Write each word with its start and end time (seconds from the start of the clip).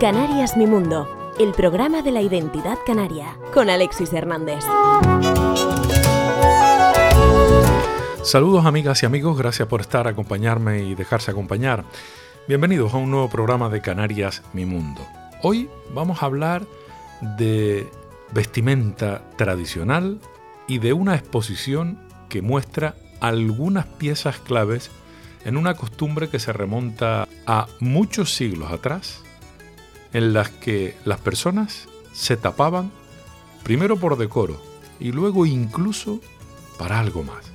Canarias 0.00 0.56
Mi 0.56 0.66
Mundo, 0.66 1.34
el 1.38 1.52
programa 1.52 2.02
de 2.02 2.10
la 2.10 2.22
identidad 2.22 2.78
canaria, 2.84 3.36
con 3.52 3.70
Alexis 3.70 4.12
Hernández. 4.12 4.64
Saludos 8.22 8.64
amigas 8.64 9.02
y 9.02 9.06
amigos, 9.06 9.36
gracias 9.38 9.68
por 9.68 9.80
estar, 9.80 10.08
acompañarme 10.08 10.82
y 10.82 10.94
dejarse 10.94 11.30
acompañar. 11.30 11.84
Bienvenidos 12.48 12.94
a 12.94 12.96
un 12.96 13.10
nuevo 13.10 13.28
programa 13.28 13.68
de 13.68 13.80
Canarias 13.80 14.42
Mi 14.52 14.64
Mundo. 14.64 15.06
Hoy 15.42 15.68
vamos 15.94 16.22
a 16.22 16.26
hablar 16.26 16.62
de 17.38 17.88
vestimenta 18.32 19.22
tradicional 19.36 20.20
y 20.70 20.78
de 20.78 20.92
una 20.92 21.16
exposición 21.16 21.98
que 22.28 22.42
muestra 22.42 22.94
algunas 23.18 23.86
piezas 23.86 24.38
claves 24.38 24.92
en 25.44 25.56
una 25.56 25.74
costumbre 25.74 26.28
que 26.28 26.38
se 26.38 26.52
remonta 26.52 27.26
a 27.44 27.66
muchos 27.80 28.36
siglos 28.36 28.70
atrás 28.70 29.24
en 30.12 30.32
las 30.32 30.48
que 30.48 30.94
las 31.04 31.18
personas 31.18 31.88
se 32.12 32.36
tapaban 32.36 32.92
primero 33.64 33.96
por 33.96 34.16
decoro 34.16 34.62
y 35.00 35.10
luego 35.10 35.44
incluso 35.44 36.20
para 36.78 37.00
algo 37.00 37.24
más. 37.24 37.50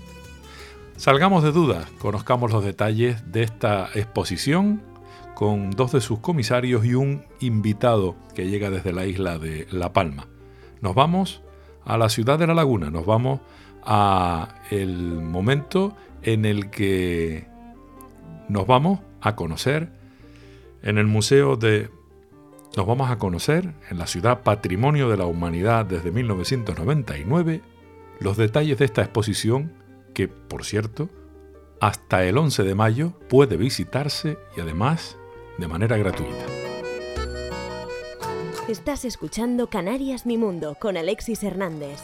Salgamos 0.97 1.41
de 1.41 1.53
dudas, 1.53 1.89
conozcamos 1.99 2.51
los 2.51 2.65
detalles 2.65 3.31
de 3.31 3.43
esta 3.43 3.91
exposición 3.95 4.81
con 5.35 5.71
dos 5.71 5.93
de 5.93 6.01
sus 6.01 6.19
comisarios 6.19 6.83
y 6.83 6.95
un 6.95 7.23
invitado 7.39 8.17
que 8.33 8.49
llega 8.49 8.69
desde 8.69 8.91
la 8.91 9.05
isla 9.05 9.39
de 9.39 9.69
La 9.71 9.93
Palma. 9.93 10.27
Nos 10.81 10.95
vamos 10.95 11.44
a 11.85 11.97
la 11.97 12.09
ciudad 12.09 12.39
de 12.39 12.47
La 12.47 12.53
Laguna, 12.53 12.89
nos 12.89 13.05
vamos 13.05 13.41
a 13.83 14.55
el 14.71 15.21
momento 15.21 15.95
en 16.23 16.45
el 16.45 16.69
que 16.69 17.47
nos 18.49 18.65
vamos 18.67 18.99
a 19.21 19.35
conocer 19.35 19.89
en 20.81 20.97
el 20.97 21.05
Museo 21.05 21.55
de 21.55 21.89
nos 22.75 22.85
vamos 22.85 23.09
a 23.09 23.17
conocer 23.17 23.73
en 23.89 23.97
la 23.97 24.05
ciudad 24.05 24.43
Patrimonio 24.43 25.09
de 25.09 25.17
la 25.17 25.25
Humanidad 25.25 25.85
desde 25.85 26.11
1999 26.11 27.61
los 28.19 28.37
detalles 28.37 28.77
de 28.79 28.85
esta 28.85 29.01
exposición 29.01 29.71
que, 30.13 30.27
por 30.27 30.65
cierto, 30.65 31.09
hasta 31.79 32.23
el 32.25 32.37
11 32.37 32.63
de 32.63 32.75
mayo 32.75 33.13
puede 33.29 33.57
visitarse 33.57 34.37
y 34.57 34.61
además 34.61 35.17
de 35.57 35.67
manera 35.67 35.97
gratuita. 35.97 36.64
Estás 38.67 39.05
escuchando 39.05 39.67
Canarias 39.67 40.25
Mi 40.25 40.39
Mundo 40.39 40.75
con 40.79 40.97
Alexis 40.97 41.43
Hernández. 41.43 42.01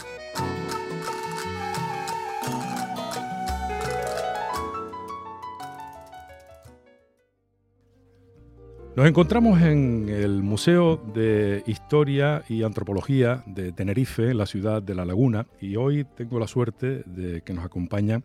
Nos 8.96 9.08
encontramos 9.08 9.60
en 9.64 10.08
el 10.08 10.44
Museo 10.44 10.98
de 10.98 11.64
Historia 11.66 12.44
y 12.48 12.62
Antropología 12.62 13.44
de 13.48 13.72
Tenerife, 13.72 14.30
en 14.30 14.38
la 14.38 14.46
ciudad 14.46 14.84
de 14.84 14.94
La 14.94 15.04
Laguna, 15.04 15.48
y 15.60 15.78
hoy 15.78 16.06
tengo 16.16 16.38
la 16.38 16.48
suerte 16.48 17.02
de 17.08 17.42
que 17.42 17.54
nos 17.54 17.66
acompañan 17.66 18.24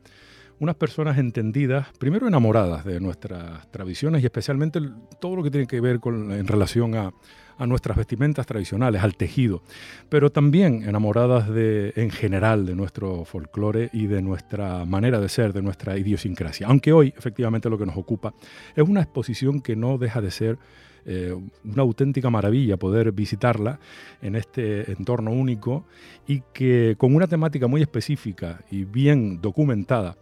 unas 0.59 0.77
personas 0.77 1.19
entendidas, 1.19 1.89
primero 1.99 2.27
enamoradas 2.29 2.85
de 2.85 3.01
nuestras 3.01 3.71
tradiciones 3.71 4.23
y 4.23 4.27
especialmente 4.27 4.81
todo 5.21 5.37
lo 5.37 5.43
que 5.43 5.51
tiene 5.51 5.67
que 5.67 5.81
ver 5.81 6.01
con, 6.01 6.33
en 6.33 6.47
relación 6.47 6.95
a, 6.95 7.13
a 7.59 7.67
nuestras 7.67 7.97
vestimentas 7.97 8.47
tradicionales, 8.47 9.03
al 9.03 9.17
tejido, 9.17 9.63
pero 10.09 10.31
también 10.31 10.83
enamoradas 10.89 11.49
de, 11.49 11.93
en 11.97 12.11
general 12.11 12.67
de 12.67 12.75
nuestro 12.75 13.25
folclore 13.25 13.91
y 13.93 14.07
de 14.07 14.23
nuestra 14.23 14.85
manera 14.85 15.21
de 15.21 15.29
ser, 15.29 15.53
de 15.53 15.63
nuestra 15.63 15.97
idiosincrasia. 15.99 16.67
Aunque 16.67 16.93
hoy, 16.93 17.15
efectivamente, 17.17 17.71
lo 17.71 17.79
que 17.79 17.87
nos 17.87 17.97
ocupa 17.97 18.35
es 18.75 18.87
una 18.87 19.03
exposición 19.03 19.61
que 19.61 19.77
no 19.77 19.99
deja 19.99 20.21
de 20.21 20.31
ser 20.31 20.59
eh, 21.07 21.35
una 21.65 21.83
auténtica 21.83 22.31
maravilla 22.31 22.77
poder 22.77 23.13
visitarla 23.13 23.79
en 24.23 24.35
este 24.35 24.91
entorno 24.91 25.31
único 25.31 25.85
y 26.27 26.43
que 26.53 26.97
con 26.99 27.15
una 27.15 27.27
temática 27.27 27.69
muy 27.69 27.81
específica 27.81 28.61
y 28.71 28.85
bien 28.85 29.41
documentada 29.41 30.17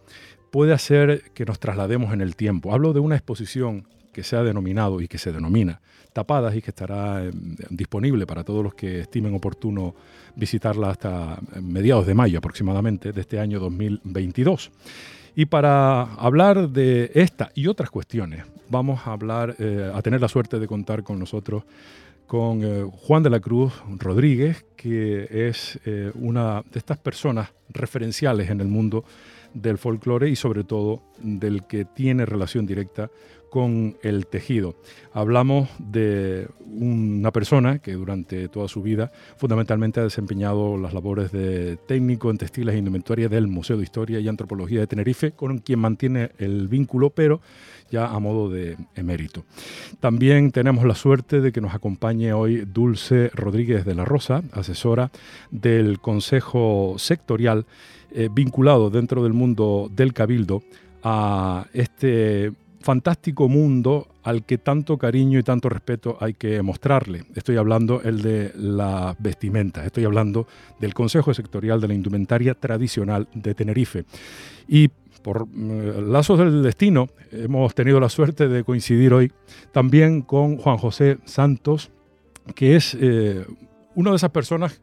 puede 0.51 0.73
hacer 0.73 1.31
que 1.33 1.45
nos 1.45 1.59
traslademos 1.59 2.13
en 2.13 2.21
el 2.21 2.35
tiempo. 2.35 2.73
Hablo 2.73 2.93
de 2.93 2.99
una 2.99 3.15
exposición 3.15 3.87
que 4.13 4.23
se 4.23 4.37
ha 4.37 4.43
denominado 4.43 5.01
y 5.01 5.07
que 5.07 5.17
se 5.17 5.33
denomina 5.33 5.81
Tapadas 6.13 6.55
y 6.55 6.61
que 6.61 6.71
estará 6.71 7.25
eh, 7.25 7.31
disponible 7.69 8.25
para 8.25 8.45
todos 8.45 8.63
los 8.63 8.73
que 8.73 9.01
estimen 9.01 9.35
oportuno 9.35 9.93
visitarla 10.37 10.91
hasta 10.91 11.37
mediados 11.61 12.07
de 12.07 12.13
mayo 12.13 12.37
aproximadamente 12.37 13.11
de 13.11 13.19
este 13.19 13.37
año 13.37 13.59
2022. 13.59 14.71
Y 15.35 15.47
para 15.47 16.03
hablar 16.13 16.69
de 16.69 17.11
esta 17.15 17.51
y 17.53 17.67
otras 17.67 17.89
cuestiones, 17.89 18.45
vamos 18.69 19.01
a 19.05 19.13
hablar, 19.13 19.55
eh, 19.59 19.91
a 19.93 20.01
tener 20.01 20.21
la 20.21 20.27
suerte 20.27 20.59
de 20.59 20.67
contar 20.67 21.03
con 21.03 21.19
nosotros 21.19 21.63
con 22.27 22.63
eh, 22.63 22.89
Juan 23.03 23.21
de 23.21 23.29
la 23.29 23.39
Cruz 23.39 23.73
Rodríguez, 23.99 24.65
que 24.75 25.27
es 25.47 25.79
una 26.15 26.63
de 26.71 26.79
estas 26.79 26.97
personas 26.97 27.49
referenciales 27.69 28.49
en 28.49 28.61
el 28.61 28.67
mundo 28.67 29.03
del 29.53 29.77
folclore 29.77 30.29
y 30.29 30.35
sobre 30.35 30.63
todo 30.63 31.01
del 31.19 31.65
que 31.65 31.85
tiene 31.85 32.25
relación 32.25 32.65
directa 32.65 33.09
con 33.55 33.95
el 34.03 34.27
tejido. 34.27 34.75
Hablamos 35.13 35.69
de 35.79 36.49
una 36.65 37.31
persona 37.31 37.79
que 37.79 37.93
durante 37.93 38.49
toda 38.49 38.67
su 38.67 38.81
vida 38.81 39.13
fundamentalmente 39.37 40.01
ha 40.01 40.03
desempeñado 40.03 40.77
las 40.77 40.93
labores 40.93 41.31
de 41.31 41.77
técnico 41.77 42.29
en 42.29 42.37
textiles 42.37 42.75
e 42.75 42.79
indumentaria 42.79 43.29
del 43.29 43.47
Museo 43.47 43.77
de 43.77 43.83
Historia 43.83 44.19
y 44.19 44.27
Antropología 44.27 44.81
de 44.81 44.87
Tenerife, 44.87 45.31
con 45.31 45.59
quien 45.59 45.79
mantiene 45.79 46.31
el 46.37 46.67
vínculo, 46.67 47.11
pero 47.11 47.39
ya 47.91 48.07
a 48.07 48.19
modo 48.19 48.49
de 48.49 48.77
emérito. 48.95 49.45
También 49.99 50.51
tenemos 50.51 50.85
la 50.85 50.95
suerte 50.95 51.41
de 51.41 51.51
que 51.51 51.61
nos 51.61 51.73
acompañe 51.73 52.33
hoy 52.33 52.65
Dulce 52.65 53.31
Rodríguez 53.33 53.85
de 53.85 53.95
la 53.95 54.05
Rosa, 54.05 54.43
asesora 54.51 55.11
del 55.51 55.99
Consejo 55.99 56.95
Sectorial 56.97 57.65
eh, 58.11 58.29
vinculado 58.31 58.89
dentro 58.89 59.23
del 59.23 59.33
mundo 59.33 59.89
del 59.93 60.13
Cabildo 60.13 60.63
a 61.03 61.67
este 61.73 62.53
fantástico 62.79 63.49
mundo 63.49 64.07
al 64.23 64.43
que 64.43 64.59
tanto 64.59 64.97
cariño 64.97 65.39
y 65.39 65.43
tanto 65.43 65.69
respeto 65.69 66.17
hay 66.19 66.33
que 66.33 66.61
mostrarle. 66.61 67.25
Estoy 67.33 67.57
hablando 67.57 68.01
el 68.03 68.21
de 68.21 68.51
las 68.55 69.15
vestimentas, 69.19 69.85
estoy 69.85 70.05
hablando 70.05 70.47
del 70.79 70.93
Consejo 70.93 71.33
Sectorial 71.33 71.81
de 71.81 71.87
la 71.87 71.93
Indumentaria 71.95 72.53
Tradicional 72.53 73.27
de 73.33 73.55
Tenerife. 73.55 74.05
Y 74.67 74.89
por 75.25 75.47
eh, 75.57 76.03
lazos 76.05 76.37
del 76.37 76.61
destino 76.61 77.09
hemos 77.31 77.73
tenido 77.73 77.99
la 77.99 78.09
suerte 78.09 78.47
de 78.47 78.63
coincidir 78.63 79.11
hoy 79.11 79.31
también 79.71 80.21
con 80.21 80.57
Juan 80.57 80.77
José 80.77 81.17
Santos, 81.25 81.89
que 82.53 82.75
es 82.75 82.95
eh, 83.01 83.43
una 83.95 84.11
de 84.11 84.17
esas 84.17 84.29
personas 84.29 84.79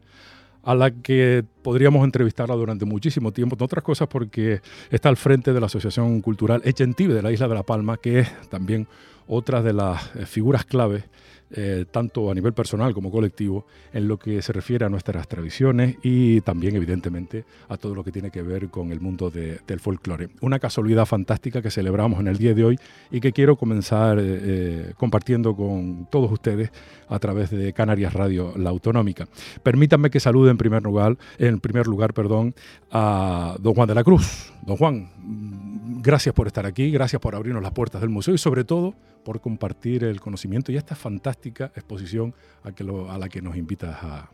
a 0.61 0.75
la 0.75 0.91
que 0.91 1.45
podríamos 1.61 2.03
entrevistarla 2.03 2.55
durante 2.55 2.83
muchísimo 2.83 3.31
tiempo, 3.31 3.53
entre 3.53 3.63
otras 3.63 3.85
cosas 3.85 4.09
porque 4.09 4.59
está 4.91 5.07
al 5.07 5.15
frente 5.15 5.53
de 5.53 5.61
la 5.61 5.67
Asociación 5.67 6.19
Cultural 6.19 6.61
Echentive 6.65 7.13
de 7.13 7.21
la 7.21 7.31
Isla 7.31 7.47
de 7.47 7.55
La 7.55 7.63
Palma, 7.63 7.95
que 7.95 8.19
es 8.19 8.49
también 8.49 8.89
otra 9.27 9.61
de 9.61 9.71
las 9.71 10.13
eh, 10.17 10.25
figuras 10.25 10.65
claves 10.65 11.05
eh, 11.51 11.85
tanto 11.91 12.31
a 12.31 12.33
nivel 12.33 12.53
personal 12.53 12.93
como 12.93 13.11
colectivo, 13.11 13.65
en 13.93 14.07
lo 14.07 14.17
que 14.17 14.41
se 14.41 14.53
refiere 14.53 14.85
a 14.85 14.89
nuestras 14.89 15.27
tradiciones 15.27 15.97
y 16.01 16.41
también, 16.41 16.75
evidentemente, 16.75 17.45
a 17.69 17.77
todo 17.77 17.93
lo 17.93 18.03
que 18.03 18.11
tiene 18.11 18.31
que 18.31 18.41
ver 18.41 18.69
con 18.69 18.91
el 18.91 18.99
mundo 18.99 19.29
del 19.29 19.79
folclore. 19.79 20.29
Una 20.41 20.59
casualidad 20.59 21.05
fantástica 21.05 21.61
que 21.61 21.69
celebramos 21.69 22.19
en 22.19 22.27
el 22.27 22.37
día 22.37 22.53
de 22.53 22.63
hoy 22.65 22.79
y 23.11 23.19
que 23.19 23.31
quiero 23.31 23.55
comenzar 23.55 24.17
eh, 24.19 24.23
eh, 24.25 24.93
compartiendo 24.97 25.55
con 25.55 26.07
todos 26.09 26.31
ustedes 26.31 26.71
a 27.07 27.19
través 27.19 27.51
de 27.51 27.73
Canarias 27.73 28.13
Radio, 28.13 28.53
la 28.57 28.69
autonómica. 28.71 29.27
Permítanme 29.61 30.09
que 30.09 30.19
salude 30.19 30.51
en 30.51 30.57
primer 30.57 30.81
lugar, 30.83 31.17
en 31.37 31.59
primer 31.59 31.87
lugar 31.87 32.13
perdón, 32.13 32.55
a 32.91 33.55
don 33.59 33.73
Juan 33.73 33.87
de 33.87 33.95
la 33.95 34.03
Cruz. 34.03 34.51
Don 34.65 34.77
Juan, 34.77 35.72
gracias 36.03 36.35
por 36.35 36.47
estar 36.47 36.65
aquí, 36.65 36.91
gracias 36.91 37.21
por 37.21 37.33
abrirnos 37.33 37.63
las 37.63 37.71
puertas 37.71 38.01
del 38.01 38.09
museo 38.09 38.33
y 38.33 38.37
sobre 38.37 38.65
todo 38.65 38.93
por 39.23 39.39
compartir 39.39 40.03
el 40.03 40.19
conocimiento 40.19 40.71
y 40.71 40.77
esta 40.77 40.95
fantástica 40.95 41.71
exposición 41.75 42.35
a, 42.63 43.17
la 43.17 43.29
que 43.29 43.41
nos 43.41 43.55
invitas 43.55 43.97
a, 44.03 44.29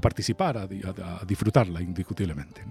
participar, 0.00 0.56
a, 0.56 0.66
disfrutarla 1.26 1.82
indiscutiblemente. 1.82 2.64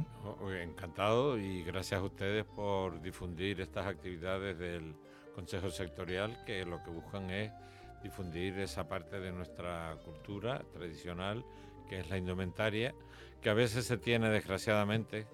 Encantado 0.62 1.38
y 1.38 1.64
gracias 1.64 2.00
a 2.00 2.04
ustedes 2.04 2.46
por 2.46 3.02
difundir 3.02 3.62
estas 3.62 3.86
actividades 3.86 4.58
del 4.58 4.96
Consejo 5.36 5.70
Sectorial 5.70 6.44
que 6.46 6.66
lo 6.66 6.84
que 6.84 6.90
buscan 6.90 7.30
es 7.30 7.52
difundir 8.02 8.58
esa 8.60 8.88
parte 8.88 9.20
de 9.20 9.32
nuestra 9.32 9.98
cultura 10.04 10.64
tradicional 10.74 11.46
que 11.90 12.00
es 12.00 12.10
la 12.10 12.18
indumentaria, 12.18 12.94
que 13.42 13.50
a 13.50 13.54
veces 13.54 13.86
se 13.86 13.98
tiene 13.98 14.30
desgraciadamente 14.30 15.28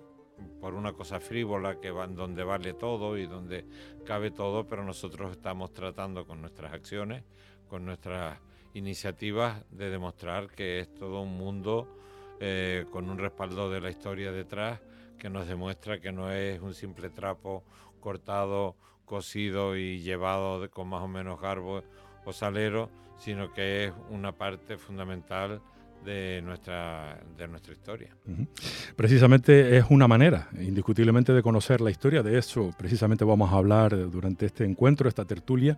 por 0.59 0.73
una 0.73 0.93
cosa 0.93 1.19
frívola 1.19 1.79
que 1.79 1.91
van 1.91 2.15
donde 2.15 2.43
vale 2.43 2.73
todo 2.73 3.17
y 3.17 3.25
donde 3.25 3.65
cabe 4.05 4.31
todo, 4.31 4.67
pero 4.67 4.83
nosotros 4.83 5.31
estamos 5.31 5.71
tratando 5.73 6.25
con 6.25 6.41
nuestras 6.41 6.73
acciones, 6.73 7.23
con 7.67 7.85
nuestras 7.85 8.39
iniciativas 8.73 9.63
de 9.71 9.89
demostrar 9.89 10.49
que 10.49 10.79
es 10.79 10.93
todo 10.93 11.21
un 11.21 11.37
mundo 11.37 11.87
eh, 12.39 12.85
con 12.91 13.09
un 13.09 13.17
respaldo 13.17 13.69
de 13.69 13.81
la 13.81 13.89
historia 13.89 14.31
detrás 14.31 14.81
que 15.17 15.29
nos 15.29 15.47
demuestra 15.47 15.99
que 15.99 16.11
no 16.11 16.31
es 16.31 16.59
un 16.61 16.73
simple 16.73 17.09
trapo 17.09 17.63
cortado, 17.99 18.75
cosido 19.05 19.77
y 19.77 19.99
llevado 19.99 20.69
con 20.69 20.89
más 20.89 21.01
o 21.01 21.07
menos 21.07 21.39
garbo 21.39 21.83
o 22.25 22.33
salero, 22.33 22.89
sino 23.17 23.53
que 23.53 23.85
es 23.85 23.93
una 24.09 24.33
parte 24.33 24.77
fundamental 24.77 25.61
de 26.03 26.41
nuestra, 26.43 27.19
de 27.37 27.47
nuestra 27.47 27.73
historia. 27.73 28.15
Precisamente 28.95 29.77
es 29.77 29.85
una 29.89 30.07
manera, 30.07 30.49
indiscutiblemente, 30.59 31.33
de 31.33 31.41
conocer 31.41 31.81
la 31.81 31.91
historia. 31.91 32.23
De 32.23 32.37
eso, 32.37 32.73
precisamente, 32.77 33.25
vamos 33.25 33.51
a 33.51 33.57
hablar 33.57 34.09
durante 34.09 34.45
este 34.45 34.65
encuentro, 34.65 35.09
esta 35.09 35.25
tertulia 35.25 35.77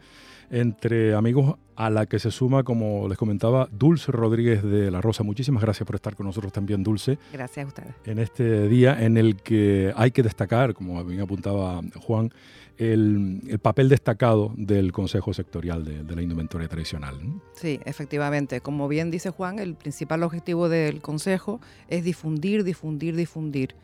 entre 0.49 1.13
amigos, 1.13 1.55
a 1.75 1.89
la 1.89 2.05
que 2.05 2.19
se 2.19 2.31
suma, 2.31 2.63
como 2.63 3.07
les 3.07 3.17
comentaba, 3.17 3.67
Dulce 3.71 4.11
Rodríguez 4.11 4.63
de 4.63 4.91
la 4.91 5.01
Rosa. 5.01 5.23
Muchísimas 5.23 5.61
gracias 5.61 5.85
por 5.85 5.95
estar 5.95 6.15
con 6.15 6.25
nosotros 6.25 6.53
también, 6.53 6.83
Dulce. 6.83 7.17
Gracias 7.33 7.65
a 7.65 7.67
ustedes. 7.67 7.95
En 8.05 8.19
este 8.19 8.67
día 8.67 9.03
en 9.03 9.17
el 9.17 9.35
que 9.37 9.93
hay 9.95 10.11
que 10.11 10.23
destacar, 10.23 10.73
como 10.73 11.03
bien 11.03 11.21
apuntaba 11.21 11.81
Juan, 12.01 12.31
el, 12.77 13.59
papel 13.61 13.89
destacado 13.89 14.53
del 14.55 14.91
Consejo 14.91 15.33
Sectorial 15.33 15.83
de, 15.83 16.15
la 16.15 16.21
Indumentaria 16.21 16.67
Tradicional. 16.67 17.15
Sí, 17.53 17.79
efectivamente. 17.85 18.61
Como 18.61 18.87
bien 18.87 19.11
dice 19.11 19.29
Juan, 19.29 19.59
el 19.59 19.75
principal 19.75 20.23
objetivo 20.23 20.69
del 20.69 21.01
Consejo 21.01 21.59
es 21.87 22.03
difundir, 22.03 22.63
difundir, 22.63 23.15
difundir. 23.15 23.75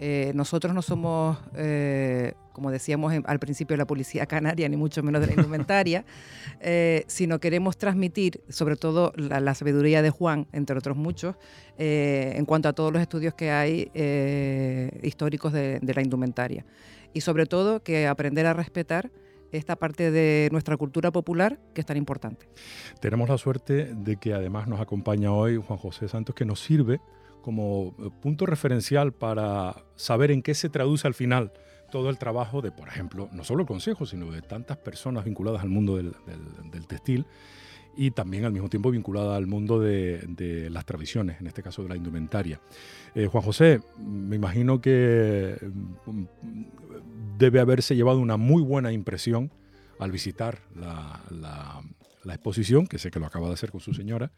Eh, 0.00 0.32
nosotros 0.34 0.74
no 0.74 0.80
somos, 0.80 1.38
eh, 1.54 2.32
como 2.52 2.70
decíamos 2.70 3.12
al 3.24 3.38
principio, 3.38 3.76
la 3.76 3.86
policía 3.86 4.24
canaria, 4.24 4.66
ni 4.68 4.76
mucho 4.76 5.02
menos 5.02 5.20
de 5.20 5.26
la 5.26 5.34
indumentaria, 5.34 6.06
eh, 6.60 7.04
sino 7.06 7.38
queremos 7.38 7.76
transmitir, 7.76 8.42
sobre 8.48 8.76
todo, 8.76 9.12
la, 9.16 9.54
sabiduría 9.54 10.00
de 10.00 10.08
Juan, 10.08 10.46
entre 10.52 10.78
otros 10.78 10.96
muchos, 10.96 11.36
en 11.76 12.44
cuanto 12.46 12.68
a 12.68 12.72
todos 12.72 12.92
los 12.92 13.02
estudios 13.02 13.34
que 13.34 13.50
hay 13.50 13.90
históricos 15.02 15.52
de 15.52 15.92
la 15.94 16.02
indumentaria 16.02 16.64
y 17.12 17.20
sobre 17.22 17.46
todo 17.46 17.82
que 17.82 18.06
aprender 18.06 18.46
a 18.46 18.52
respetar 18.52 19.10
esta 19.52 19.76
parte 19.76 20.10
de 20.10 20.48
nuestra 20.52 20.76
cultura 20.76 21.10
popular 21.10 21.58
que 21.74 21.80
es 21.80 21.86
tan 21.86 21.96
importante. 21.96 22.46
Tenemos 23.00 23.28
la 23.28 23.38
suerte 23.38 23.94
de 23.94 24.16
que 24.16 24.32
además 24.32 24.68
nos 24.68 24.80
acompaña 24.80 25.32
hoy 25.32 25.56
Juan 25.56 25.78
José 25.78 26.08
Santos, 26.08 26.34
que 26.34 26.44
nos 26.44 26.60
sirve 26.60 27.00
como 27.40 27.94
eh, 27.98 28.10
punto 28.20 28.46
referencial 28.46 29.12
para 29.12 29.76
saber 29.96 30.30
en 30.30 30.42
qué 30.42 30.54
se 30.54 30.68
traduce 30.68 31.06
al 31.06 31.14
final 31.14 31.52
todo 31.90 32.10
el 32.10 32.18
trabajo 32.18 32.62
de, 32.62 32.70
por 32.70 32.88
ejemplo, 32.88 33.28
no 33.32 33.42
solo 33.44 33.62
el 33.62 33.66
Consejo, 33.66 34.06
sino 34.06 34.30
de 34.30 34.42
tantas 34.42 34.76
personas 34.76 35.24
vinculadas 35.24 35.62
al 35.62 35.68
mundo 35.68 35.96
del, 35.96 36.14
del 36.70 36.86
textil 36.86 37.26
y 37.96 38.12
también 38.12 38.44
al 38.44 38.52
mismo 38.52 38.68
tiempo 38.68 38.90
vinculada 38.90 39.36
al 39.36 39.46
mundo 39.46 39.80
de, 39.80 40.68
las 40.70 40.84
tradiciones, 40.84 41.40
en 41.40 41.46
este 41.46 41.62
caso 41.62 41.82
de 41.82 41.88
la 41.88 41.96
indumentaria. 41.96 42.60
Eh, 43.14 43.26
Juan 43.26 43.44
José, 43.44 43.80
me 43.98 44.36
imagino 44.36 44.80
que 44.80 45.56
mm, 46.06 46.24
debe 47.36 47.60
haberse 47.60 47.96
llevado 47.96 48.18
una 48.18 48.36
muy 48.36 48.62
buena 48.62 48.92
impresión 48.92 49.50
al 49.98 50.12
visitar 50.12 50.60
la, 50.74 51.20
la 52.24 52.34
exposición, 52.34 52.86
que 52.86 52.98
sé 52.98 53.10
que 53.10 53.20
lo 53.20 53.26
acaba 53.26 53.48
de 53.48 53.54
hacer 53.54 53.70
con 53.70 53.80
su 53.80 53.92
señora, 53.92 54.30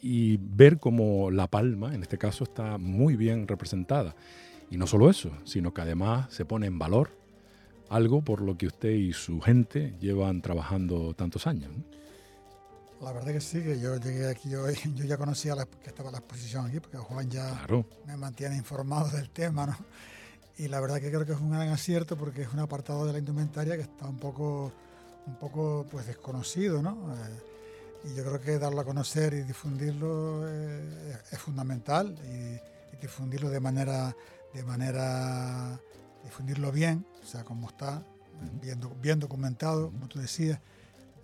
y 0.00 0.36
ver 0.38 0.78
cómo 0.78 1.30
La 1.30 1.46
Palma, 1.46 1.94
en 1.94 2.02
este 2.02 2.18
caso, 2.18 2.44
está 2.44 2.78
muy 2.78 3.16
bien 3.16 3.48
representada. 3.48 4.14
Y 4.70 4.76
no 4.76 4.86
solo 4.86 5.10
eso, 5.10 5.30
sino 5.44 5.72
que 5.72 5.80
además 5.80 6.32
se 6.32 6.44
pone 6.44 6.66
en 6.66 6.78
valor 6.78 7.10
algo 7.88 8.22
por 8.22 8.42
lo 8.42 8.56
que 8.58 8.66
usted 8.66 8.90
y 8.90 9.12
su 9.12 9.40
gente 9.40 9.94
llevan 10.00 10.42
trabajando 10.42 11.14
tantos 11.14 11.46
años. 11.46 11.70
La 13.00 13.12
verdad 13.12 13.32
que 13.32 13.40
sí, 13.40 13.62
que 13.62 13.80
yo 13.80 13.96
llegué 13.96 14.28
aquí 14.28 14.54
hoy, 14.54 14.76
yo 14.94 15.04
ya 15.04 15.16
conocía 15.16 15.54
que 15.82 15.88
estaba 15.88 16.10
la 16.10 16.18
exposición 16.18 16.66
aquí, 16.66 16.80
porque 16.80 16.98
Juan 16.98 17.30
ya 17.30 17.66
me 18.06 18.16
mantiene 18.16 18.56
informado 18.56 19.08
del 19.10 19.30
tema, 19.30 19.66
¿no? 19.66 19.76
Y 20.58 20.66
la 20.66 20.80
verdad 20.80 21.00
que 21.00 21.08
creo 21.08 21.24
que 21.24 21.32
es 21.32 21.40
un 21.40 21.50
gran 21.50 21.68
acierto 21.68 22.16
porque 22.16 22.42
es 22.42 22.52
un 22.52 22.58
apartado 22.58 23.06
de 23.06 23.12
la 23.12 23.20
indumentaria 23.20 23.76
que 23.76 23.82
está 23.82 24.06
un 24.06 24.18
poco, 24.18 24.72
un 25.26 25.36
poco 25.36 25.86
pues 25.88 26.06
desconocido, 26.06 26.82
¿no? 26.82 27.14
Eh, 27.14 27.57
y 28.08 28.14
yo 28.14 28.24
creo 28.24 28.40
que 28.40 28.58
darlo 28.58 28.80
a 28.80 28.84
conocer 28.84 29.34
y 29.34 29.42
difundirlo 29.42 30.48
eh, 30.48 31.18
es 31.30 31.38
fundamental 31.38 32.16
y, 32.24 32.58
difundirlo 33.00 33.48
de 33.48 33.60
manera, 33.60 34.16
de 34.52 34.64
manera, 34.64 35.80
difundirlo 36.24 36.72
bien, 36.72 37.06
o 37.22 37.26
sea, 37.26 37.44
como 37.44 37.68
está, 37.68 38.02
bien, 38.60 38.80
bien 39.00 39.20
documentado, 39.20 39.92
como 39.92 40.08
tú 40.08 40.18
decías 40.18 40.58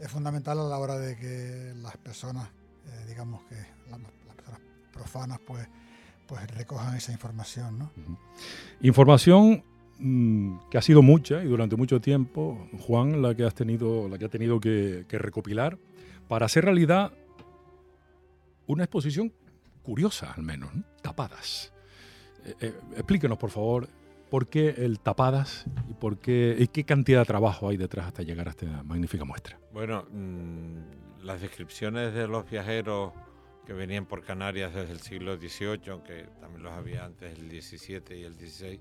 es 0.01 0.11
fundamental 0.11 0.59
a 0.59 0.65
la 0.65 0.79
hora 0.79 0.99
de 0.99 1.17
que 1.17 1.73
las 1.77 1.97
personas, 1.97 2.49
eh, 2.87 3.05
digamos 3.09 3.43
que 3.45 3.57
las, 3.91 4.01
personas 4.37 4.61
profanas, 4.93 5.39
pues, 5.47 5.67
pues 6.27 6.47
recojan 6.51 6.95
esa 6.97 7.13
información. 7.13 7.79
¿no? 7.79 7.91
Información 8.81 9.65
mm, 9.99 10.69
que 10.70 10.79
ha 10.79 10.82
sido 10.82 11.02
mucha 11.02 11.43
y 11.43 11.46
durante 11.46 11.76
mucho 11.76 12.00
tiempo, 12.00 12.69
Juan, 12.87 13.23
la 13.23 13.35
que 13.35 13.44
has 13.44 13.55
tenido, 13.55 14.08
la 14.08 14.19
que 14.19 14.26
ha 14.26 14.29
tenido 14.29 14.61
que, 14.61 15.05
recopilar 15.11 15.79
para 16.29 16.46
hacer 16.46 16.64
realidad 16.64 17.12
una 18.67 18.85
exposición 18.85 19.32
curiosa, 19.82 20.32
al 20.32 20.43
menos, 20.43 20.70
tapadas. 21.02 21.73
Eh, 22.44 22.55
eh, 22.61 22.75
explíquenos, 22.96 23.38
por 23.38 23.50
favor, 23.50 23.88
por 24.31 24.49
qué 24.49 24.70
el 24.79 25.00
tapadas 25.00 25.67
y 25.88 25.94
por 25.94 26.19
qué 26.19 26.56
y 26.58 26.67
qué 26.69 26.85
cantidad 26.85 27.20
de 27.20 27.26
trabajo 27.26 27.69
hay 27.69 27.76
detrás 27.76 28.06
hasta 28.06 28.23
llegar 28.23 28.49
a 28.49 28.50
esta 28.50 28.82
magnífica 28.82 29.25
muestra. 29.25 29.58
Bueno, 29.73 30.06
mm, 30.11 31.25
las 31.25 31.40
descripciones 31.40 32.14
de 32.14 32.26
los 32.26 32.49
viajeros 32.49 33.12
que 33.67 33.73
venían 33.73 34.06
por 34.06 34.23
Canarias 34.23 34.75
desde 34.75 34.93
el 34.93 35.00
siglo 35.00 35.37
XVIII, 35.37 35.90
aunque 35.90 36.26
también 36.40 36.62
los 36.62 36.73
había 36.73 37.05
antes 37.05 37.38
el 37.38 37.49
XVII 37.49 38.19
y 38.19 38.25
el 38.25 38.35
XVI, 38.35 38.81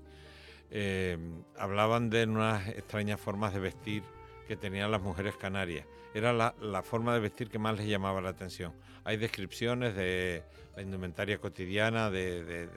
eh, 0.76 1.16
hablaban 1.56 2.10
de 2.10 2.24
unas 2.24 2.66
extrañas 2.66 3.20
formas 3.20 3.54
de 3.54 3.60
vestir 3.60 4.02
que 4.48 4.56
tenían 4.56 4.90
las 4.90 5.00
mujeres 5.00 5.36
canarias. 5.36 5.86
Era 6.14 6.32
la, 6.32 6.82
forma 6.82 7.14
de 7.14 7.20
vestir 7.20 7.48
que 7.48 7.60
más 7.60 7.76
les 7.76 7.86
llamaba 7.86 8.20
la 8.20 8.30
atención. 8.30 8.72
Hay 9.04 9.16
descripciones 9.16 9.94
de 9.94 10.42
la 10.74 10.82
indumentaria 10.82 11.38
cotidiana, 11.38 12.10
de 12.10 12.68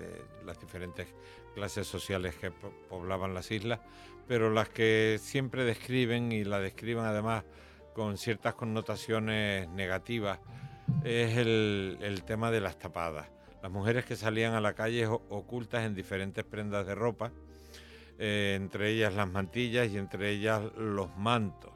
las 0.46 0.60
diferentes 0.60 1.08
clases 1.56 1.88
sociales 1.88 2.36
que 2.36 2.52
poblaban 2.52 3.34
las 3.34 3.50
islas, 3.50 3.80
pero 4.28 4.52
las 4.52 4.70
que 4.70 5.20
siempre 5.20 5.66
describen 5.66 6.32
y 6.32 6.44
la 6.44 6.60
describen 6.60 7.04
además 7.04 7.46
con 7.94 8.18
ciertas 8.20 8.54
connotaciones 8.54 9.68
negativas 9.70 10.40
es 11.04 11.36
el, 11.38 12.22
tema 12.28 12.52
de 12.52 12.62
las 12.62 12.78
tapadas. 12.78 13.28
Las 13.64 13.72
mujeres 13.72 14.06
que 14.06 14.16
salían 14.16 14.54
a 14.54 14.62
la 14.62 14.74
calle 14.74 15.08
ocultas 15.08 15.84
en 15.84 15.96
diferentes 15.96 16.44
prendas 16.44 16.86
de 16.86 16.94
ropa, 16.94 17.31
eh, 18.19 18.54
entre 18.56 18.90
ellas 18.90 19.14
las 19.14 19.30
mantillas 19.30 19.90
y 19.90 19.97
entre 19.97 20.30
ellas 20.31 20.62
los 20.76 21.16
mantos, 21.18 21.71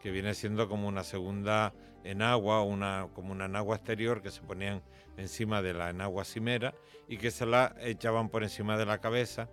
que 0.00 0.10
viene 0.10 0.34
siendo 0.34 0.68
como 0.68 0.88
una 0.88 1.04
segunda 1.04 1.72
enagua, 2.02 2.62
una, 2.62 3.08
como 3.14 3.32
una 3.32 3.46
enagua 3.46 3.76
exterior 3.76 4.20
que 4.20 4.30
se 4.30 4.42
ponían 4.42 4.82
encima 5.16 5.62
de 5.62 5.74
la 5.74 5.90
enagua 5.90 6.24
cimera 6.24 6.74
y 7.08 7.16
que 7.16 7.30
se 7.30 7.46
la 7.46 7.74
echaban 7.80 8.28
por 8.28 8.42
encima 8.42 8.76
de 8.76 8.86
la 8.86 8.98
cabeza 8.98 9.48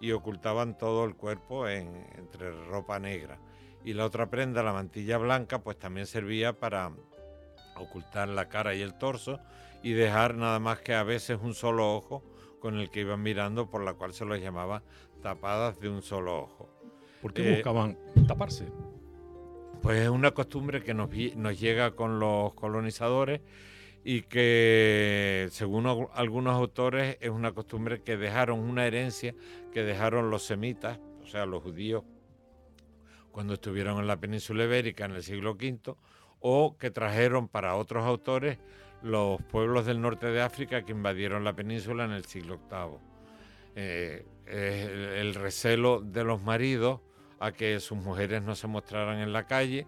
y 0.00 0.12
ocultaban 0.12 0.78
todo 0.78 1.04
el 1.04 1.14
cuerpo 1.14 1.68
en, 1.68 2.06
entre 2.16 2.50
ropa 2.66 2.98
negra. 2.98 3.38
Y 3.84 3.92
la 3.92 4.04
otra 4.04 4.30
prenda, 4.30 4.62
la 4.62 4.72
mantilla 4.72 5.18
blanca, 5.18 5.62
pues 5.62 5.78
también 5.78 6.06
servía 6.06 6.58
para 6.58 6.92
ocultar 7.76 8.28
la 8.28 8.48
cara 8.48 8.74
y 8.74 8.82
el 8.82 8.94
torso 8.94 9.40
y 9.82 9.92
dejar 9.92 10.34
nada 10.34 10.58
más 10.58 10.80
que 10.80 10.94
a 10.94 11.02
veces 11.02 11.38
un 11.42 11.54
solo 11.54 11.94
ojo 11.94 12.22
con 12.60 12.78
el 12.78 12.90
que 12.90 13.00
iban 13.00 13.22
mirando, 13.22 13.70
por 13.70 13.82
la 13.82 13.94
cual 13.94 14.12
se 14.12 14.26
los 14.26 14.38
llamaba 14.38 14.82
tapadas 15.20 15.78
de 15.80 15.88
un 15.88 16.02
solo 16.02 16.42
ojo. 16.42 16.68
¿Por 17.22 17.32
qué 17.32 17.54
buscaban 17.54 17.98
taparse? 18.26 18.66
Pues 19.82 20.00
es 20.00 20.08
una 20.08 20.32
costumbre 20.32 20.82
que 20.82 20.94
nos, 20.94 21.10
nos 21.36 21.60
llega 21.60 21.92
con 21.92 22.18
los 22.18 22.54
colonizadores 22.54 23.40
y 24.04 24.22
que 24.22 25.48
según 25.50 25.86
algunos 26.14 26.54
autores 26.54 27.18
es 27.20 27.30
una 27.30 27.52
costumbre 27.52 28.02
que 28.02 28.16
dejaron 28.16 28.60
una 28.60 28.86
herencia 28.86 29.34
que 29.72 29.82
dejaron 29.82 30.30
los 30.30 30.42
semitas, 30.42 30.98
o 31.22 31.26
sea, 31.26 31.46
los 31.46 31.62
judíos, 31.62 32.04
cuando 33.30 33.54
estuvieron 33.54 33.98
en 33.98 34.06
la 34.06 34.18
península 34.18 34.64
ibérica 34.64 35.04
en 35.04 35.12
el 35.12 35.22
siglo 35.22 35.52
V, 35.52 35.94
o 36.40 36.76
que 36.78 36.90
trajeron 36.90 37.48
para 37.48 37.76
otros 37.76 38.04
autores 38.04 38.58
los 39.02 39.40
pueblos 39.42 39.86
del 39.86 40.00
norte 40.00 40.26
de 40.26 40.42
África 40.42 40.84
que 40.84 40.92
invadieron 40.92 41.44
la 41.44 41.54
península 41.54 42.04
en 42.04 42.12
el 42.12 42.24
siglo 42.24 42.58
VIII. 42.70 42.98
Eh, 43.76 44.26
el 44.50 45.34
recelo 45.34 46.00
de 46.00 46.24
los 46.24 46.42
maridos 46.42 47.00
a 47.38 47.52
que 47.52 47.80
sus 47.80 47.98
mujeres 47.98 48.42
no 48.42 48.54
se 48.54 48.66
mostraran 48.66 49.18
en 49.18 49.32
la 49.32 49.46
calle, 49.46 49.86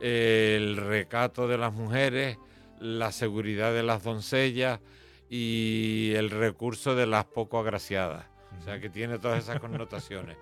el 0.00 0.76
recato 0.76 1.46
de 1.46 1.58
las 1.58 1.72
mujeres, 1.72 2.38
la 2.80 3.12
seguridad 3.12 3.72
de 3.72 3.82
las 3.82 4.02
doncellas 4.02 4.80
y 5.28 6.12
el 6.16 6.30
recurso 6.30 6.94
de 6.94 7.06
las 7.06 7.24
poco 7.26 7.60
agraciadas. 7.60 8.26
O 8.58 8.62
sea, 8.62 8.80
que 8.80 8.90
tiene 8.90 9.18
todas 9.18 9.44
esas 9.44 9.60
connotaciones, 9.60 10.36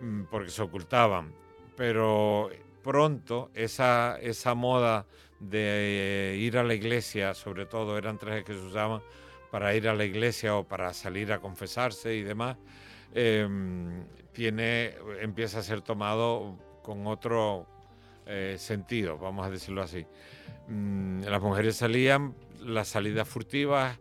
mm, 0.00 0.24
porque 0.24 0.50
se 0.50 0.62
ocultaban. 0.62 1.32
Pero 1.76 2.50
pronto 2.82 3.50
esa, 3.54 4.18
esa 4.20 4.54
moda 4.54 5.06
de 5.40 6.36
ir 6.38 6.58
a 6.58 6.64
la 6.64 6.74
iglesia, 6.74 7.32
sobre 7.34 7.64
todo, 7.64 7.96
eran 7.96 8.18
trajes 8.18 8.44
que 8.44 8.52
se 8.52 8.60
usaban 8.60 9.00
para 9.50 9.74
ir 9.74 9.88
a 9.88 9.94
la 9.94 10.04
iglesia 10.04 10.56
o 10.56 10.64
para 10.64 10.92
salir 10.92 11.32
a 11.32 11.38
confesarse 11.38 12.14
y 12.14 12.22
demás, 12.22 12.58
em, 13.14 14.04
tiene, 14.32 14.94
empieza 15.20 15.60
a 15.60 15.62
ser 15.62 15.82
tomado 15.82 16.56
con 16.82 17.06
otro 17.06 17.66
eh, 18.26 18.56
sentido, 18.58 19.18
vamos 19.18 19.46
a 19.46 19.50
decirlo 19.50 19.82
así. 19.82 20.06
Mm, 20.68 21.22
las 21.22 21.42
mujeres 21.42 21.76
salían, 21.76 22.34
las 22.60 22.88
salidas 22.88 23.28
furtivas, 23.28 23.98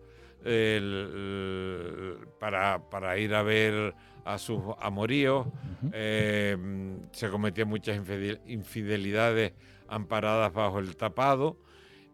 para, 2.40 3.18
ir 3.18 3.36
a 3.36 3.44
ver 3.44 3.94
a 4.24 4.38
sus 4.38 4.62
amoríos, 4.80 5.48
em, 5.92 7.00
se 7.12 7.30
cometían 7.30 7.68
muchas 7.68 8.00
infidelidades 8.46 9.54
amparadas 9.88 10.54
bajo 10.54 10.80
el 10.80 10.96
tapado 10.96 11.58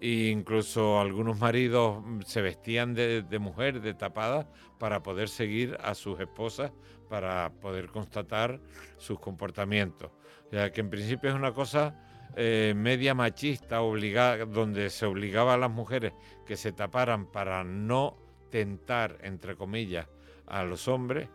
e 0.03 0.27
incluso 0.31 1.00
algunos 1.00 1.39
maridos 1.39 2.03
mm, 2.03 2.24
se 2.25 2.41
vestían 2.41 2.93
de, 2.93 3.39
mujer, 3.39 3.79
de 3.79 3.93
tapada, 3.93 4.50
para 4.77 5.01
poder 5.01 5.29
seguir 5.29 5.77
a 5.81 5.95
sus 5.95 6.19
esposas, 6.19 6.74
para 7.07 7.53
poder 7.62 7.88
constatar 7.88 8.60
sus 8.98 9.17
comportamientos. 9.17 10.12
O 10.48 10.50
sea, 10.50 10.74
que 10.74 10.81
en 10.81 10.89
principio 10.89 11.29
es 11.29 11.36
una 11.38 11.53
cosa 11.53 11.95
eh, 12.36 12.74
media 12.75 13.15
machista, 13.15 13.81
obligada, 13.81 14.43
donde 14.43 14.89
se 14.89 15.05
obligaba 15.05 15.53
a 15.53 15.57
las 15.57 15.72
mujeres 15.72 16.12
que 16.45 16.57
se 16.57 16.74
taparan 16.74 17.31
para 17.31 17.63
no 17.63 18.17
tentar, 18.50 19.19
entre 19.22 19.55
comillas, 19.55 20.10
a 20.48 20.63
los 20.63 20.89
hombres. 20.89 21.29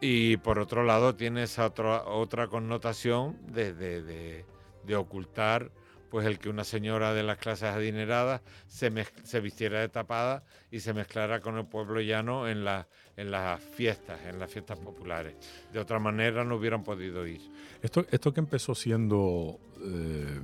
Y 0.00 0.38
por 0.38 0.58
otro 0.58 0.82
lado 0.82 1.14
tiene 1.14 1.44
esa 1.44 1.66
otra, 1.66 2.02
otra 2.02 2.48
connotación 2.48 3.38
de, 3.46 3.74
de 3.74 4.96
ocultar 4.96 5.70
pues 6.10 6.26
el 6.26 6.38
que 6.38 6.48
una 6.48 6.64
señora 6.64 7.14
de 7.14 7.22
las 7.22 7.38
clases 7.38 7.68
adineradas 7.68 8.42
se, 8.66 8.92
se 9.22 9.40
vistiera 9.40 9.80
de 9.80 9.88
tapada 9.88 10.42
y 10.70 10.80
se 10.80 10.92
mezclara 10.92 11.40
con 11.40 11.56
el 11.56 11.66
pueblo 11.66 12.00
llano 12.00 12.48
en, 12.48 12.64
la, 12.64 12.88
en 13.16 13.30
las 13.30 13.62
fiestas, 13.62 14.20
en 14.26 14.38
las 14.38 14.50
fiestas 14.50 14.78
populares. 14.78 15.34
De 15.72 15.78
otra 15.78 15.98
manera 15.98 16.44
no 16.44 16.56
hubieran 16.56 16.82
podido 16.82 17.26
ir. 17.26 17.40
Esto, 17.80 18.04
esto 18.10 18.34
que 18.34 18.40
empezó 18.40 18.74
siendo 18.74 19.58
eh, 19.82 20.40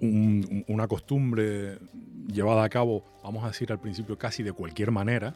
una 0.00 0.88
costumbre 0.88 1.78
llevada 2.26 2.64
a 2.64 2.68
cabo, 2.68 3.04
vamos 3.22 3.44
a 3.44 3.48
decir 3.48 3.70
al 3.70 3.80
principio 3.80 4.18
casi 4.18 4.42
de 4.42 4.52
cualquier 4.52 4.90
manera, 4.90 5.34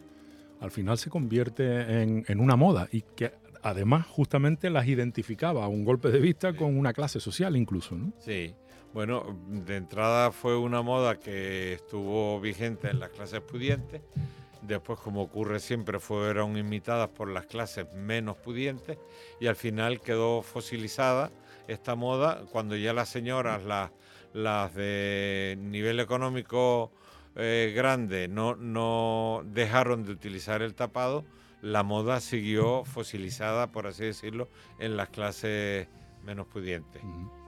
al 0.61 0.71
final 0.71 0.99
se 0.99 1.11
convierte 1.11 2.03
en, 2.03 2.25
en 2.27 2.41
una 2.41 2.57
moda 2.57 2.89
y 2.91 3.03
que 3.03 3.33
además 3.63 4.07
justamente 4.07 4.71
las 4.71 4.87
identificaba 4.87 5.65
a 5.65 5.69
un 5.69 5.85
golpe 5.85 6.11
de 6.11 6.19
vista 6.19 6.55
con 6.55 6.77
una 6.77 6.93
clase 6.93 7.21
social 7.21 7.57
incluso, 7.57 7.97
¿no? 7.97 8.13
Sí, 8.19 8.55
bueno, 8.95 9.37
de 9.49 9.77
entrada 9.77 10.31
fue 10.31 10.57
una 10.57 10.81
moda 10.81 11.19
que 11.19 11.73
estuvo 11.73 12.41
vigente 12.41 12.89
en 12.91 13.01
las 13.01 13.11
clases 13.11 13.41
pudientes. 13.41 14.03
Después, 14.63 15.01
como 15.01 15.21
ocurre 15.21 15.59
siempre, 15.59 15.99
fueron 15.99 16.57
imitadas 16.57 17.09
por 17.09 17.29
las 17.29 17.47
clases 17.47 17.93
menos 17.93 18.37
pudientes 18.37 18.97
y 19.41 19.49
al 19.49 19.57
final 19.57 20.01
quedó 20.01 20.43
fosilizada 20.43 21.33
esta 21.67 21.97
moda 21.97 22.45
cuando 22.53 22.77
ya 22.77 22.93
las 22.93 23.09
señoras, 23.09 23.65
las, 24.33 24.75
de 24.75 25.59
nivel 25.61 25.99
económico 25.99 26.93
eh, 27.35 27.73
grande, 27.75 28.29
no, 28.29 28.55
no 28.55 29.43
dejaron 29.45 30.05
de 30.05 30.13
utilizar 30.13 30.63
el 30.63 30.77
tapado, 30.77 31.25
la 31.63 31.83
moda 31.83 32.21
siguió 32.21 32.85
fosilizada, 32.85 33.73
por 33.73 33.89
así 33.89 34.05
decirlo, 34.05 34.49
en 34.79 34.97
las 34.97 35.09
clases 35.09 35.89
menos 36.23 36.47
pudientes. 36.47 37.03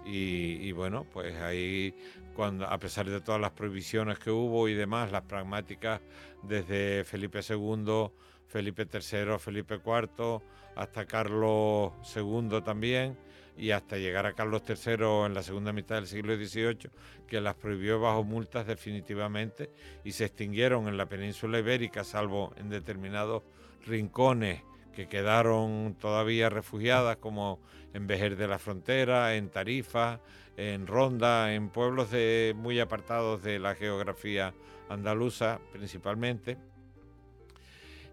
Y, 0.09 0.71
bueno, 0.71 1.05
pues 1.13 1.35
ahí, 1.37 1.93
cuando, 2.35 2.65
a 2.67 2.79
pesar 2.79 3.11
de 3.11 3.21
todas 3.21 3.41
las 3.41 3.51
prohibiciones 3.51 4.21
que 4.21 4.31
hubo 4.31 4.69
y 4.69 4.75
demás, 4.75 5.11
las 5.11 5.23
pragmáticas 5.23 6.01
desde 6.45 7.03
Felipe 7.03 7.41
II, 7.49 8.11
Felipe 8.47 8.87
III, 8.93 9.39
Felipe 9.41 9.81
IV, 9.85 10.41
hasta 10.77 11.07
Carlos 11.07 11.93
II 12.15 12.61
también, 12.65 13.19
y 13.59 13.71
hasta 13.71 13.97
llegar 13.97 14.27
a 14.27 14.35
Carlos 14.35 14.63
III 14.69 15.27
en 15.27 15.35
la 15.35 15.43
segunda 15.43 15.73
mitad 15.73 15.97
del 15.97 16.07
siglo 16.07 16.37
XVIII, 16.37 16.91
que 17.27 17.41
las 17.41 17.55
prohibió 17.55 17.99
bajo 17.99 18.23
multas 18.23 18.67
definitivamente 18.67 19.71
y 20.05 20.13
se 20.13 20.27
extinguieron 20.27 20.89
en 20.89 20.97
la 20.97 21.07
península 21.07 21.59
ibérica, 21.59 22.05
salvo 22.05 22.53
en 22.59 22.69
determinados 22.69 23.43
rincones 23.87 24.63
que 24.97 25.09
quedaron 25.09 25.95
todavía 26.01 26.49
refugiadas, 26.49 27.19
como 27.19 27.61
en 27.93 28.07
Vejer 28.07 28.37
de 28.37 28.49
la 28.49 28.59
Frontera, 28.59 29.37
en 29.37 29.51
Tarifa, 29.51 30.21
en 30.57 30.87
Ronda, 30.87 31.53
en 31.53 31.69
pueblos 31.69 32.11
de, 32.11 32.55
muy 32.57 32.81
apartados 32.81 33.43
de 33.43 33.59
la 33.59 33.75
geografía 33.75 34.55
andaluza 34.89 35.61
principalmente. 35.71 36.57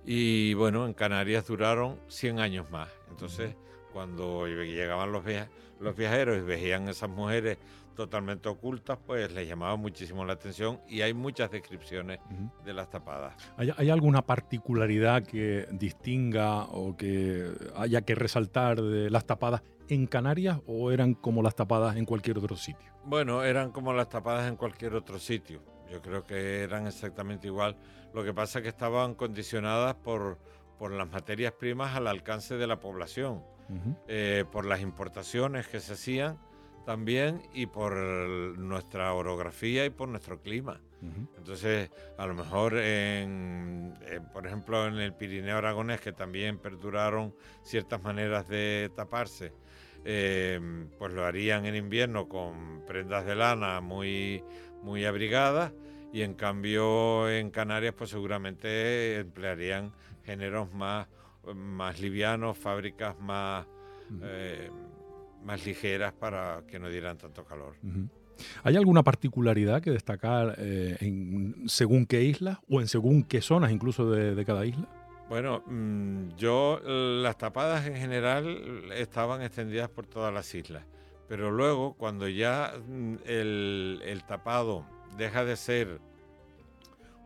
Y 0.06 0.54
bueno, 0.56 0.86
en 0.86 0.94
Canarias 0.94 1.48
duraron 1.48 2.02
100 2.10 2.40
años 2.42 2.70
más. 2.70 2.90
Entonces, 3.10 3.56
cuando 3.94 4.46
llegaban 4.48 5.14
los, 5.14 5.24
los 5.80 5.96
viajeros 5.96 6.38
y 6.38 6.42
veían 6.42 6.90
esas 6.90 7.10
mujeres 7.10 7.60
totalmente 7.94 8.50
ocultas, 8.50 8.98
pues 9.06 9.32
les 9.32 9.48
llamaba 9.48 9.76
muchísimo 9.76 10.26
la 10.26 10.34
atención 10.34 10.82
y 10.88 11.02
hay 11.02 11.14
muchas 11.14 11.52
descripciones 11.52 12.20
de 12.64 12.74
las 12.74 12.90
tapadas. 12.90 13.36
¿Hay, 13.58 13.90
alguna 13.90 14.22
particularidad 14.22 15.24
que 15.24 15.68
distinga 15.72 16.64
o 16.66 16.96
que 16.98 17.52
haya 17.76 18.02
que 18.02 18.16
resaltar 18.16 18.82
de 18.82 19.10
las 19.10 19.26
tapadas 19.26 19.64
en 19.90 20.08
Canarias 20.08 20.60
o 20.66 20.92
eran 20.92 21.14
como 21.14 21.42
las 21.42 21.56
tapadas 21.56 21.96
en 21.98 22.06
cualquier 22.06 22.38
otro 22.38 22.56
sitio? 22.56 22.92
Bueno, 23.06 23.44
eran 23.44 23.72
como 23.72 23.94
las 23.94 24.10
tapadas 24.10 24.48
en 24.48 24.56
cualquier 24.56 24.96
otro 24.96 25.20
sitio. 25.20 25.62
Yo 25.92 26.02
creo 26.02 26.24
que 26.24 26.62
eran 26.62 26.88
exactamente 26.88 27.48
igual. 27.48 27.78
Lo 28.14 28.24
que 28.24 28.34
pasa 28.34 28.60
es 28.60 28.64
que 28.64 28.70
estaban 28.70 29.14
condicionadas 29.16 29.96
por, 29.96 30.40
por 30.80 30.92
las 30.92 31.10
materias 31.10 31.54
primas 31.54 31.96
al 31.96 32.08
alcance 32.08 32.56
de 32.56 32.68
la 32.68 32.80
población, 32.80 33.44
eh, 34.08 34.46
por 34.52 34.66
las 34.66 34.82
importaciones 34.82 35.68
que 35.68 35.80
se 35.80 35.94
hacían 35.94 36.38
también 36.86 37.42
y 37.54 37.66
por 37.66 37.94
nuestra 37.96 39.14
orografía 39.14 39.86
y 39.86 39.90
por 39.90 40.10
nuestro 40.10 40.42
clima. 40.42 40.80
Entonces, 41.38 41.92
a 42.18 42.26
lo 42.26 42.34
mejor, 42.34 42.78
en, 42.78 43.94
por 44.32 44.48
ejemplo, 44.48 44.88
en 44.88 44.96
el 44.96 45.14
Pirineo 45.14 45.58
Aragonés, 45.58 46.00
que 46.00 46.14
también 46.14 46.58
perduraron 46.58 47.36
ciertas 47.62 48.02
maneras 48.02 48.48
de 48.48 48.90
taparse, 48.96 49.52
em, 50.06 50.88
pues 50.98 51.12
lo 51.12 51.26
harían 51.26 51.66
en 51.66 51.76
invierno 51.76 52.30
con 52.30 52.84
prendas 52.88 53.26
de 53.26 53.36
lana 53.36 53.82
muy, 53.82 54.44
muy 54.82 55.04
abrigadas 55.04 55.74
y 56.14 56.22
en 56.22 56.36
cambio 56.36 57.30
en 57.30 57.50
Canarias 57.50 57.96
pues 57.98 58.12
seguramente 58.12 59.20
emplearían 59.20 59.92
géneros 60.24 60.72
más, 60.74 61.08
más 61.54 62.00
livianos, 62.00 62.58
fábricas 62.58 63.20
más 63.20 63.66
más 65.44 65.66
ligeras 65.66 66.14
para 66.14 66.64
que 66.68 66.80
no 66.80 66.90
dieran 66.90 67.18
tanto 67.18 67.44
calor. 67.44 67.76
¿Hay 68.64 68.76
alguna 68.76 69.04
particularidad 69.04 69.82
que 69.82 69.92
destacar 69.92 70.56
eh, 70.58 70.98
en 71.00 71.68
según 71.68 72.06
qué 72.06 72.24
isla 72.24 72.62
o 72.70 72.82
en 72.82 72.88
según 72.88 73.24
qué 73.24 73.42
zonas 73.42 73.72
incluso 73.72 74.10
de, 74.10 74.44
cada 74.46 74.66
isla? 74.66 74.88
Bueno, 75.30 75.64
mm, 75.66 76.36
yo 76.38 76.80
las 76.84 77.38
tapadas 77.38 77.86
en 77.88 77.96
general 77.96 78.92
estaban 78.94 79.42
extendidas 79.42 79.90
por 79.90 80.06
todas 80.06 80.34
las 80.34 80.54
islas, 80.54 80.84
pero 81.28 81.52
luego 81.52 81.94
cuando 81.94 82.28
ya 82.28 82.74
mm, 82.88 83.16
el, 83.26 84.02
el 84.06 84.24
tapado 84.24 84.86
deja 85.18 85.46
de 85.46 85.56
ser 85.56 86.00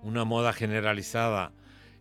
una 0.03 0.25
moda 0.25 0.53
generalizada 0.53 1.51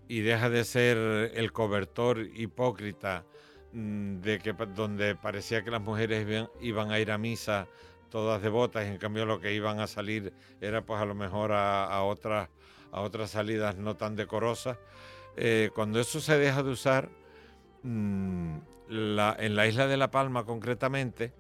y 0.09 0.21
deja 0.21 0.51
de 0.51 0.65
ser 0.65 0.99
el 1.35 1.53
cobertor 1.53 2.21
hipócrita 2.21 3.25
de 3.73 4.39
que 4.39 4.53
donde 4.53 5.17
parecía 5.17 5.63
que 5.63 5.71
las 5.71 5.83
mujeres 5.83 6.27
iban, 6.61 6.91
a 6.91 6.99
ir 6.99 7.11
a 7.11 7.19
misa 7.19 7.67
todas 8.11 8.41
devotas 8.41 8.85
en 8.85 8.99
cambio 8.99 9.27
lo 9.27 9.41
que 9.41 9.53
iban 9.53 9.81
a 9.81 9.87
salir 9.87 10.33
era 10.61 10.83
pues 10.83 11.01
a 11.01 11.05
lo 11.05 11.15
mejor 11.15 11.53
a, 11.53 12.03
otras 12.03 12.49
a 12.93 13.01
otras 13.01 13.31
salidas 13.31 13.77
no 13.77 13.97
tan 13.97 14.17
decorosas. 14.17 14.79
Eh, 15.37 15.71
cuando 15.75 16.01
eso 16.01 16.21
se 16.21 16.39
deja 16.39 16.63
de 16.63 16.71
usar 16.71 17.11
mm, 17.83 18.57
en 18.89 19.57
la 19.57 19.67
isla 19.67 19.87
de 19.87 19.97
La 19.97 20.11
Palma 20.11 20.45
concretamente 20.45 21.35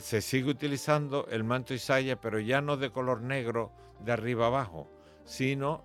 se 0.00 0.20
sigue 0.20 0.50
utilizando 0.50 1.26
el 1.30 1.44
manto 1.44 1.74
y 1.74 1.78
saya 1.78 2.20
pero 2.20 2.38
ya 2.38 2.60
no 2.60 2.76
de 2.76 2.90
color 2.90 3.20
negro 3.20 3.72
de 4.00 4.12
arriba 4.12 4.46
abajo 4.46 4.88
sino 5.24 5.84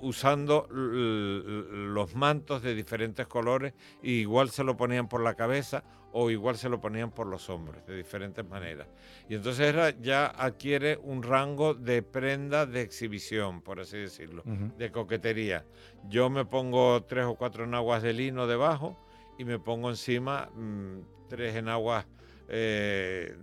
usando 0.00 0.66
los 0.70 2.14
mantos 2.14 2.62
de 2.62 2.74
diferentes 2.74 3.26
colores 3.26 3.74
y 4.02 4.12
igual 4.12 4.50
se 4.50 4.64
lo 4.64 4.76
ponían 4.76 5.08
por 5.08 5.22
la 5.22 5.34
cabeza 5.34 5.84
o 6.12 6.30
igual 6.30 6.56
se 6.56 6.68
lo 6.68 6.80
ponían 6.80 7.10
por 7.10 7.26
los 7.26 7.50
hombros, 7.50 7.84
de 7.86 7.96
diferentes 7.96 8.48
maneras. 8.48 8.86
Y 9.28 9.34
entonces 9.34 9.74
ya 10.00 10.26
adquiere 10.26 10.96
un 11.02 11.24
rango 11.24 11.74
de 11.74 12.02
prenda 12.02 12.66
de 12.66 12.82
exhibición, 12.82 13.62
por 13.62 13.80
así 13.80 13.98
decirlo, 13.98 14.44
de 14.78 14.92
coquetería. 14.92 15.64
Yo 16.08 16.30
me 16.30 16.44
pongo 16.44 17.02
tres 17.02 17.24
o 17.24 17.34
cuatro 17.34 17.64
enaguas 17.64 18.02
de 18.02 18.12
lino 18.12 18.46
debajo 18.46 18.96
y 19.38 19.44
me 19.44 19.58
pongo 19.58 19.90
encima 19.90 20.50
mm, 20.54 21.00
tres 21.28 21.56
enaguas 21.56 22.06
eh, 22.48 23.36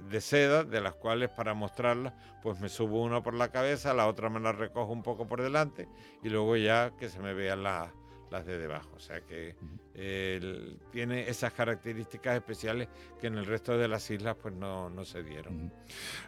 de, 0.00 0.20
seda, 0.20 0.64
de 0.64 0.80
las 0.80 0.94
cuales 0.94 1.30
para 1.30 1.54
mostrarlas, 1.54 2.12
pues 2.42 2.60
me 2.60 2.68
subo 2.68 3.02
una 3.02 3.22
por 3.22 3.34
la 3.34 3.50
cabeza, 3.50 3.94
la 3.94 4.06
otra 4.06 4.28
me 4.28 4.40
la 4.40 4.52
recojo 4.52 4.92
un 4.92 5.02
poco 5.02 5.26
por 5.26 5.42
delante 5.42 5.88
y 6.22 6.28
luego 6.28 6.56
ya 6.56 6.92
que 6.98 7.08
se 7.08 7.20
me 7.20 7.34
vean 7.34 7.62
las 7.62 7.90
las 8.30 8.46
de 8.46 8.58
debajo. 8.58 8.90
O 8.96 9.00
sea 9.00 9.20
que 9.22 9.56
tiene 9.92 11.28
esas 11.28 11.52
características 11.52 12.36
especiales 12.36 12.88
que 13.20 13.26
en 13.26 13.36
el 13.36 13.46
resto 13.46 13.76
de 13.76 13.88
las 13.88 14.10
islas 14.10 14.36
pues 14.40 14.54
no, 14.54 14.88
no 14.88 15.04
se 15.04 15.22
dieron. 15.22 15.72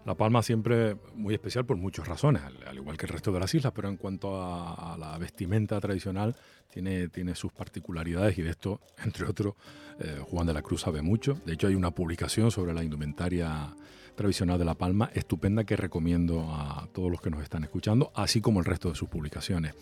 La 0.05 0.15
Palma 0.15 0.43
siempre 0.43 0.97
muy 1.15 1.35
especial 1.35 1.65
por 1.65 1.77
muchas 1.77 2.07
razones, 2.07 2.43
al, 2.43 2.77
igual 2.77 2.97
que 2.97 3.07
el 3.07 3.13
resto 3.13 3.33
de 3.33 3.41
las 3.41 3.55
islas, 3.55 3.73
pero 3.75 3.89
en 3.89 3.97
cuanto 3.97 4.43
a, 4.43 4.97
la 4.99 5.17
vestimenta 5.19 5.81
tradicional 5.81 6.37
tiene, 6.71 7.09
tiene 7.09 7.35
sus 7.35 7.53
particularidades 7.53 8.37
y 8.39 8.43
de 8.43 8.51
esto, 8.51 8.81
entre 9.05 9.27
otros, 9.27 9.55
eh, 10.01 10.21
Juan 10.29 10.47
de 10.47 10.55
la 10.55 10.63
Cruz 10.63 10.83
sabe 10.83 11.03
mucho. 11.03 11.39
De 11.45 11.55
hecho 11.55 11.67
hay 11.67 11.75
una 11.75 11.91
publicación 11.91 12.51
sobre 12.51 12.75
la 12.75 12.83
indumentaria 12.83 13.75
tradicional 14.15 14.59
de 14.59 14.65
La 14.65 14.75
Palma, 14.75 15.11
estupenda 15.15 15.65
que 15.65 15.77
recomiendo 15.77 16.47
a 16.51 16.89
todos 16.93 17.11
los 17.11 17.21
que 17.21 17.31
nos 17.31 17.43
están 17.43 17.65
escuchando, 17.65 18.13
así 18.15 18.41
como 18.41 18.61
el 18.61 18.67
resto 18.67 18.91
de 18.91 18.95
sus 18.95 19.09
publicaciones. 19.09 19.75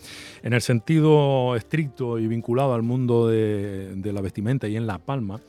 En 0.43 0.53
el 0.53 0.63
sentido 0.63 1.57
estricto 1.57 2.19
y 2.19 2.27
vinculado 2.27 2.75
al 2.75 2.83
mundo 2.83 3.29
de, 3.29 3.70
la 4.13 4.21
vestimenta 4.21 4.69
y 4.69 4.77
en 4.77 4.87
La 4.87 4.99
Palma, 4.99 5.41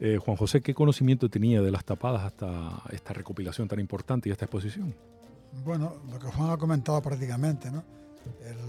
eh, 0.00 0.18
Juan 0.18 0.36
José, 0.36 0.60
¿qué 0.60 0.74
conocimiento 0.74 1.28
tenía 1.28 1.62
de 1.62 1.70
las 1.70 1.84
tapadas 1.84 2.22
hasta 2.22 2.82
esta 2.90 3.12
recopilación 3.12 3.68
tan 3.68 3.80
importante 3.80 4.28
y 4.28 4.32
esta 4.32 4.44
exposición? 4.44 4.94
Bueno, 5.64 5.96
lo 6.10 6.18
que 6.18 6.26
Juan 6.26 6.50
ha 6.50 6.56
comentado 6.56 7.00
prácticamente, 7.00 7.70
¿no? 7.70 7.84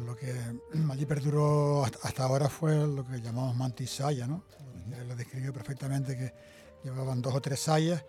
lo 0.05 0.15
que 0.15 0.33
allí 0.91 1.05
perduró 1.05 1.85
hasta 1.85 2.23
ahora 2.23 2.49
fue 2.49 2.75
lo 2.87 3.05
que 3.05 3.21
llamamos 3.21 3.55
mantisaya, 3.55 4.27
¿no? 4.27 4.43
Él 4.99 5.07
lo 5.07 5.15
describió 5.15 5.51
perfectamente 5.51 6.15
que 6.15 6.33
llevaban 6.83 7.21
dos 7.21 7.33
o 7.33 7.41
tres 7.41 7.59
sayas 7.59 8.03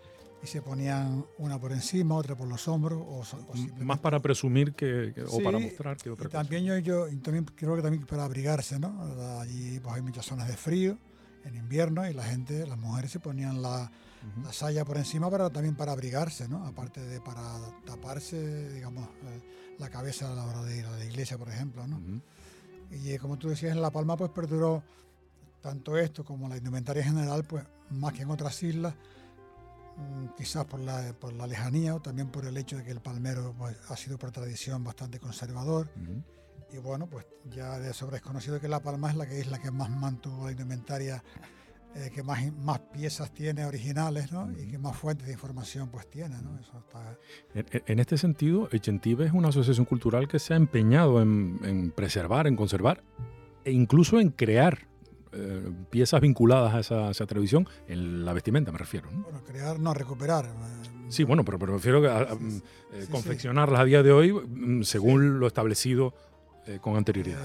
y 0.47 0.49
se 0.49 0.63
ponían 0.63 1.27
una 1.39 1.59
por 1.59 1.73
encima, 1.73 2.15
otra 2.15 2.37
por 2.37 2.47
los 2.47 2.69
hombros. 2.69 3.03
O, 3.05 3.25
Más 3.85 3.99
para 3.99 4.21
presumir 4.21 4.75
que, 4.75 5.13
o 5.29 5.43
para 5.43 5.59
mostrar 5.59 5.97
que 5.97 6.11
otra 6.11 6.29
y 6.29 6.31
También 6.31 6.65
yo, 6.65 6.79
yo 6.79 7.07
también 7.21 7.45
creo 7.45 7.75
que 7.75 7.83
también 7.83 8.07
para 8.07 8.25
abrigarse, 8.25 8.79
¿no? 8.79 9.03
Allí 9.41 9.81
pues 9.81 9.97
hay 9.97 10.03
muchas 10.03 10.25
zonas 10.25 10.47
de 10.47 10.57
frío 10.57 10.97
en 11.45 11.57
invierno 11.57 12.09
y 12.09 12.15
la 12.15 12.23
gente, 12.23 12.65
las 12.67 12.79
mujeres 12.79 13.11
se 13.11 13.19
ponían 13.19 13.61
la, 13.61 13.91
la 14.45 14.53
saya 14.53 14.85
por 14.85 14.97
encima 14.97 15.29
para 15.31 15.51
también 15.51 15.75
para 15.75 15.93
abrigarse, 15.93 16.49
¿no? 16.49 16.65
Aparte 16.65 17.01
de 17.01 17.21
para 17.21 17.43
taparse, 17.85 18.73
digamos, 18.73 19.09
eh, 19.09 19.75
la 19.79 19.91
cabeza 19.91 20.31
a 20.31 20.35
la 20.35 20.45
hora 20.45 20.63
de 20.63 20.79
ir 20.79 20.87
a 20.87 20.97
la 20.97 21.05
iglesia, 21.05 21.37
por 21.39 21.49
ejemplo, 21.49 21.87
¿no? 21.89 22.01
Y 22.91 23.11
eh, 23.11 23.19
como 23.19 23.37
tú 23.37 23.49
decías, 23.49 23.73
en 23.73 23.83
La 23.83 23.91
Palma 23.91 24.17
pues 24.17 24.31
perduró 24.31 24.83
tanto 25.61 25.99
esto 25.99 26.25
como 26.25 26.49
la 26.49 26.57
indumentaria 26.57 27.03
general, 27.03 27.45
pues 27.45 27.65
más 27.91 28.13
que 28.13 28.23
en 28.23 28.31
otras 28.31 28.63
islas, 28.63 28.95
quizás 30.37 30.65
por 30.67 30.81
la, 30.81 31.15
por 31.19 31.33
la 31.33 31.47
lejanía 31.47 31.95
o 31.95 32.01
también 32.01 32.29
por 32.29 32.47
el 32.47 32.57
hecho 32.57 32.77
de 32.77 32.85
que 32.85 32.91
el 32.91 33.01
palmero 33.01 33.55
pues, 33.57 33.77
ha 33.89 33.97
sido 33.97 34.19
por 34.19 34.31
tradición 34.31 34.85
bastante 34.85 35.19
conservador. 35.19 35.89
Y 36.73 36.79
bueno, 36.79 37.07
pues 37.07 37.27
ya 37.45 37.79
de 37.79 37.93
sobra 37.93 38.17
es 38.17 38.23
conocido 38.23 38.61
que 38.61 38.69
La 38.69 38.81
Palma 38.81 39.11
es 39.11 39.17
la 39.17 39.27
que 39.27 39.41
es 39.41 39.51
la 39.51 39.61
que 39.61 39.71
más 39.71 39.89
mantuvo 39.89 40.47
la 40.47 40.51
indumentaria, 40.51 41.23
eh, 41.95 42.11
que 42.13 42.23
más, 42.23 42.53
más 42.53 42.81
piezas 42.81 43.33
tiene 43.33 43.65
originales 43.65 44.33
¿no? 44.33 44.51
y 44.51 44.69
que 44.69 44.79
más 44.79 44.97
fuentes 44.97 45.27
de 45.27 45.33
información 45.33 45.89
pues 45.91 46.11
tiene. 46.11 46.37
¿no? 46.43 46.59
Eso 46.59 46.85
en, 47.55 47.99
este 47.99 48.19
sentido, 48.19 48.69
Echentive 48.73 49.27
es 49.27 49.33
una 49.33 49.49
asociación 49.49 49.87
cultural 49.87 50.27
que 50.29 50.39
se 50.39 50.55
ha 50.55 50.57
empeñado 50.57 51.23
en, 51.23 51.61
en 51.63 51.91
preservar, 51.93 52.47
en 52.47 52.57
conservar 52.57 53.03
e 53.65 53.73
incluso 53.73 54.21
en 54.21 54.31
crear 54.31 54.89
eh, 55.39 55.71
piezas 55.91 56.21
vinculadas 56.23 56.75
a 56.75 56.81
esa, 56.81 57.11
esa, 57.11 57.27
televisión, 57.27 57.69
en 57.87 58.25
la 58.25 58.33
vestimenta 58.33 58.73
me 58.73 58.79
refiero. 58.79 59.11
¿no? 59.11 59.23
Bueno, 59.23 59.43
crear, 59.45 59.79
no, 59.79 59.93
recuperar. 59.93 60.49
Sí, 61.11 61.25
bueno, 61.25 61.45
pero, 61.45 61.59
pero 61.59 61.75
prefiero 61.75 62.01
que, 62.01 62.09
a, 62.09 62.35
mm, 62.35 62.63
eh, 62.95 63.07
confeccionarlas 63.11 63.81
a 63.81 63.85
día 63.85 64.03
de 64.03 64.13
hoy 64.13 64.33
mm, 64.33 64.83
según 64.83 65.39
lo 65.39 65.47
establecido 65.47 66.15
eh, 66.67 66.79
con 66.81 66.97
anterioridad. 66.97 67.39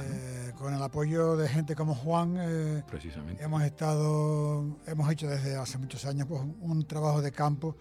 Con 0.58 0.74
el 0.74 0.82
apoyo 0.82 1.36
de 1.36 1.50
gente 1.50 1.76
como 1.76 1.94
Juan, 1.94 2.84
Precisamente. 2.90 3.44
hemos 3.44 3.62
estado, 3.64 4.78
hemos 4.88 5.12
hecho 5.12 5.28
desde 5.28 5.58
hace 5.58 5.78
muchos 5.78 6.06
años 6.06 6.28
pues, 6.28 6.42
un 6.62 6.86
trabajo 6.88 7.22
de 7.22 7.32
campo 7.32 7.76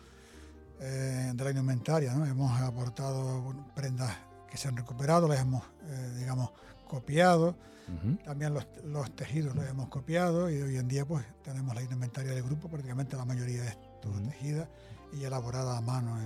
de 0.80 1.44
la 1.44 1.50
indumentaria. 1.50 2.14
¿no? 2.14 2.26
Hemos 2.26 2.58
aportado 2.60 3.54
prendas 3.76 4.16
que 4.50 4.56
se 4.56 4.66
han 4.66 4.76
recuperado, 4.76 5.28
las 5.28 5.40
hemos, 5.40 5.62
digamos, 6.16 6.50
copiado 6.90 7.54
también 8.24 8.54
los, 8.54 8.66
los, 8.84 9.10
tejidos 9.16 9.54
los 9.54 9.68
hemos 9.68 9.88
copiado 9.88 10.50
y 10.50 10.60
hoy 10.62 10.76
en 10.76 10.88
día 10.88 11.04
pues 11.04 11.24
tenemos 11.42 11.74
la 11.74 11.82
indumentaria 11.82 12.32
del 12.32 12.42
grupo, 12.42 12.68
prácticamente 12.68 13.16
la 13.16 13.24
mayoría 13.24 13.64
es 13.64 13.76
toda 14.00 14.20
tejida 14.22 14.68
y 15.12 15.24
elaborada 15.24 15.76
a 15.76 15.80
mano 15.80 16.16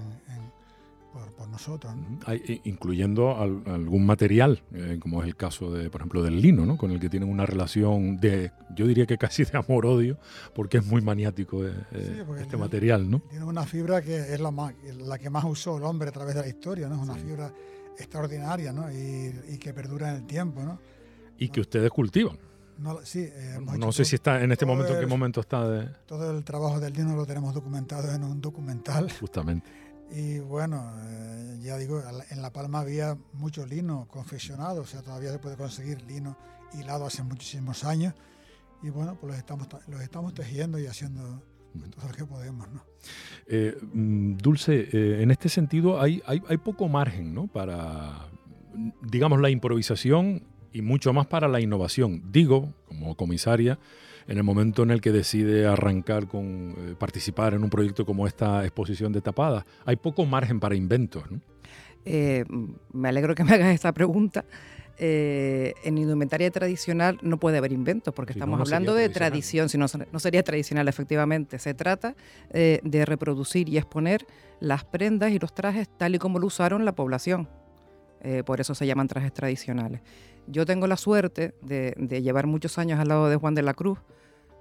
por, 1.36 1.48
nosotros. 1.48 1.94
incluyendo 2.64 3.36
algún 3.36 4.04
material, 4.04 4.62
eh, 4.72 4.98
como 5.00 5.22
es 5.22 5.28
el 5.28 5.36
caso 5.36 5.72
de, 5.72 5.88
por 5.88 6.00
ejemplo, 6.00 6.22
del 6.24 6.40
lino, 6.40 6.66
¿no? 6.66 6.76
con 6.76 6.90
el 6.90 6.98
que 6.98 7.08
tienen 7.08 7.28
una 7.28 7.46
relación 7.46 8.16
de, 8.16 8.50
yo 8.74 8.86
diría 8.86 9.06
que 9.06 9.16
casi 9.16 9.44
de 9.44 9.56
amor-odio, 9.56 10.18
porque 10.54 10.78
es 10.78 10.86
muy 10.86 11.02
maniático 11.02 11.64
eh, 11.64 11.72
eh, 11.92 12.24
este 12.40 12.56
material. 12.56 13.08
¿no? 13.08 13.20
Tiene 13.30 13.44
una 13.44 13.64
fibra 13.64 14.02
que 14.02 14.34
es 14.34 14.40
la, 14.40 14.50
la 14.98 15.18
que 15.18 15.30
más 15.30 15.44
usó 15.44 15.76
el 15.78 15.84
hombre 15.84 16.08
a 16.08 16.12
través 16.12 16.34
de 16.34 16.40
la 16.40 16.48
historia, 16.48 16.88
¿no? 16.88 16.96
es 16.96 17.02
una 17.02 17.14
fibra 17.14 17.52
extraordinaria 17.98 18.72
¿no? 18.72 18.90
y, 18.90 19.34
y 19.48 19.58
que 19.58 19.72
perdura 19.72 20.10
en 20.10 20.16
el 20.16 20.26
tiempo. 20.26 20.62
¿no? 20.62 20.78
y 21.38 21.48
que 21.48 21.60
ustedes 21.60 21.90
cultivan. 21.90 22.38
No, 22.78 23.00
sí, 23.04 23.20
eh, 23.20 23.58
no 23.78 23.92
sé 23.92 24.04
si 24.04 24.16
está 24.16 24.42
en 24.42 24.50
este 24.50 24.66
momento, 24.66 24.94
en 24.94 25.00
qué 25.00 25.06
momento 25.06 25.40
está 25.40 25.68
de... 25.68 25.88
Todo 26.06 26.36
el 26.36 26.42
trabajo 26.42 26.80
del 26.80 26.92
lino 26.92 27.14
lo 27.14 27.24
tenemos 27.24 27.54
documentado 27.54 28.12
en 28.12 28.24
un 28.24 28.40
documental. 28.40 29.12
Justamente. 29.20 29.70
Y 30.10 30.40
bueno, 30.40 30.92
eh, 31.04 31.60
ya 31.62 31.76
digo, 31.76 32.02
en 32.30 32.42
La 32.42 32.52
Palma 32.52 32.80
había 32.80 33.16
mucho 33.32 33.64
lino 33.64 34.08
confeccionado, 34.08 34.82
o 34.82 34.86
sea, 34.86 35.02
todavía 35.02 35.30
se 35.30 35.38
puede 35.38 35.56
conseguir 35.56 36.02
lino 36.02 36.36
hilado 36.72 37.06
hace 37.06 37.22
muchísimos 37.22 37.84
años. 37.84 38.14
Y 38.82 38.90
bueno, 38.90 39.16
pues 39.20 39.30
los 39.30 39.38
estamos, 39.38 39.68
los 39.86 40.00
estamos 40.00 40.34
tejiendo 40.34 40.78
y 40.78 40.86
haciendo 40.86 41.42
todo 41.94 42.08
lo 42.08 42.14
que 42.14 42.24
podemos, 42.24 42.68
¿no? 42.72 42.82
Eh, 43.46 43.76
mm, 43.92 44.36
Dulce, 44.36 45.22
en 45.22 45.30
este 45.30 45.48
sentido 45.48 46.00
hay, 46.00 46.22
hay, 46.26 46.42
hay 46.48 46.56
poco 46.56 46.88
margen, 46.88 47.34
¿no? 47.34 47.46
Para, 47.46 48.28
digamos, 49.02 49.40
la 49.40 49.50
improvisación 49.50 50.42
y 50.72 50.82
mucho 50.82 51.12
más 51.12 51.26
para 51.26 51.48
la 51.48 51.60
innovación. 51.60 52.22
Digo, 52.32 52.74
como 52.86 53.16
comisaria, 53.16 53.78
en 54.26 54.38
el 54.38 54.42
momento 54.42 54.82
en 54.82 54.90
el 54.90 55.00
que 55.00 55.12
decide 55.12 55.66
arrancar 55.66 56.26
con 56.26 56.74
eh, 56.76 56.94
participar 56.98 57.54
en 57.54 57.62
un 57.62 57.70
proyecto 57.70 58.04
como 58.04 58.26
esta 58.26 58.64
exposición 58.64 59.12
de 59.12 59.20
tapadas, 59.20 59.64
hay 59.84 59.96
poco 59.96 60.24
margen 60.26 60.60
para 60.60 60.74
inventos. 60.74 61.24
Eh, 62.04 62.44
me 62.92 63.08
alegro 63.08 63.34
que 63.34 63.44
me 63.44 63.52
hagas 63.52 63.74
esta 63.74 63.92
pregunta. 63.92 64.44
Eh, 64.98 65.74
en 65.82 65.98
indumentaria 65.98 66.50
tradicional 66.50 67.18
no 67.22 67.38
puede 67.38 67.58
haber 67.58 67.72
inventos, 67.72 68.14
porque 68.14 68.32
estamos 68.32 68.60
hablando 68.60 68.94
de 68.94 69.08
tradición, 69.08 69.68
si 69.68 69.78
no, 69.78 69.86
no, 70.12 70.20
sería 70.20 70.42
tradicional, 70.42 70.88
efectivamente. 70.88 71.58
Se 71.58 71.74
trata 71.74 72.14
de 72.52 73.04
reproducir 73.04 73.68
y 73.68 73.76
exponer 73.76 74.26
las 74.60 74.84
prendas 74.84 75.32
y 75.32 75.38
los 75.38 75.54
trajes 75.54 75.88
tal 75.98 76.14
y 76.14 76.18
como 76.18 76.38
lo 76.38 76.46
usaron 76.46 76.84
la 76.84 76.94
población. 76.94 77.48
por 78.46 78.60
eso 78.60 78.74
se 78.74 78.86
llaman 78.86 79.08
trajes 79.08 79.32
tradicionales. 79.32 80.00
Yo 80.46 80.66
tengo 80.66 80.86
la 80.86 80.96
suerte 80.96 81.54
de, 81.62 81.94
llevar 82.22 82.46
muchos 82.46 82.78
años 82.78 83.00
al 83.00 83.08
lado 83.08 83.28
de 83.28 83.36
Juan 83.36 83.54
de 83.54 83.62
la 83.62 83.74
Cruz. 83.74 83.98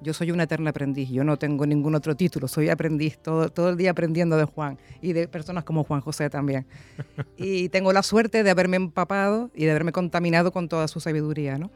Yo 0.03 0.13
soy 0.13 0.31
una 0.31 0.43
eterna 0.43 0.71
aprendiz, 0.71 1.09
yo 1.09 1.23
no 1.23 1.37
tengo 1.37 1.65
ningún 1.65 1.95
otro 1.95 2.15
título, 2.15 2.47
soy 2.47 2.69
aprendiz 2.69 3.17
todo, 3.17 3.49
todo 3.49 3.69
el 3.69 3.77
día 3.77 3.91
aprendiendo 3.91 4.35
de 4.35 4.43
Juan 4.43 4.77
y 5.01 5.13
de 5.13 5.27
personas 5.27 5.63
como 5.63 5.83
Juan 5.83 6.01
José 6.01 6.29
también. 6.29 6.65
Y 7.37 7.69
tengo 7.69 7.91
la 7.93 8.03
suerte 8.03 8.43
de 8.43 8.49
haberme 8.49 8.77
empapado 8.77 9.49
y 9.55 9.65
de 9.65 9.71
haberme 9.71 9.91
contaminado 9.91 10.51
con 10.51 10.69
toda 10.69 10.87
su 10.87 10.99
sabiduría. 10.99 11.57
¿no? 11.57 11.71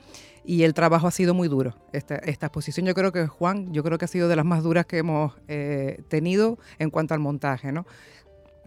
Y 0.45 0.63
el 0.63 0.73
trabajo 0.73 1.07
ha 1.07 1.11
sido 1.11 1.33
muy 1.33 1.47
duro. 1.47 1.75
Esta, 1.93 2.15
esta, 2.15 2.47
exposición 2.47 2.85
yo 2.85 2.93
creo 2.93 3.11
que 3.11 3.27
Juan, 3.27 3.73
yo 3.73 3.83
creo 3.83 3.97
que 3.97 4.05
ha 4.05 4.07
sido 4.07 4.27
de 4.27 4.35
las 4.35 4.45
más 4.45 4.63
duras 4.63 4.85
que 4.85 4.99
hemos 4.99 5.33
eh, 5.47 6.03
tenido 6.09 6.57
en 6.79 6.89
cuanto 6.89 7.13
al 7.13 7.19
montaje. 7.19 7.71
¿no? 7.71 7.85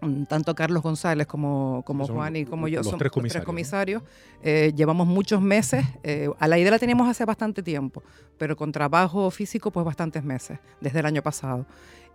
Mm, 0.01 0.23
tanto 0.23 0.55
Carlos 0.55 0.81
González 0.81 1.27
como, 1.27 1.83
como 1.85 2.07
Juan 2.07 2.35
y 2.35 2.45
como 2.45 2.67
yo, 2.67 2.83
somos 2.83 2.99
tres 2.99 3.43
comisarios. 3.43 4.01
Eh, 4.41 4.73
llevamos 4.75 5.05
muchos 5.05 5.41
meses, 5.41 5.85
eh, 6.03 6.29
a 6.39 6.47
la 6.47 6.57
idea 6.57 6.71
la 6.71 6.79
teníamos 6.79 7.07
hace 7.07 7.23
bastante 7.23 7.61
tiempo, 7.61 8.03
pero 8.37 8.55
con 8.55 8.71
trabajo 8.71 9.29
físico 9.29 9.69
pues 9.69 9.85
bastantes 9.85 10.23
meses, 10.23 10.59
desde 10.79 10.99
el 10.99 11.05
año 11.05 11.21
pasado. 11.21 11.67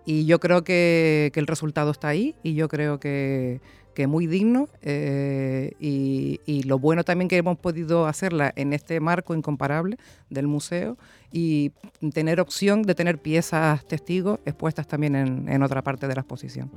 Y 0.07 0.25
yo 0.25 0.39
creo 0.39 0.65
que, 0.65 1.31
que 1.35 1.41
el 1.41 1.47
resultado 1.47 1.91
está 1.91 2.09
ahí 2.09 2.37
y 2.43 2.55
yo 2.55 2.69
creo 2.69 3.01
que, 3.01 3.61
que 3.97 4.07
muy 4.07 4.27
digno 4.27 4.69
eh, 4.83 5.73
y, 5.81 6.41
y, 6.47 6.63
lo 6.63 6.79
bueno 6.79 7.03
también 7.03 7.29
que 7.29 7.39
hemos 7.39 7.59
podido 7.59 8.07
hacerla 8.07 8.53
en 8.55 8.73
este 8.75 9.01
marco 9.01 9.35
incomparable 9.35 9.97
del 10.31 10.47
museo 10.47 10.97
y 11.33 11.73
tener 12.13 12.41
opción 12.41 12.83
de 12.83 12.95
tener 12.95 13.19
piezas 13.19 13.85
testigos 13.87 14.39
expuestas 14.45 14.87
también 14.87 15.17
en, 15.49 15.63
otra 15.63 15.83
parte 15.83 16.07
de 16.07 16.15
la 16.15 16.21
exposición. 16.21 16.71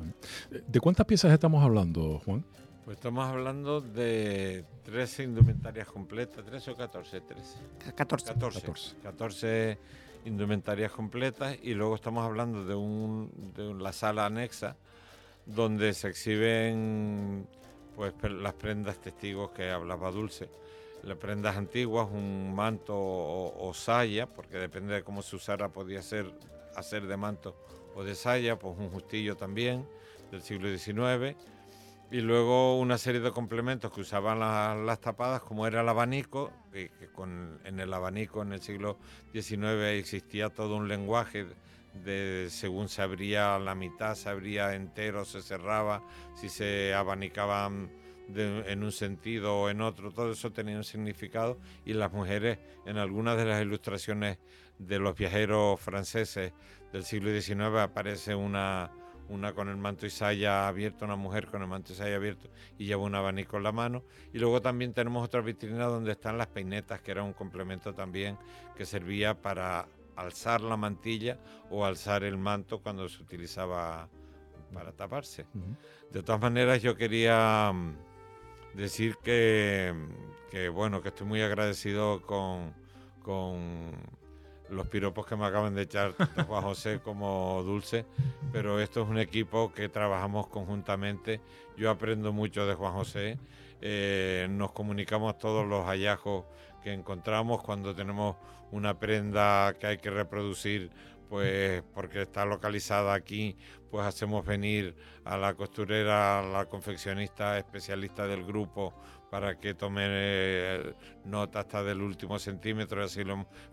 ¿De 0.68 0.80
cuántas 0.80 1.06
piezas 1.06 1.32
estamos 1.34 1.64
hablando, 1.64 2.22
Juan? 2.26 2.44
Pues 2.86 2.98
estamos 2.98 3.26
hablando 3.28 3.82
de 3.82 4.66
13 4.84 5.24
indumentarias 5.24 5.88
completas, 5.88 6.44
13 6.44 6.72
o 6.72 6.76
14, 6.76 7.22
13. 7.22 7.58
14. 7.96 8.34
14. 8.34 8.96
14, 9.04 9.78
indumentarias 10.26 10.92
completas 10.92 11.58
y 11.62 11.74
luego 11.74 11.96
estamos 11.96 12.26
hablando 12.26 12.66
de, 12.66 12.76
un, 12.76 13.32
de 13.56 13.74
la 13.74 13.94
sala 13.94 14.26
anexa 14.26 14.76
donde 15.46 15.94
se 15.94 16.10
exhiben 16.10 17.48
pues 17.96 18.14
las 18.32 18.54
prendas 18.54 19.00
testigos 19.00 19.52
que 19.52 19.70
hablaba 19.70 20.12
Dulce. 20.12 20.50
Las 21.04 21.18
prendas 21.18 21.58
antiguas, 21.58 22.08
un 22.12 22.54
manto 22.54 22.94
o, 22.96 23.74
saya, 23.74 24.28
porque 24.28 24.58
depende 24.58 24.94
de 24.94 25.04
cómo 25.04 25.22
se 25.22 25.36
usara, 25.36 25.70
podía 25.70 26.02
ser 26.02 26.32
hacer 26.76 27.08
de 27.08 27.18
manto 27.18 27.56
o 27.96 28.04
de 28.04 28.16
saya, 28.16 28.60
pues 28.60 28.78
un 28.78 28.90
justillo 28.90 29.36
también 29.36 29.88
del 30.32 30.42
siglo 30.42 30.70
XIX. 30.70 31.36
Y 32.12 32.22
luego 32.22 32.80
una 32.80 32.98
serie 32.98 33.22
de 33.22 33.32
complementos 33.32 33.92
que 33.92 34.02
usaban 34.02 34.40
las 34.40 35.00
tapadas, 35.00 35.42
como 35.42 35.68
era 35.68 35.82
el 35.82 35.90
abanico, 35.90 36.52
que, 36.72 36.90
con, 37.14 37.60
en 37.66 37.80
el 37.80 37.94
abanico 37.94 38.42
en 38.42 38.54
el 38.54 38.62
siglo 38.62 38.98
XIX 39.32 39.84
existía 40.00 40.50
todo 40.50 40.76
un 40.76 40.88
lenguaje 40.88 41.46
de 41.94 42.48
según 42.50 42.90
se 42.90 43.04
abría 43.04 43.60
la 43.60 43.76
mitad, 43.76 44.16
se 44.16 44.30
abría 44.30 44.74
entero, 44.74 45.24
se 45.24 45.44
cerraba, 45.44 46.04
si 46.36 46.50
se 46.50 46.96
abanicaban 46.96 47.92
en 48.36 48.84
un 48.84 48.92
sentido 48.92 49.56
o 49.62 49.70
en 49.70 49.82
otro, 49.82 50.12
todo 50.12 50.32
eso 50.32 50.52
tenía 50.52 50.78
un 50.78 50.84
significado 50.84 51.58
y 51.86 51.94
las 51.94 52.12
mujeres 52.12 52.60
en 52.86 52.98
algunas 52.98 53.38
de 53.38 53.46
las 53.46 53.62
ilustraciones 53.62 54.38
de 54.78 55.00
los 55.00 55.16
viajeros 55.18 55.80
franceses 55.80 56.54
del 56.92 57.04
siglo 57.04 57.30
XIX 57.40 57.80
aparece 57.80 58.36
una, 58.36 58.92
una 59.30 59.54
con 59.54 59.70
el 59.70 59.78
manto 59.78 60.06
y 60.06 60.10
saya 60.10 60.68
abierto, 60.68 61.06
una 61.06 61.16
mujer 61.16 61.48
con 61.48 61.62
el 61.62 61.68
manto 61.68 61.94
y 61.94 61.96
saya 61.96 62.16
abierto 62.16 62.50
y 62.78 62.86
lleva 62.86 63.04
un 63.04 63.16
abanico 63.16 63.58
en 63.58 63.64
la 63.64 63.72
mano. 63.72 64.04
Y 64.34 64.40
luego 64.40 64.62
también 64.62 64.94
tenemos 64.94 65.24
otra 65.24 65.42
vitrina 65.42 65.86
donde 65.86 66.12
están 66.12 66.38
las 66.38 66.48
peinetas, 66.48 67.02
que 67.02 67.12
era 67.12 67.24
un 67.24 67.34
complemento 67.34 67.94
también 67.94 68.38
que 68.76 68.86
servía 68.86 69.40
para 69.40 69.88
alzar 70.16 70.62
la 70.62 70.76
mantilla 70.76 71.40
o 71.70 71.86
alzar 71.86 72.24
el 72.24 72.38
manto 72.38 72.80
cuando 72.80 73.08
se 73.08 73.22
utilizaba 73.22 74.10
para 74.74 74.92
taparse. 74.92 75.46
De 76.12 76.24
todas 76.24 76.42
maneras, 76.42 76.82
yo 76.82 76.96
quería 76.96 77.72
mm, 77.74 77.96
decir 78.76 79.18
que, 79.24 79.94
bueno, 80.74 81.02
que 81.02 81.10
estoy 81.10 81.28
muy 81.28 81.42
agradecido 81.42 82.22
con, 82.22 82.74
con 83.22 83.94
los 84.72 84.88
piropos 84.88 85.26
que 85.26 85.36
me 85.36 85.46
acaban 85.46 85.76
de 85.76 85.84
echar 85.84 86.14
tanto 86.14 86.44
Juan 86.46 86.64
José 86.64 87.00
como 87.04 87.62
Dulce, 87.64 88.06
pero 88.52 88.80
esto 88.80 89.04
es 89.04 89.10
un 89.10 89.18
equipo 89.18 89.72
que 89.74 89.90
trabajamos 89.90 90.48
conjuntamente. 90.48 91.42
Yo 91.78 91.90
aprendo 91.90 92.34
mucho 92.34 92.66
de 92.66 92.74
Juan 92.74 92.94
José, 92.94 93.38
eh, 93.82 94.48
nos 94.50 94.72
comunicamos 94.72 95.38
todos 95.38 95.66
los 95.66 95.86
hallazgos 95.86 96.46
que 96.84 96.94
encontramos 96.94 97.62
cuando 97.62 97.96
tenemos 97.96 98.36
una 98.72 99.00
prenda 99.00 99.74
que 99.80 99.88
hay 99.88 99.98
que 99.98 100.10
reproducir, 100.10 100.92
pues 101.30 101.84
porque 101.94 102.24
está 102.24 102.46
localizada 102.46 103.14
aquí, 103.14 103.58
pues 103.90 104.06
hacemos 104.06 104.46
venir 104.46 104.96
a 105.24 105.38
la 105.38 105.54
costurera, 105.54 106.40
a 106.40 106.44
la 106.44 106.66
confeccionista 106.66 107.58
especialista 107.58 108.28
del 108.28 108.44
grupo 108.44 108.94
para 109.30 109.60
que 109.60 109.74
tome 109.74 110.06
eh, 110.06 110.94
nota 111.26 111.60
hasta 111.60 111.84
del 111.84 112.02
último 112.02 112.40
centímetro, 112.40 113.04
así 113.04 113.24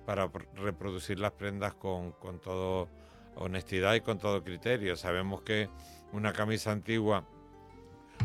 para 0.04 0.30
reproducir 0.54 1.18
las 1.18 1.32
prendas 1.32 1.74
con, 1.74 2.12
con 2.12 2.40
toda 2.40 2.88
honestidad 3.36 3.94
y 3.94 4.00
con 4.00 4.18
todo 4.18 4.42
criterio. 4.42 4.96
Sabemos 4.96 5.42
que 5.42 5.68
una 6.12 6.32
camisa 6.32 6.72
antigua 6.72 7.24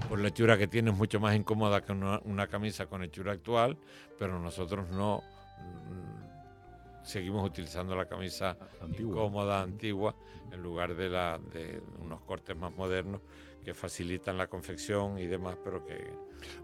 por 0.07 0.19
la 0.19 0.29
hechura 0.29 0.57
que 0.57 0.67
tiene 0.67 0.91
es 0.91 0.97
mucho 0.97 1.19
más 1.19 1.35
incómoda 1.35 1.81
que 1.81 1.91
una, 1.91 2.47
camisa 2.47 2.87
con 2.87 3.03
hechura 3.03 3.33
actual, 3.33 3.77
pero 4.17 4.39
nosotros 4.39 4.89
no 4.89 5.23
mm, 5.59 7.05
seguimos 7.05 7.45
utilizando 7.45 7.95
la 7.95 8.05
camisa 8.05 8.57
incómoda, 8.97 9.61
antigua, 9.61 10.15
en 10.51 10.61
lugar 10.61 10.95
de, 10.95 11.09
la, 11.09 11.39
de 11.53 11.81
unos 11.99 12.21
cortes 12.21 12.55
más 12.55 12.73
modernos 12.73 13.21
que 13.63 13.73
facilitan 13.73 14.37
la 14.37 14.47
confección 14.47 15.17
y 15.17 15.27
demás, 15.27 15.57
pero 15.63 15.85
que 15.85 15.97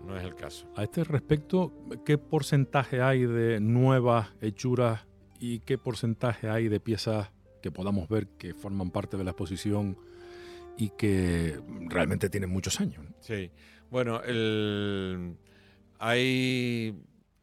no 0.05 0.17
es 0.17 0.23
el 0.23 0.35
caso. 0.35 0.67
A 0.75 0.83
este 0.83 1.03
respecto, 1.03 1.71
¿qué 2.05 2.17
porcentaje 2.17 3.01
hay 3.01 3.25
de 3.25 3.59
nuevas 3.59 4.33
hechuras 4.41 5.05
y 5.39 5.59
qué 5.59 5.77
porcentaje 5.77 6.49
hay 6.49 6.67
de 6.67 6.79
piezas 6.79 7.31
que 7.61 7.71
podamos 7.71 8.07
ver 8.07 8.27
que 8.37 8.53
forman 8.53 8.91
parte 8.91 9.17
de 9.17 9.23
la 9.23 9.31
exposición 9.31 9.97
y 10.77 10.89
que 10.89 11.59
realmente 11.87 12.29
tienen 12.29 12.49
muchos 12.49 12.79
años. 12.79 13.03
Sí, 13.19 13.51
bueno, 13.89 14.21
hay 15.99 16.95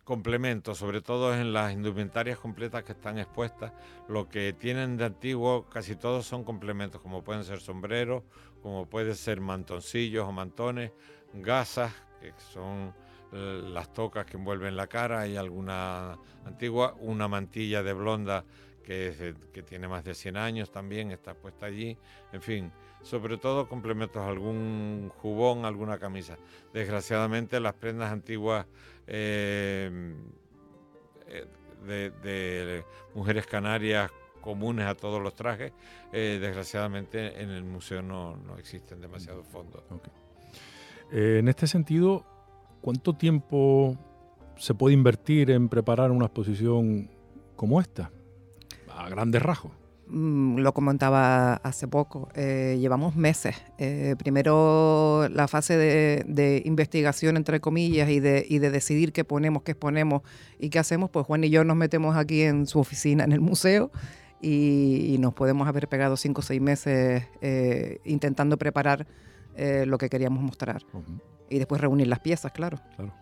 complementos, 0.04 0.78
sobre 0.78 1.00
todo 1.00 1.34
en 1.34 1.52
las 1.52 1.72
indumentarias 1.72 2.38
completas 2.38 2.84
que 2.84 2.92
están 2.92 3.18
expuestas. 3.18 3.72
Lo 4.08 4.28
que 4.28 4.52
tienen 4.52 4.96
de 4.96 5.06
antiguo, 5.06 5.66
casi 5.68 5.96
todos 5.96 6.26
son 6.26 6.44
complementos, 6.44 7.00
como 7.00 7.24
pueden 7.24 7.42
ser 7.44 7.60
sombreros, 7.60 8.22
como 8.64 8.86
pueden 8.86 9.14
ser 9.14 9.42
mantoncillos 9.42 10.26
o 10.26 10.32
mantones, 10.32 10.90
gasas, 11.34 11.92
que 12.18 12.32
son 12.38 12.94
eh, 13.30 13.60
las 13.62 13.92
tocas 13.92 14.24
que 14.24 14.38
envuelven 14.38 14.74
la 14.74 14.86
cara, 14.86 15.20
hay 15.20 15.36
alguna 15.36 16.18
antigua, 16.46 16.96
una 17.00 17.28
mantilla 17.28 17.82
de 17.82 17.92
blonda 17.92 18.42
que, 18.82 19.34
que 19.52 19.62
tiene 19.62 19.86
más 19.86 20.02
de 20.02 20.14
100 20.14 20.38
años 20.38 20.70
también, 20.70 21.10
está 21.10 21.34
puesta 21.34 21.66
allí, 21.66 21.98
en 22.32 22.40
fin 22.40 22.72
sobre 23.02 23.36
todo 23.36 23.68
complementos, 23.68 24.22
algún 24.26 25.12
jubón, 25.18 25.66
alguna 25.66 25.98
camisa. 25.98 26.38
Desgraciadamente 26.72 27.60
las 27.60 27.74
prendas 27.74 28.10
antiguas 28.10 28.66
eh, 29.06 30.14
eh, 31.28 32.10
de, 32.22 32.82
mujeres 33.14 33.46
canarias 33.46 34.10
comunes 34.44 34.86
a 34.86 34.94
todos 34.94 35.22
los 35.22 35.34
trajes, 35.34 35.72
eh, 36.12 36.38
desgraciadamente 36.38 37.40
en 37.42 37.48
el 37.48 37.64
museo 37.64 38.02
no, 38.02 38.36
existen 38.58 39.00
demasiados 39.00 39.46
fondos. 39.46 39.82
en 41.10 41.48
este 41.48 41.66
sentido, 41.66 42.26
¿cuánto 42.82 43.14
tiempo 43.14 43.96
se 44.58 44.74
puede 44.74 44.92
invertir 44.92 45.50
en 45.50 45.70
preparar 45.70 46.10
una 46.10 46.26
exposición 46.26 47.10
como 47.56 47.80
esta? 47.80 48.10
A 48.94 49.08
grandes 49.08 49.40
rasgos. 49.40 49.72
Mm, 50.08 50.58
lo 50.58 50.74
comentaba 50.74 51.54
hace 51.54 51.88
poco, 51.88 52.28
eh, 52.34 52.76
llevamos 52.78 53.16
meses. 53.16 53.56
Eh, 53.78 54.14
primero 54.18 55.26
la 55.30 55.48
fase 55.48 55.78
de, 55.78 56.62
investigación, 56.66 57.38
entre 57.38 57.60
comillas, 57.60 58.10
y 58.10 58.20
de, 58.20 58.44
y 58.46 58.58
de 58.58 58.70
decidir 58.70 59.12
qué 59.12 59.24
ponemos, 59.24 59.62
qué 59.62 59.72
exponemos 59.72 60.20
y 60.58 60.68
qué 60.68 60.78
hacemos, 60.78 61.08
pues 61.08 61.24
Juan 61.26 61.44
y 61.44 61.50
yo 61.50 61.64
nos 61.64 61.76
metemos 61.76 62.16
aquí 62.16 62.42
en 62.42 62.66
su 62.66 62.78
oficina, 62.78 63.24
en 63.24 63.32
el 63.32 63.40
museo, 63.40 63.90
y, 64.44 65.16
nos 65.18 65.32
podemos 65.32 65.66
haber 65.68 65.88
pegado 65.88 66.16
cinco 66.16 66.40
o 66.40 66.42
seis 66.42 66.60
meses 66.60 67.24
eh, 67.40 67.98
intentando 68.04 68.58
preparar 68.58 69.06
lo 69.86 69.98
que 69.98 70.08
queríamos 70.08 70.42
mostrar 70.42 70.82
y 71.48 71.58
después 71.58 71.80
reunir 71.80 72.08
las 72.08 72.18
piezas, 72.18 72.50
claro. 72.50 72.78
Claro, 72.96 73.12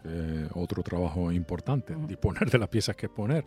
otro 0.54 0.82
trabajo 0.82 1.30
importante, 1.30 1.94
disponer 2.08 2.50
de 2.50 2.58
las 2.58 2.68
piezas 2.68 2.96
que 2.96 3.06
exponer. 3.06 3.44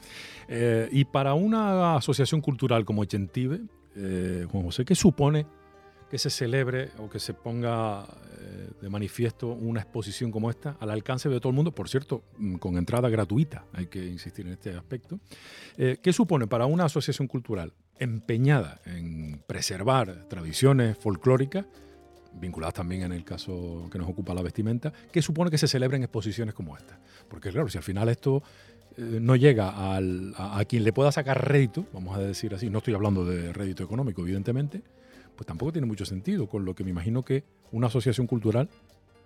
Eh, 0.47 0.87
y 0.91 1.05
para 1.05 1.33
una 1.33 1.95
asociación 1.95 2.41
cultural 2.41 2.85
como 2.85 3.03
Ecentive, 3.03 3.61
eh, 3.95 4.45
Juan 4.51 4.63
José, 4.63 4.85
¿qué 4.85 4.93
supone 4.93 5.47
que 6.15 6.19
se 6.19 6.29
celebre 6.29 6.91
o 6.97 7.09
que 7.09 7.19
se 7.19 7.33
ponga 7.33 8.05
eh, 8.39 8.69
de 8.81 8.89
manifiesto 8.89 9.49
una 9.49 9.81
exposición 9.81 10.31
como 10.31 10.49
esta 10.49 10.77
al 10.79 10.89
alcance 10.91 11.27
de 11.27 11.41
todo 11.41 11.49
el 11.49 11.55
mundo? 11.55 11.73
Por 11.73 11.89
cierto, 11.89 12.23
mm, 12.37 12.55
con 12.55 12.77
entrada 12.77 13.09
gratuita, 13.09 13.65
hay 13.73 13.87
que 13.87 14.05
insistir 14.05 14.47
en 14.47 14.53
este 14.53 14.73
aspecto. 14.77 15.19
¿Qué 15.75 16.13
supone 16.13 16.47
para 16.47 16.67
una 16.67 16.85
asociación 16.85 17.27
cultural 17.27 17.73
empeñada 17.99 18.79
en 18.85 19.43
preservar 19.45 20.29
tradiciones 20.29 20.97
folclóricas? 20.97 21.65
vinculadas 22.39 22.73
también 22.73 23.03
en 23.03 23.11
el 23.13 23.23
caso 23.23 23.87
que 23.91 23.97
nos 23.97 24.09
ocupa 24.09 24.33
la 24.33 24.41
vestimenta, 24.41 24.91
que 25.11 25.21
supone 25.21 25.49
que 25.49 25.57
se 25.57 25.67
celebren 25.67 26.03
exposiciones 26.03 26.53
como 26.53 26.75
esta. 26.75 26.99
Porque 27.29 27.49
claro, 27.49 27.69
si 27.69 27.77
al 27.77 27.83
final 27.83 28.09
esto 28.09 28.43
eh, 28.97 29.19
no 29.21 29.35
llega 29.35 29.73
a, 29.75 30.65
quien 30.65 30.83
le 30.83 30.93
pueda 30.93 31.11
sacar 31.11 31.49
rédito, 31.49 31.85
vamos 31.93 32.17
a 32.17 32.21
decir 32.21 32.53
así, 32.53 32.69
no 32.69 32.77
estoy 32.79 32.93
hablando 32.93 33.25
de 33.25 33.51
rédito 33.51 33.83
económico, 33.83 34.21
evidentemente, 34.21 34.81
pues 35.35 35.47
tampoco 35.47 35.71
tiene 35.71 35.87
mucho 35.87 36.05
sentido, 36.05 36.47
con 36.47 36.65
lo 36.65 36.75
que 36.75 36.83
me 36.83 36.91
imagino 36.91 37.23
que 37.23 37.43
una 37.71 37.87
asociación 37.87 38.27
cultural 38.27 38.69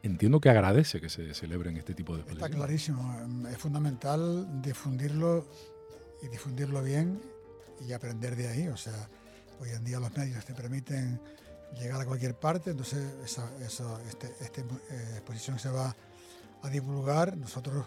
entiendo 0.02 0.40
que 0.40 0.50
agradece 0.50 1.02
que 1.02 1.10
se 1.10 1.34
celebren 1.34 1.78
este 1.78 1.94
tipo 1.94 2.14
de 2.14 2.22
exposiciones. 2.22 2.52
Está 2.52 2.66
clarísimo, 2.66 3.48
es 3.50 3.58
fundamental 3.58 4.62
difundirlo 4.62 5.46
y 6.22 6.28
difundirlo 6.28 6.82
bien 6.84 7.20
y 7.88 7.94
aprender 7.94 8.36
de 8.36 8.48
ahí, 8.48 8.68
o 8.68 8.78
sea, 8.78 9.10
hoy 9.60 9.70
en 9.70 9.84
día 9.84 10.00
los 10.00 10.16
medios 10.16 10.44
te 10.46 10.54
permiten 10.54 11.20
llegar 11.80 12.02
a 12.02 12.06
cualquier 12.06 12.36
parte, 12.36 12.72
entonces 12.72 13.06
esa, 13.24 13.50
esa 13.64 14.02
este, 14.08 14.34
esta 14.42 14.62
eh, 14.62 14.66
exposición 15.14 15.60
se 15.60 15.70
va 15.70 15.96
a 16.62 16.70
divulgar, 16.70 17.38
nosotros 17.38 17.86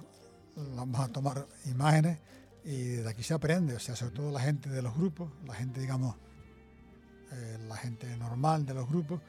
vamos 0.77 1.01
a 1.01 1.09
tomar 1.09 1.47
imágenes 1.67 2.19
y 2.65 2.97
de 2.97 3.09
aquí 3.09 3.23
se 3.23 3.35
aprende, 3.35 3.75
o 3.75 3.81
sea, 3.81 3.97
sobre 3.97 4.15
todo 4.15 4.31
la 4.31 4.41
gente 4.41 4.71
de 4.71 4.83
los 4.83 4.95
grupos, 4.95 5.31
la 5.47 5.55
gente, 5.55 5.81
digamos, 5.81 6.17
eh, 7.33 7.59
la 7.69 7.77
gente 7.77 8.17
normal 8.17 8.65
de 8.67 8.75
los 8.75 8.89
grupos, 8.89 9.21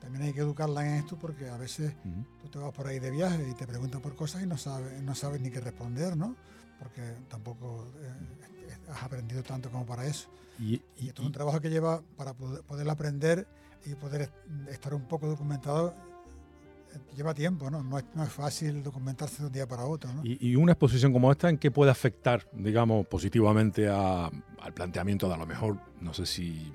también 0.00 0.24
hay 0.24 0.32
que 0.32 0.40
educarla 0.40 0.86
en 0.86 0.94
esto 0.96 1.18
porque 1.18 1.48
a 1.48 1.56
veces 1.56 1.94
tú 2.42 2.48
te 2.48 2.58
vas 2.58 2.72
por 2.72 2.86
ahí 2.86 2.98
de 2.98 3.10
viaje 3.10 3.48
y 3.48 3.54
te 3.54 3.66
preguntan 3.66 4.02
por 4.02 4.14
cosas 4.14 4.42
y 4.42 4.46
no 4.46 4.58
sabes, 4.58 5.02
no 5.02 5.14
sabes 5.14 5.40
ni 5.40 5.50
qué 5.50 5.60
responder, 5.60 6.16
¿no? 6.16 6.36
porque 6.78 7.02
tampoco 7.28 7.86
eh, 8.00 8.90
has 8.92 9.02
aprendido 9.02 9.42
tanto 9.42 9.70
como 9.70 9.86
para 9.86 10.06
eso. 10.06 10.28
Y, 10.58 10.80
y, 10.98 11.08
esto 11.08 11.22
es 11.22 11.26
un 11.26 11.32
trabajo 11.32 11.60
que 11.60 11.70
lleva 11.70 12.02
para 12.16 12.34
poder, 12.34 12.88
aprender 12.88 13.46
y 13.84 13.94
poder 13.94 14.30
estar 14.70 14.94
un 14.94 15.06
poco 15.08 15.26
documentado 15.26 15.94
eh, 16.92 16.98
lleva 17.16 17.34
tiempo, 17.34 17.70
¿no? 17.70 17.82
No 17.82 17.98
es, 17.98 18.04
no 18.14 18.22
es, 18.22 18.30
fácil 18.30 18.82
documentarse 18.82 19.38
de 19.42 19.46
un 19.46 19.52
día 19.52 19.66
para 19.66 19.84
otro, 19.84 20.12
¿no? 20.12 20.22
Y, 20.24 20.54
una 20.54 20.72
exposición 20.72 21.12
como 21.12 21.32
esta, 21.32 21.48
¿en 21.48 21.58
qué 21.58 21.70
puede 21.70 21.90
afectar, 21.90 22.48
digamos, 22.52 23.06
positivamente 23.06 23.88
al 23.88 24.72
planteamiento 24.74 25.26
de 25.28 25.34
a 25.34 25.38
lo 25.38 25.46
mejor, 25.46 25.78
no 26.00 26.14
sé 26.14 26.26
si 26.26 26.72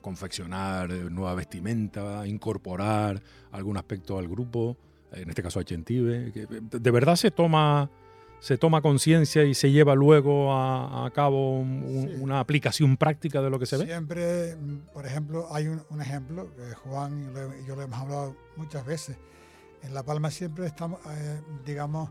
confeccionar 0.00 0.90
nueva 0.90 1.34
vestimenta, 1.34 2.26
incorporar 2.26 3.22
algún 3.52 3.76
aspecto 3.76 4.18
al 4.18 4.28
grupo, 4.28 4.76
en 5.12 5.28
este 5.28 5.42
caso 5.42 5.60
a 5.60 5.64
Chentive? 5.64 6.32
¿De 6.32 6.90
verdad 6.90 7.16
se 7.16 7.30
toma 7.30 7.90
se 8.40 8.56
toma 8.56 8.80
conciencia 8.80 9.44
y 9.44 9.54
se 9.54 9.70
lleva 9.70 9.94
luego 9.94 10.54
a, 10.54 11.10
cabo 11.12 11.60
una 11.60 12.40
aplicación 12.40 12.96
práctica 12.96 13.42
de 13.42 13.50
lo 13.50 13.58
que 13.58 13.66
se 13.66 13.76
ve? 13.76 13.86
Siempre, 13.86 14.56
por 14.92 15.06
ejemplo, 15.06 15.52
hay 15.52 15.66
un, 15.66 16.00
ejemplo, 16.00 16.48
que 16.54 16.74
Juan 16.74 17.32
y 17.62 17.66
yo 17.66 17.74
lo 17.74 17.82
hemos 17.82 17.98
hablado 17.98 18.36
muchas 18.56 18.84
veces. 18.86 19.16
En 19.82 19.94
La 19.94 20.02
Palma 20.02 20.30
siempre 20.30 20.66
estamos, 20.66 21.00
eh, 21.10 21.40
digamos, 21.64 22.10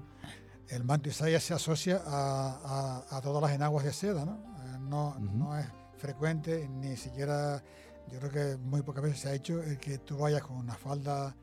el 0.70 0.84
manto 0.84 1.10
Isaías 1.10 1.44
se 1.44 1.54
asocia 1.54 2.02
a, 2.06 3.22
todas 3.24 3.42
las 3.42 3.52
enaguas 3.52 3.86
de 3.86 3.94
seda, 3.94 4.26
¿no? 4.26 4.34
Eh, 4.34 4.78
no, 4.82 5.18
no, 5.20 5.58
es 5.58 5.68
frecuente, 5.98 6.68
ni 6.70 6.96
siquiera, 6.98 7.64
yo 8.12 8.20
creo 8.20 8.32
que 8.32 8.58
muy 8.58 8.82
pocas 8.82 9.04
veces 9.04 9.20
se 9.20 9.30
ha 9.30 9.34
hecho 9.34 9.62
el 9.62 9.78
que 9.78 9.98
tú 9.98 10.18
vayas 10.18 10.42
con 10.42 10.58
una 10.58 10.76
falda 10.76 11.36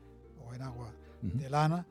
o 0.45 0.53
enagua 0.53 0.91
de 1.21 1.49
lana 1.49 1.85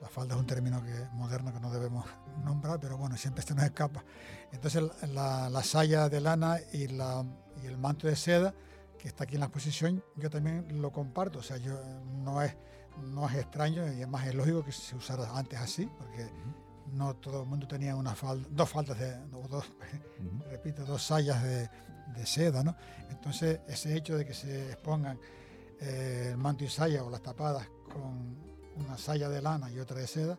la 0.00 0.08
falda 0.08 0.34
es 0.34 0.40
un 0.40 0.46
término 0.46 0.82
que, 0.82 1.08
moderno 1.12 1.52
que 1.52 1.60
no 1.60 1.70
debemos 1.70 2.04
nombrar, 2.44 2.78
pero 2.78 2.96
bueno, 2.96 3.16
siempre 3.16 3.40
este 3.40 3.54
nos 3.54 3.64
escapa. 3.64 4.04
Entonces 4.52 4.82
la, 5.12 5.50
la 5.50 5.62
saya 5.62 6.08
de 6.08 6.20
lana 6.20 6.58
y, 6.72 6.88
la, 6.88 7.24
y 7.62 7.66
el 7.66 7.78
manto 7.78 8.06
de 8.06 8.16
seda 8.16 8.54
que 8.98 9.08
está 9.08 9.24
aquí 9.24 9.34
en 9.34 9.40
la 9.40 9.46
exposición, 9.46 10.02
yo 10.16 10.30
también 10.30 10.80
lo 10.80 10.92
comparto. 10.92 11.40
O 11.40 11.42
sea, 11.42 11.56
yo 11.56 11.80
no 12.22 12.42
es, 12.42 12.56
no 13.02 13.28
es 13.28 13.36
extraño 13.36 13.92
y 13.92 14.02
es 14.02 14.08
más 14.08 14.26
es 14.26 14.34
lógico 14.34 14.64
que 14.64 14.72
se 14.72 14.96
usara 14.96 15.36
antes 15.36 15.58
así, 15.58 15.88
porque 15.98 16.28
no 16.92 17.14
todo 17.16 17.42
el 17.42 17.48
mundo 17.48 17.66
tenía 17.66 17.96
una 17.96 18.14
falda, 18.14 18.46
dos 18.50 18.68
faldas 18.68 18.98
de, 18.98 19.16
dos, 19.48 19.64
repito, 20.50 20.84
dos 20.84 21.02
sayas 21.02 21.42
de, 21.42 21.68
de, 22.18 22.26
seda, 22.26 22.62
¿no? 22.62 22.76
Entonces 23.10 23.60
ese 23.68 23.96
hecho 23.96 24.16
de 24.16 24.24
que 24.24 24.34
se 24.34 24.72
expongan 24.72 25.18
eh, 25.80 26.30
el 26.30 26.36
manto 26.36 26.64
y 26.64 26.68
saya 26.68 27.04
o 27.04 27.10
las 27.10 27.22
tapadas 27.22 27.68
con 27.92 28.36
una 28.76 28.98
saya 28.98 29.28
de 29.28 29.42
lana 29.42 29.70
y 29.70 29.78
otra 29.78 29.98
de 29.98 30.06
seda, 30.06 30.38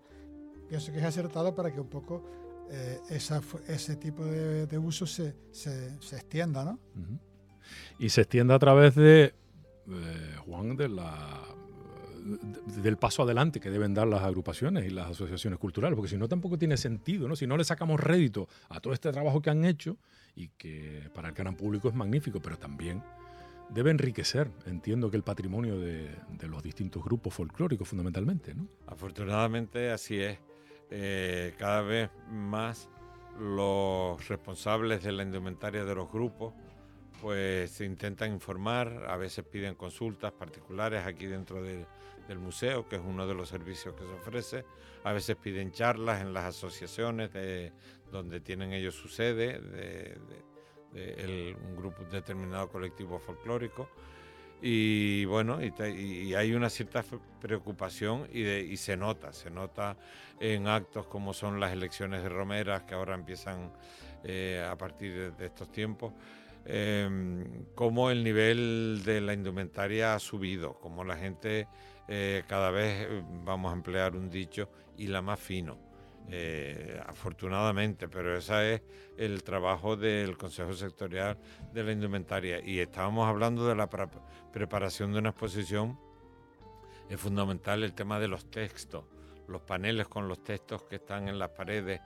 pienso 0.68 0.92
que 0.92 1.00
es 1.00 1.06
acertado 1.06 1.56
para 1.56 1.74
que 1.74 1.80
un 1.80 1.90
poco 1.90 2.24
eh, 2.72 3.00
ese 3.10 3.96
tipo 3.96 4.24
de, 4.26 4.78
uso 4.78 5.08
se, 5.08 5.36
se, 5.52 5.98
extienda, 6.16 6.64
¿no? 6.64 6.80
Y 7.98 8.10
se 8.10 8.22
extienda 8.22 8.56
a 8.56 8.60
través 8.60 8.96
de, 8.96 9.34
eh, 9.88 10.36
Juan, 10.46 10.78
de 10.78 10.90
la 10.90 11.42
del 12.84 12.98
paso 12.98 13.24
adelante 13.24 13.60
que 13.60 13.70
deben 13.70 13.94
dar 13.94 14.08
las 14.08 14.22
agrupaciones 14.22 14.86
y 14.86 14.90
las 14.90 15.10
asociaciones 15.10 15.58
culturales, 15.58 15.96
porque 15.96 16.10
si 16.10 16.18
no 16.18 16.28
tampoco 16.28 16.58
tiene 16.58 16.78
sentido, 16.78 17.28
¿no? 17.28 17.36
Si 17.36 17.48
no 17.48 17.58
le 17.58 17.64
sacamos 17.64 18.00
rédito 18.00 18.48
a 18.70 18.80
todo 18.80 18.94
este 18.94 19.12
trabajo 19.12 19.42
que 19.42 19.50
han 19.50 19.66
hecho 19.66 19.98
y 20.40 20.48
que 20.58 21.10
para 21.14 21.28
el 21.28 21.34
gran 21.34 21.56
público 21.56 21.90
es 21.90 21.96
magnífico, 21.96 22.42
pero 22.42 22.58
también 22.58 23.04
debe 23.70 23.92
enriquecer, 23.92 24.50
entiendo 24.66 25.12
que 25.12 25.18
el 25.18 25.24
patrimonio 25.24 25.78
de, 25.78 26.16
los 26.48 26.64
distintos 26.64 27.04
grupos 27.04 27.34
folclóricos 27.34 27.90
fundamentalmente. 27.90 28.56
¿no? 28.56 28.68
Afortunadamente 28.88 29.92
así 29.92 30.20
es. 30.22 30.40
Eh, 30.92 31.54
cada 31.58 31.82
vez 31.82 32.10
más 32.32 32.90
los 33.38 34.28
responsables 34.28 35.04
de 35.04 35.12
la 35.12 35.24
indumentaria 35.24 35.84
de 35.84 35.94
los 35.94 36.12
grupos 36.12 36.54
pues 37.22 37.72
se 37.72 37.86
intentan 37.86 38.32
informar, 38.32 39.06
a 39.08 39.18
veces 39.18 39.46
piden 39.46 39.76
consultas 39.76 40.32
particulares 40.32 41.06
aquí 41.06 41.26
dentro 41.26 41.62
del 41.62 42.40
museo, 42.40 42.88
que 42.88 42.98
es 42.98 43.02
uno 43.04 43.28
de 43.28 43.34
los 43.34 43.50
servicios 43.50 43.96
que 43.96 44.04
se 44.04 44.14
ofrece, 44.14 44.66
a 45.04 45.14
veces 45.14 45.36
piden 45.36 45.72
charlas 45.72 46.22
en 46.22 46.34
las 46.34 46.46
asociaciones 46.46 47.32
de, 47.34 47.72
donde 48.12 48.40
tienen 48.40 48.74
ellos 48.74 48.96
su 48.96 49.08
sede, 49.08 49.60
de, 49.60 50.18
un 51.68 51.76
grupo 51.76 52.04
determinado 52.06 52.68
colectivo 52.70 53.20
folclórico. 53.20 53.90
Y 54.62 55.24
bueno, 55.26 55.60
y, 55.64 56.34
hay 56.34 56.54
una 56.54 56.70
cierta 56.70 57.04
preocupación 57.40 58.28
y, 58.34 58.76
se 58.76 58.98
nota, 58.98 59.32
se 59.32 59.50
nota 59.50 59.98
en 60.40 60.68
actos 60.68 61.06
como 61.06 61.34
son 61.34 61.60
las 61.60 61.72
elecciones 61.72 62.24
de 62.24 62.30
romeras 62.30 62.84
que 62.84 62.96
ahora 62.96 63.16
empiezan 63.16 63.72
eh, 64.24 64.66
a 64.70 64.78
partir 64.78 65.34
de, 65.34 65.46
estos 65.46 65.72
tiempos, 65.72 66.14
em, 66.66 67.66
cómo 67.76 68.12
el 68.12 68.24
nivel 68.24 69.02
de 69.06 69.22
la 69.22 69.34
indumentaria 69.34 70.14
ha 70.14 70.20
subido, 70.20 70.80
como 70.80 71.04
la 71.04 71.18
gente 71.18 71.68
eh, 72.08 72.44
cada 72.48 72.72
vez, 72.72 73.08
eh, 73.08 73.24
vamos 73.44 73.72
a 73.72 73.76
emplear 73.76 74.16
un 74.16 74.30
dicho, 74.30 74.70
y 74.98 75.08
la 75.08 75.22
más 75.22 75.40
fino. 75.40 75.90
Eh, 76.32 77.02
afortunadamente, 77.08 78.08
pero 78.08 78.38
ese 78.38 78.76
es 78.76 78.82
el 79.18 79.42
trabajo 79.42 79.96
del 79.96 80.38
Consejo 80.38 80.74
Sectorial 80.74 81.38
de 81.74 81.84
la 81.84 81.92
Indumentaria. 81.92 82.62
Y 82.64 82.80
estábamos 82.80 83.28
hablando 83.28 83.68
de 83.68 83.76
la 83.76 83.90
preparación 84.52 85.12
de 85.12 85.20
una 85.20 85.30
exposición. 85.30 86.00
Es 87.10 87.20
fundamental 87.20 87.84
el 87.84 87.94
tema 87.94 88.20
de 88.20 88.28
los 88.28 88.46
textos, 88.52 89.06
los 89.48 89.62
paneles 89.62 90.08
con 90.08 90.28
los 90.28 90.44
textos 90.44 90.84
que 90.84 90.98
están 90.98 91.28
en 91.28 91.40
las 91.40 91.50
paredes 91.50 92.00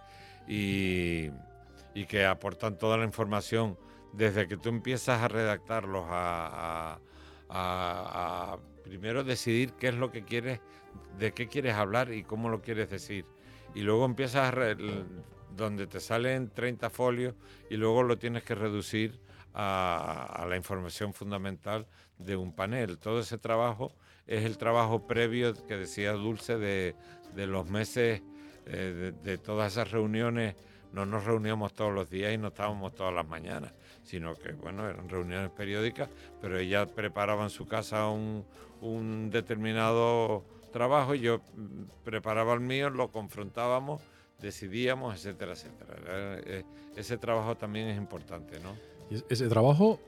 y, 0.47 1.29
que 2.07 2.25
aportan 2.25 2.77
toda 2.77 2.97
la 2.97 3.03
información 3.03 3.77
desde 4.13 4.47
que 4.47 4.57
tú 4.57 4.69
empiezas 4.69 5.21
a 5.21 5.27
redactarlos 5.27 6.05
a, 6.09 6.99
primero 8.83 9.23
decidir 9.23 9.73
qué 9.73 9.89
es 9.89 9.95
lo 9.95 10.11
que 10.11 10.23
quieres, 10.23 10.59
de 11.19 11.33
qué 11.33 11.47
quieres 11.47 11.75
hablar 11.75 12.11
y 12.13 12.23
cómo 12.23 12.49
lo 12.49 12.61
quieres 12.61 12.89
decir 12.89 13.25
y 13.75 13.81
luego 13.81 14.05
empiezas 14.05 14.53
a 14.53 14.75
donde 15.55 15.87
te 15.87 15.99
salen 15.99 16.49
30 16.49 16.89
folios 16.89 17.35
y 17.69 17.77
luego 17.77 18.03
lo 18.03 18.17
tienes 18.17 18.43
que 18.43 18.55
reducir 18.55 19.19
a, 19.53 20.45
la 20.47 20.55
información 20.55 21.13
fundamental 21.13 21.87
de 22.17 22.35
un 22.35 22.53
panel. 22.53 22.97
Todo 22.97 23.19
ese 23.19 23.37
trabajo 23.37 23.95
es 24.25 24.45
el 24.45 24.57
trabajo 24.57 25.05
previo 25.07 25.53
que 25.67 25.77
decía 25.77 26.13
Dulce 26.13 26.57
de, 26.57 26.95
los 27.35 27.69
meses 27.69 28.21
eh, 28.65 29.13
de, 29.23 29.37
todas 29.37 29.73
esas 29.73 29.91
reuniones. 29.91 30.55
No 30.91 31.05
nos 31.05 31.25
reuníamos 31.25 31.73
todos 31.73 31.93
los 31.93 32.09
días 32.09 32.33
y 32.33 32.37
no 32.37 32.49
estábamos 32.49 32.93
todas 32.93 33.13
las 33.13 33.27
mañanas, 33.27 33.73
sino 34.03 34.35
que, 34.35 34.51
bueno, 34.53 34.87
eran 34.87 35.09
reuniones 35.09 35.49
periódicas, 35.51 36.09
pero 36.41 36.57
ella 36.57 36.85
preparaba 36.85 37.43
en 37.43 37.49
su 37.49 37.65
casa 37.65 38.07
un, 38.07 38.45
un 38.81 39.29
determinado 39.29 40.43
trabajo, 40.71 41.15
yo 41.15 41.39
mm, 41.55 42.03
preparaba 42.03 42.53
el 42.53 42.59
mío, 42.59 42.89
lo 42.89 43.11
confrontábamos, 43.11 44.01
decidíamos, 44.41 45.15
etcétera, 45.15 45.53
etcétera. 45.53 45.95
Eh, 46.45 46.63
ese 46.95 47.17
trabajo 47.17 47.55
también 47.55 47.87
es 47.87 47.97
importante, 47.97 48.59
¿no? 48.59 48.75
ese 49.29 49.47
trabajo 49.47 49.99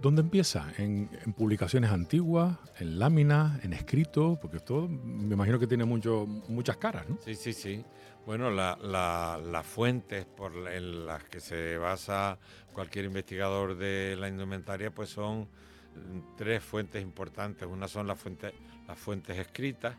¿Dónde 0.00 0.20
empieza? 0.20 0.72
¿En, 0.76 1.08
publicaciones 1.36 1.90
antiguas, 1.90 2.58
en 2.78 2.98
láminas, 2.98 3.64
en 3.64 3.72
escrito? 3.72 4.38
Porque 4.40 4.58
esto 4.58 4.88
me 4.88 5.34
imagino 5.34 5.58
que 5.58 5.66
tiene 5.66 5.84
mucho, 5.84 6.26
muchas 6.48 6.76
caras, 6.76 7.08
¿no? 7.08 7.18
Sí, 7.24 7.34
sí, 7.34 7.52
sí. 7.52 7.84
Bueno, 8.26 8.50
las 8.50 9.66
fuentes 9.66 10.24
por 10.24 10.52
en 10.68 11.06
las 11.06 11.22
que 11.22 11.38
se 11.38 11.78
basa 11.78 12.36
cualquier 12.72 13.04
investigador 13.04 13.76
de 13.76 14.16
la 14.18 14.26
indumentaria 14.26 14.90
pues 14.90 15.10
son 15.10 15.42
mm, 15.42 16.36
tres 16.36 16.60
fuentes 16.60 17.00
importantes. 17.00 17.68
Una 17.68 17.86
son 17.86 18.08
las 18.08 18.18
fuentes, 18.18 18.52
las 18.88 18.98
fuentes 18.98 19.38
escritas, 19.38 19.94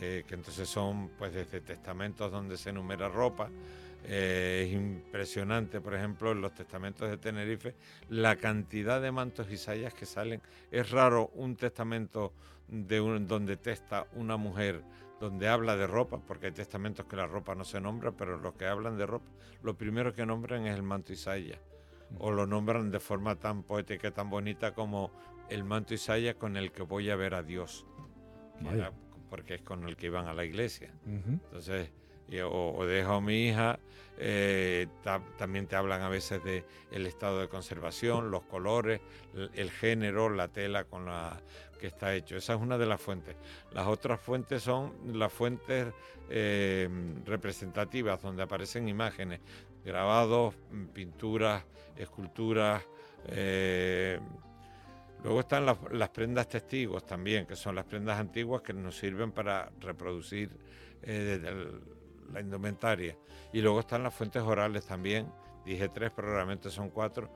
eh, 0.00 0.22
que 0.28 0.36
entonces 0.36 0.68
son 0.68 1.08
pues 1.18 1.34
desde 1.34 1.60
testamentos 1.60 2.30
donde 2.30 2.56
se 2.56 2.70
enumera 2.70 3.08
ropa. 3.08 3.50
Eh, 4.04 4.66
es 4.68 4.72
impresionante, 4.72 5.80
por 5.80 5.96
ejemplo, 5.96 6.30
en 6.30 6.42
los 6.42 6.54
testamentos 6.54 7.10
de 7.10 7.16
Tenerife, 7.16 7.74
la 8.10 8.36
cantidad 8.36 9.02
de 9.02 9.10
mantos 9.10 9.50
y 9.50 9.56
sayas 9.56 9.92
que 9.92 10.06
salen. 10.06 10.40
Es 10.70 10.92
raro 10.92 11.32
un 11.34 11.56
testamento 11.56 12.32
de 12.68 13.00
un, 13.00 13.26
donde 13.26 13.56
testa 13.56 14.06
una 14.14 14.36
mujer 14.36 14.84
donde 15.20 15.48
habla 15.48 15.76
de 15.76 15.86
ropa, 15.86 16.18
porque 16.18 16.46
hay 16.46 16.52
testamentos 16.52 17.06
que 17.06 17.16
la 17.16 17.26
ropa 17.26 17.54
no 17.54 17.64
se 17.64 17.80
nombra, 17.80 18.12
pero 18.12 18.38
los 18.38 18.54
que 18.54 18.66
hablan 18.66 18.98
de 18.98 19.06
ropa, 19.06 19.30
lo 19.62 19.76
primero 19.76 20.14
que 20.14 20.26
nombran 20.26 20.66
es 20.66 20.76
el 20.76 20.82
manto 20.82 21.12
y 21.12 21.16
saya, 21.16 21.58
o 22.18 22.30
lo 22.30 22.46
nombran 22.46 22.90
de 22.90 23.00
forma 23.00 23.36
tan 23.36 23.62
poética, 23.62 24.10
tan 24.10 24.30
bonita 24.30 24.74
como 24.74 25.10
el 25.48 25.64
manto 25.64 25.94
y 25.94 25.98
saya 25.98 26.34
con 26.34 26.56
el 26.56 26.72
que 26.72 26.82
voy 26.82 27.10
a 27.10 27.16
ver 27.16 27.34
a 27.34 27.42
Dios 27.42 27.86
porque 29.28 29.54
es 29.54 29.62
con 29.62 29.84
el 29.84 29.96
que 29.96 30.06
iban 30.06 30.26
a 30.26 30.34
la 30.34 30.44
iglesia. 30.44 30.92
Entonces, 31.04 31.90
o, 32.44 32.84
dejo 32.86 33.12
a 33.12 33.20
mi 33.20 33.48
hija, 33.48 33.78
eh, 34.18 34.86
también 35.36 35.66
te 35.66 35.76
hablan 35.76 36.02
a 36.02 36.08
veces 36.08 36.42
de 36.42 36.64
el 36.90 37.06
estado 37.06 37.40
de 37.40 37.48
conservación, 37.48 38.30
los 38.30 38.42
colores, 38.44 39.00
el, 39.54 39.70
género, 39.70 40.30
la 40.30 40.48
tela 40.48 40.84
con 40.84 41.06
la 41.06 41.40
que 41.78 41.88
está 41.88 42.14
hecho. 42.14 42.36
Esa 42.36 42.54
es 42.54 42.60
una 42.60 42.78
de 42.78 42.86
las 42.86 43.00
fuentes. 43.00 43.36
Las 43.72 43.86
otras 43.86 44.20
fuentes 44.20 44.62
son 44.62 44.94
las 45.12 45.32
fuentes 45.32 45.92
eh, 46.30 46.88
representativas, 47.24 48.20
donde 48.22 48.42
aparecen 48.42 48.88
imágenes, 48.88 49.40
grabados, 49.84 50.54
pinturas, 50.94 51.64
esculturas. 51.96 52.82
Eh, 53.28 54.18
luego 55.22 55.40
están 55.40 55.66
las, 55.66 56.08
prendas 56.08 56.48
testigos 56.48 57.04
también, 57.04 57.46
que 57.46 57.56
son 57.56 57.74
las 57.74 57.84
prendas 57.84 58.18
antiguas 58.18 58.62
que 58.62 58.72
nos 58.72 58.96
sirven 58.96 59.32
para 59.32 59.70
reproducir 59.80 60.50
la 62.32 62.40
indumentaria. 62.40 63.16
Y 63.52 63.60
luego 63.60 63.80
están 63.80 64.02
las 64.02 64.14
fuentes 64.14 64.42
orales 64.42 64.86
también, 64.86 65.32
dije 65.64 65.88
tres, 65.88 66.12
pero 66.14 66.32
realmente 66.32 66.70
son 66.70 66.90
cuatro, 66.90 67.30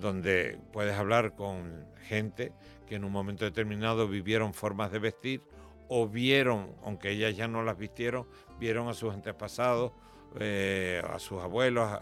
donde 0.00 0.58
puedes 0.72 0.96
hablar 0.96 1.34
con 1.34 1.86
gente 2.02 2.52
que 2.86 2.96
en 2.96 3.04
un 3.04 3.12
momento 3.12 3.44
determinado 3.44 4.08
vivieron 4.08 4.54
formas 4.54 4.90
de 4.92 4.98
vestir 4.98 5.42
o 5.88 6.08
vieron, 6.08 6.74
aunque 6.84 7.10
ellas 7.10 7.36
ya 7.36 7.48
no 7.48 7.62
las 7.62 7.78
vistieron, 7.78 8.26
vieron 8.58 8.88
a 8.88 8.94
sus 8.94 9.14
antepasados, 9.14 9.92
eh, 10.38 11.02
a 11.08 11.18
sus 11.18 11.40
abuelos. 11.40 12.00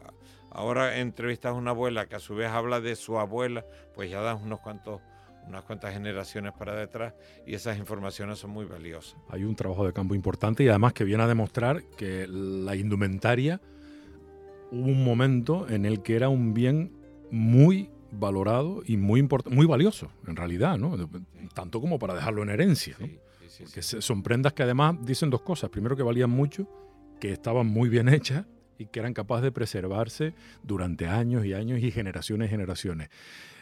Ahora 0.51 0.99
entrevistas 0.99 1.51
a 1.51 1.55
una 1.55 1.73
abuela 1.73 2.07
que 2.07 2.17
a 2.17 2.21
su 2.21 2.35
vez 2.35 2.49
habla 2.49 2.81
de 2.81 2.97
su 2.97 3.19
abuela, 3.19 3.65
pues 3.95 4.11
ya 4.11 4.21
dan 4.21 4.43
unos 4.43 4.61
cuantos 4.61 5.01
unas 5.49 5.65
cuantas 5.65 5.93
generaciones 5.93 6.53
para 6.53 6.75
detrás 6.75 7.15
y 7.47 7.55
esas 7.55 7.79
informaciones 7.79 8.39
son 8.39 8.51
muy 8.51 8.65
valiosas. 8.65 9.17
Hay 9.29 9.45
un 9.45 9.55
trabajo 9.55 9.87
de 9.87 9.93
campo 9.93 10.15
importante 10.15 10.65
y 10.65 10.69
además 10.69 10.93
que 10.93 11.05
viene 11.05 11.23
a 11.23 11.27
demostrar 11.27 11.85
que 11.97 12.27
la 12.29 12.77
indumentaria 12.77 13.61
hubo 14.71 14.87
un 14.87 15.05
momento 15.05 15.69
en 15.69 15.85
el 15.85 16.03
que 16.03 16.17
era 16.17 16.29
un 16.29 16.55
bien 16.55 16.93
muy 17.31 17.91
valorado 18.11 18.83
y 18.87 18.97
muy 18.97 19.27
muy 19.51 19.67
valioso 19.67 20.11
en 20.27 20.37
realidad, 20.37 20.79
¿no? 20.79 20.97
Tanto 21.55 21.81
como 21.81 21.99
para 21.99 22.15
dejarlo 22.15 22.43
en 22.43 22.51
herencia, 22.51 22.97
Porque 22.99 23.83
son 23.83 24.23
prendas 24.23 24.53
que 24.53 24.63
además 24.63 24.97
dicen 25.05 25.31
dos 25.31 25.43
cosas. 25.43 25.71
Primero 25.71 25.97
que 25.97 26.03
valían 26.03 26.31
mucho, 26.31 26.69
que 27.21 27.33
estaban 27.33 27.67
muy 27.67 27.89
bien 27.89 28.09
hechas 28.09 28.47
y 28.79 28.87
que 28.87 29.01
eran 29.01 29.15
capaces 29.15 29.45
de 29.45 29.53
preservarse 29.53 30.35
durante 30.63 31.07
años 31.07 31.45
y 31.45 31.55
años 31.55 31.81
y 31.81 31.91
generaciones 31.91 32.49
y 32.49 32.51
generaciones. 32.51 33.09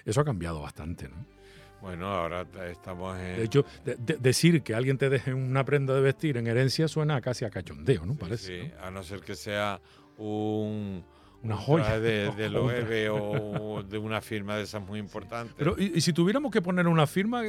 Eso 0.04 0.20
ha 0.20 0.24
cambiado 0.24 0.60
bastante, 0.60 1.08
¿no? 1.08 1.41
Bueno, 1.82 2.06
ahora 2.06 2.46
estamos 2.70 3.18
en... 3.18 3.38
De 3.38 3.42
hecho, 3.42 3.66
decir 3.84 4.62
que 4.62 4.72
alguien 4.72 4.96
te 4.98 5.10
deje 5.10 5.34
una 5.34 5.64
prenda 5.64 5.92
de 5.92 6.00
vestir 6.00 6.36
en 6.36 6.46
herencia 6.46 6.86
suena 6.86 7.20
casi 7.20 7.44
a 7.44 7.50
cachondeo, 7.50 8.06
¿no? 8.06 8.14
Parece. 8.14 8.62
Sí, 8.62 8.72
a 8.80 8.92
no 8.92 9.02
ser 9.02 9.20
que 9.20 9.34
sea 9.34 9.80
un... 10.16 11.04
Una 11.42 11.56
joya. 11.56 11.98
De, 11.98 12.28
OEB 12.28 13.10
o 13.60 13.82
de 13.82 13.98
una 13.98 14.20
firma 14.20 14.56
de 14.56 14.62
esas 14.62 14.80
muy 14.80 15.00
importantes. 15.00 15.56
Pero, 15.58 15.74
y, 15.76 16.00
si 16.00 16.12
tuviéramos 16.12 16.52
que 16.52 16.62
poner 16.62 16.86
una 16.86 17.08
firma, 17.08 17.42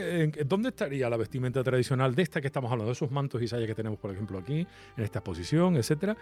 ¿dónde 0.47 0.69
estaría 0.69 1.07
la 1.11 1.17
vestimenta 1.17 1.63
tradicional 1.63 2.15
de 2.15 2.23
esta 2.23 2.41
que 2.41 2.47
estamos 2.47 2.71
hablando? 2.71 2.87
De 2.87 2.93
esos 2.93 3.11
mantos 3.11 3.39
y 3.39 3.47
sayas 3.47 3.67
que 3.67 3.75
tenemos, 3.75 3.99
por 3.99 4.11
ejemplo, 4.11 4.39
aquí, 4.39 4.65
en 4.97 5.03
esta 5.03 5.19
exposición, 5.19 5.75
etcétera. 5.75 6.17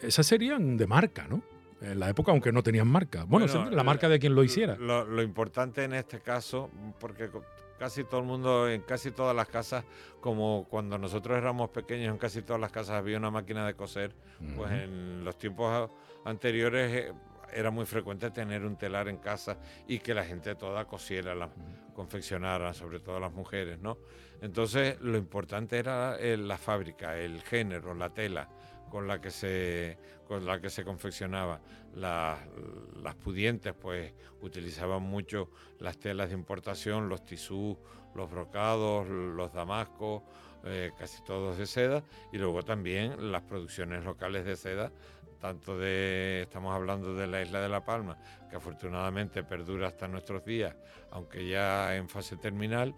Esas 0.00 0.26
serían 0.26 0.78
de 0.78 0.86
marca, 0.86 1.26
¿no? 1.28 1.42
En 1.80 1.98
la 2.00 2.08
época, 2.08 2.32
aunque 2.32 2.52
no 2.52 2.62
tenían 2.62 2.88
marca. 2.88 3.24
Bueno, 3.24 3.46
la 3.70 3.82
marca 3.82 4.08
de 4.08 4.18
quien 4.18 4.34
lo 4.34 4.42
hiciera. 4.44 4.76
Lo, 4.76 5.22
importante 5.22 5.84
en 5.84 5.94
este 5.94 6.20
caso, 6.20 6.70
porque 6.98 7.30
casi 7.78 8.04
todo 8.04 8.20
el 8.20 8.26
mundo, 8.26 8.68
en 8.68 8.82
casi 8.82 9.10
todas 9.10 9.34
las 9.34 9.48
casas, 9.48 9.84
como 10.20 10.66
cuando 10.68 10.98
nosotros 10.98 11.36
éramos 11.36 11.70
pequeños, 11.70 12.12
en 12.12 12.18
casi 12.18 12.42
todas 12.42 12.60
las 12.60 12.70
casas 12.70 12.96
había 12.96 13.18
una 13.18 13.30
máquina 13.30 13.66
de 13.66 13.74
coser, 13.74 14.14
pues 14.56 14.70
en 14.72 15.24
los 15.24 15.36
tiempos 15.36 15.90
anteriores 16.24 16.92
eh, 16.92 17.12
era 17.52 17.70
muy 17.70 17.86
frecuente 17.86 18.30
tener 18.30 18.64
un 18.64 18.76
telar 18.76 19.08
en 19.08 19.18
casa 19.18 19.58
y 19.86 19.98
que 19.98 20.14
la 20.14 20.24
gente 20.24 20.54
toda 20.54 20.86
cosiera, 20.86 21.34
la, 21.34 21.50
confeccionara, 21.94 22.74
sobre 22.74 23.00
todo 23.00 23.20
las 23.20 23.32
mujeres, 23.32 23.78
¿no? 23.78 23.98
Entonces 24.42 25.00
lo 25.00 25.16
importante 25.16 25.78
era 25.78 26.16
eh, 26.18 26.36
la 26.36 26.58
fábrica, 26.58 27.16
el 27.16 27.40
género, 27.42 27.94
la 27.94 28.10
tela 28.10 28.48
con 28.94 29.08
la 29.08 29.20
que 29.20 29.32
se, 29.32 29.98
con 30.24 30.46
la 30.46 30.60
que 30.60 30.70
se 30.70 30.84
confeccionaba. 30.84 31.60
Las, 31.96 32.38
pudientes 33.24 33.74
pues 33.74 34.12
utilizaban 34.40 35.02
mucho 35.02 35.50
las 35.80 35.98
telas 35.98 36.28
de 36.28 36.36
importación, 36.36 37.08
los 37.08 37.24
tisús, 37.24 37.76
los 38.14 38.30
brocados, 38.30 39.08
los 39.08 39.52
damascos, 39.52 40.22
eh, 40.62 40.92
casi 40.96 41.24
todos 41.24 41.58
de 41.58 41.66
seda, 41.66 42.04
y 42.32 42.38
luego 42.38 42.62
también 42.62 43.32
las 43.32 43.42
producciones 43.42 44.04
locales 44.04 44.44
de 44.44 44.54
seda, 44.54 44.92
tanto 45.40 45.76
de, 45.76 46.42
estamos 46.42 46.72
hablando 46.72 47.16
de 47.16 47.26
la 47.26 47.42
isla 47.42 47.60
de 47.60 47.68
La 47.68 47.84
Palma, 47.84 48.16
que 48.48 48.54
afortunadamente 48.54 49.42
perdura 49.42 49.88
hasta 49.88 50.06
nuestros 50.06 50.44
días, 50.44 50.76
aunque 51.10 51.48
ya 51.48 51.96
en 51.96 52.08
fase 52.08 52.36
terminal, 52.36 52.94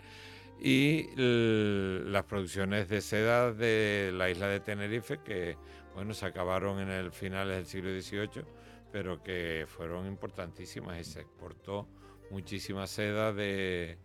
y 0.61 1.09
las 1.17 2.25
producciones 2.25 2.89
de 2.89 3.01
seda 3.01 3.53
de 3.53 4.11
la 4.15 4.31
isla 4.31 4.49
de 4.49 4.61
Tenerife, 4.61 5.19
que 5.25 5.57
bueno, 5.97 6.13
se 6.13 6.27
acabaron 6.27 6.79
en 6.79 6.91
el 6.91 7.11
finales 7.11 7.57
del 7.57 7.67
siglo 7.67 7.91
XVIII, 7.91 8.45
pero 8.93 9.23
que 9.23 9.65
fueron 9.67 10.07
importantísimas 10.07 11.01
y 11.01 11.05
se 11.05 11.23
exportó 11.23 11.89
muchísima 12.31 12.87
seda 12.87 13.33
de, 13.33 13.97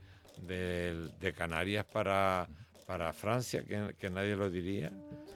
Canarias 1.36 1.86
para, 1.86 2.48
Francia, 3.14 3.66
que, 4.00 4.10
nadie 4.10 4.38
lo 4.38 4.50
diría. 4.50 4.90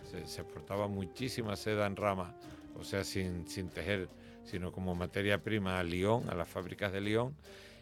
Se, 0.10 0.22
exportaba 0.22 0.88
muchísima 0.88 1.58
seda 1.58 1.86
en 1.88 1.98
rama, 1.98 2.34
o 2.80 2.86
sea, 2.86 3.04
sin 3.04 3.44
tejer, 3.74 4.08
sino 4.46 4.72
como 4.72 4.96
materia 4.96 5.44
prima 5.44 5.78
a 5.78 5.84
Lyon, 5.84 6.30
a 6.30 6.36
las 6.36 6.48
fábricas 6.48 6.94
de 6.94 7.02
Lyon, 7.02 7.36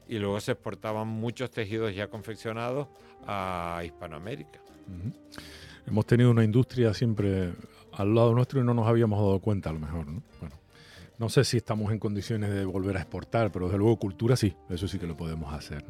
y 0.07 0.17
luego 0.17 0.41
se 0.41 0.53
exportaban 0.53 1.07
muchos 1.07 1.51
tejidos 1.51 1.93
ya 1.93 2.07
confeccionados 2.07 2.87
a 3.27 3.83
Hispanoamérica. 3.85 4.59
Hemos 5.85 6.07
tenido 6.07 6.31
una 6.31 6.43
industria 6.43 6.91
siempre 6.95 7.53
al 7.95 8.15
lado 8.15 8.33
nuestro 8.33 8.61
y 8.61 8.63
no 8.63 8.73
nos 8.73 8.87
habíamos 8.87 9.19
dado 9.19 9.39
cuenta 9.39 9.69
a 9.69 9.73
lo 9.73 9.79
mejor. 9.79 10.07
¿no? 10.07 10.23
Bueno, 10.39 10.55
no 11.19 11.29
sé 11.29 11.43
si 11.43 11.57
estamos 11.57 11.91
en 11.91 11.99
condiciones 11.99 12.51
de 12.51 12.65
volver 12.65 12.97
a 12.97 13.01
exportar, 13.01 13.51
pero 13.51 13.67
desde 13.67 13.77
luego 13.77 13.97
cultura 13.97 14.35
sí, 14.35 14.55
eso 14.69 14.87
sí 14.87 14.99
que 14.99 15.07
lo 15.07 15.15
podemos 15.15 15.53
hacer. 15.53 15.83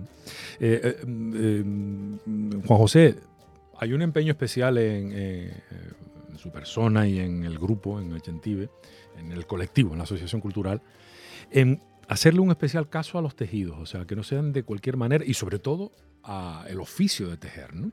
Eh, 0.60 0.98
eh, 1.02 1.06
mm, 1.06 2.62
Juan 2.66 2.80
José, 2.80 3.16
hay 3.80 3.94
un 3.94 4.02
empeño 4.02 4.32
especial 4.32 4.78
en, 4.78 5.52
su 6.38 6.52
persona 6.52 7.08
y 7.08 7.20
en 7.20 7.46
el 7.46 7.58
grupo, 7.58 8.02
en 8.02 8.12
el 8.12 8.22
Gentive, 8.22 8.70
en 9.18 9.32
el 9.32 9.46
colectivo, 9.46 9.92
en 9.92 10.00
la 10.00 10.04
Asociación 10.04 10.42
Cultural, 10.42 10.82
en 11.52 11.82
hacerle 12.10 12.42
un 12.42 12.50
especial 12.50 12.90
caso 12.90 13.18
a 13.18 13.22
los 13.22 13.36
tejidos, 13.36 13.78
o 13.80 13.86
sea, 13.86 14.06
que 14.06 14.16
no 14.16 14.24
sean 14.24 14.52
de 14.52 14.64
cualquier 14.64 14.98
manera 14.98 15.24
y 15.26 15.36
sobre 15.36 15.60
todo 15.60 15.92
a 16.24 16.66
el 16.68 16.80
oficio 16.82 17.30
de 17.30 17.38
tejer. 17.38 17.74
¿no? 17.74 17.92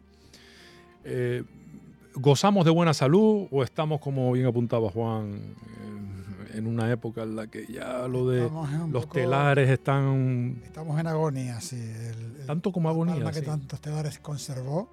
Eh, 2.11 2.17
¿Gozamos 2.17 2.65
de 2.65 2.71
buena 2.71 2.95
salud 2.95 3.47
o 3.51 3.63
estamos, 3.63 4.01
como 4.01 4.33
bien 4.33 4.47
apuntaba 4.47 4.91
Juan, 4.91 5.55
en 6.53 6.67
una 6.67 6.91
época 6.91 7.23
en 7.23 7.37
la 7.37 7.47
que 7.47 7.67
ya 7.67 8.07
lo 8.09 8.29
de 8.29 8.51
los 8.91 9.09
telares 9.09 9.69
están... 9.71 10.61
Estamos 10.65 10.99
en 10.99 11.07
agonía, 11.07 11.61
sí. 11.61 11.81
Tanto 12.47 12.73
como 12.73 12.89
agonía. 12.89 13.17
La 13.17 13.33
que 13.33 13.43
tantos 13.43 13.81
telares 13.81 14.19
conservó. 14.19 14.89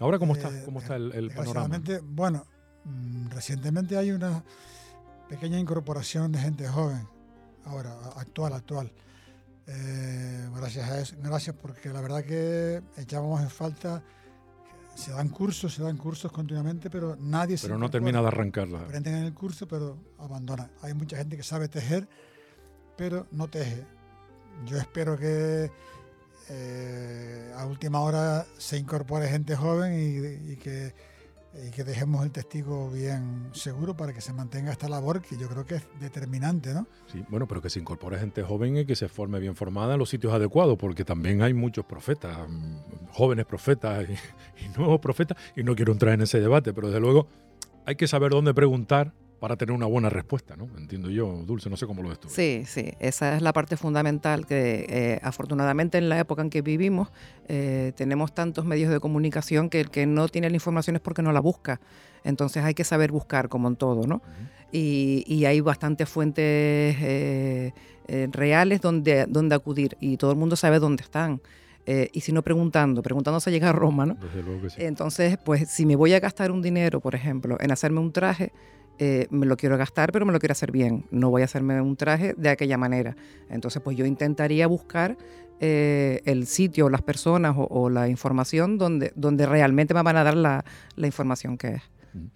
Ahora, 0.00 0.18
¿cómo 0.18 0.34
está, 0.34 0.50
cómo 0.64 0.80
está 0.80 0.96
el, 0.96 1.12
el 1.12 1.30
panorama? 1.30 1.80
Bueno, 2.02 2.44
mm, 2.84 3.28
recientemente 3.30 3.96
hay 3.96 4.10
una 4.10 4.42
pequeña 5.28 5.58
incorporación 5.58 6.32
de 6.32 6.40
gente 6.40 6.68
joven, 6.68 7.06
ahora, 7.64 7.94
actual, 8.16 8.52
actual. 8.52 8.92
Eh, 9.66 10.48
gracias 10.54 10.90
a 10.90 11.00
eso, 11.00 11.16
gracias 11.22 11.56
porque 11.56 11.90
la 11.90 12.02
verdad 12.02 12.24
que 12.24 12.82
echábamos 12.98 13.40
en 13.40 13.48
falta 13.48 14.02
se 14.94 15.12
dan 15.12 15.28
cursos, 15.28 15.74
se 15.74 15.82
dan 15.82 15.96
cursos 15.96 16.30
continuamente, 16.30 16.90
pero 16.90 17.16
nadie 17.16 17.56
Pero 17.60 17.78
no 17.78 17.90
termina 17.90 18.20
de 18.20 18.28
arrancarla. 18.28 18.80
Aprenden 18.80 19.16
en 19.16 19.24
el 19.24 19.34
curso, 19.34 19.66
pero 19.66 19.98
abandonan. 20.18 20.70
Hay 20.82 20.94
mucha 20.94 21.16
gente 21.16 21.36
que 21.36 21.42
sabe 21.42 21.68
tejer, 21.68 22.08
pero 22.96 23.26
no 23.30 23.48
teje. 23.48 23.84
Yo 24.66 24.78
espero 24.78 25.18
que 25.18 25.70
eh, 26.48 27.52
a 27.56 27.66
última 27.66 28.00
hora 28.00 28.46
se 28.58 28.78
incorpore 28.78 29.28
gente 29.28 29.56
joven 29.56 29.94
y 29.94 30.56
que 30.56 30.94
y 31.62 31.70
que 31.70 31.84
dejemos 31.84 32.24
el 32.24 32.32
testigo 32.32 32.90
bien 32.90 33.48
seguro 33.52 33.96
para 33.96 34.12
que 34.12 34.20
se 34.20 34.32
mantenga 34.32 34.72
esta 34.72 34.88
labor 34.88 35.22
que 35.22 35.36
yo 35.36 35.48
creo 35.48 35.64
que 35.64 35.76
es 35.76 35.86
determinante, 36.00 36.74
¿no? 36.74 36.86
Sí, 37.06 37.24
bueno, 37.28 37.46
pero 37.46 37.62
que 37.62 37.70
se 37.70 37.78
incorpore 37.78 38.18
gente 38.18 38.42
joven 38.42 38.76
y 38.76 38.84
que 38.84 38.96
se 38.96 39.08
forme 39.08 39.38
bien 39.38 39.54
formada 39.54 39.94
en 39.94 40.00
los 40.00 40.08
sitios 40.08 40.32
adecuados, 40.32 40.76
porque 40.76 41.04
también 41.04 41.42
hay 41.42 41.54
muchos 41.54 41.84
profetas, 41.84 42.36
mm, 42.48 43.06
jóvenes 43.12 43.46
profetas 43.46 44.06
y, 44.08 44.68
nuevos 44.78 45.00
profetas, 45.00 45.38
y 45.54 45.62
no 45.62 45.76
quiero 45.76 45.92
entrar 45.92 46.14
en 46.14 46.22
ese 46.22 46.40
debate, 46.40 46.72
pero 46.72 46.88
desde 46.88 47.00
luego 47.00 47.28
hay 47.86 47.96
que 47.96 48.08
saber 48.08 48.32
dónde 48.32 48.52
preguntar 48.54 49.12
para 49.44 49.56
tener 49.56 49.74
una 49.74 49.84
buena 49.84 50.08
respuesta, 50.08 50.56
¿no? 50.56 50.70
Entiendo 50.78 51.10
yo, 51.10 51.42
Dulce, 51.44 51.68
no 51.68 51.76
sé 51.76 51.86
cómo 51.86 52.02
lo 52.02 52.08
ves 52.08 52.18
tú. 52.18 52.30
Sí, 52.30 52.62
sí, 52.66 52.94
esa 52.98 53.36
es 53.36 53.42
la 53.42 53.52
parte 53.52 53.76
fundamental 53.76 54.46
que 54.46 54.86
eh, 54.88 55.20
afortunadamente 55.22 55.98
en 55.98 56.08
la 56.08 56.18
época 56.18 56.40
en 56.40 56.48
que 56.48 56.62
vivimos 56.62 57.10
eh, 57.46 57.92
tenemos 57.94 58.34
tantos 58.34 58.64
medios 58.64 58.90
de 58.90 59.00
comunicación 59.00 59.68
que 59.68 59.82
el 59.82 59.90
que 59.90 60.06
no 60.06 60.28
tiene 60.28 60.48
la 60.48 60.56
información 60.56 60.96
es 60.96 61.02
porque 61.02 61.20
no 61.20 61.30
la 61.30 61.40
busca. 61.40 61.78
Entonces 62.24 62.64
hay 62.64 62.72
que 62.72 62.84
saber 62.84 63.12
buscar 63.12 63.50
como 63.50 63.68
en 63.68 63.76
todo, 63.76 64.06
¿no? 64.06 64.22
y, 64.72 65.44
hay 65.44 65.60
bastantes 65.60 66.08
fuentes 66.08 66.96
eh, 67.02 67.72
reales 68.32 68.80
donde, 68.80 69.26
donde 69.26 69.56
acudir 69.56 69.98
y 70.00 70.16
todo 70.16 70.30
el 70.30 70.38
mundo 70.38 70.56
sabe 70.56 70.78
dónde 70.78 71.02
están. 71.02 71.42
y 71.86 72.20
si 72.22 72.32
no 72.32 72.40
preguntando, 72.40 73.02
preguntando 73.02 73.40
se 73.40 73.50
llega 73.50 73.68
a 73.68 73.72
Roma, 73.72 74.06
¿no? 74.06 74.14
Desde 74.14 74.42
luego 74.42 74.62
que 74.62 74.70
sí. 74.70 74.76
Entonces, 74.78 75.36
pues 75.36 75.68
si 75.68 75.84
me 75.84 75.96
voy 75.96 76.14
a 76.14 76.20
gastar 76.20 76.50
un 76.50 76.62
dinero, 76.62 77.00
por 77.00 77.14
ejemplo, 77.14 77.58
en 77.60 77.70
hacerme 77.72 78.00
un 78.00 78.10
traje, 78.10 78.54
eh, 78.98 79.26
me 79.30 79.46
lo 79.46 79.56
quiero 79.56 79.76
gastar, 79.76 80.12
pero 80.12 80.24
me 80.24 80.32
lo 80.32 80.38
quiero 80.38 80.52
hacer 80.52 80.70
bien. 80.70 81.06
No 81.10 81.30
voy 81.30 81.42
a 81.42 81.46
hacerme 81.46 81.80
un 81.80 81.96
traje 81.96 82.34
de 82.36 82.48
aquella 82.48 82.78
manera. 82.78 83.16
Entonces, 83.50 83.82
pues 83.82 83.96
yo 83.96 84.06
intentaría 84.06 84.66
buscar 84.66 85.16
eh, 85.60 86.20
el 86.24 86.46
sitio, 86.46 86.88
las 86.90 87.02
personas 87.02 87.56
o, 87.56 87.90
la 87.90 88.08
información 88.08 88.78
donde, 88.78 89.12
donde 89.16 89.46
realmente 89.46 89.94
me 89.94 90.02
van 90.02 90.16
a 90.16 90.24
dar 90.24 90.36
la, 90.36 90.64
información 90.96 91.56
que 91.56 91.68
es. 91.74 91.82
Mm. 92.12 92.26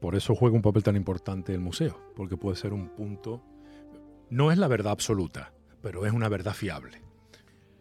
Por 0.00 0.14
eso 0.14 0.34
juega 0.34 0.56
un 0.56 0.62
papel 0.62 0.82
tan 0.82 0.96
importante 0.96 1.52
el 1.54 1.60
museo, 1.60 1.98
porque 2.14 2.36
puede 2.36 2.56
ser 2.56 2.72
un 2.72 2.90
punto, 2.90 3.42
no 4.30 4.52
es 4.52 4.58
la 4.58 4.68
verdad 4.68 4.92
absoluta, 4.92 5.52
pero 5.82 6.06
es 6.06 6.12
una 6.12 6.28
verdad 6.28 6.52
fiable. 6.54 7.02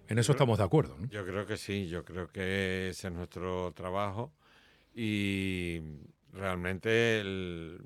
En 0.08 0.18
eso 0.18 0.32
estamos 0.32 0.58
de 0.58 0.64
acuerdo. 0.64 0.98
Yo 1.10 1.26
creo 1.26 1.46
que 1.46 1.58
sí, 1.58 1.88
yo 1.88 2.06
creo 2.06 2.30
que 2.30 2.90
ese 2.90 3.08
es 3.08 3.14
nuestro 3.14 3.74
trabajo 3.74 4.32
y 4.94 5.82
realmente 6.36 7.24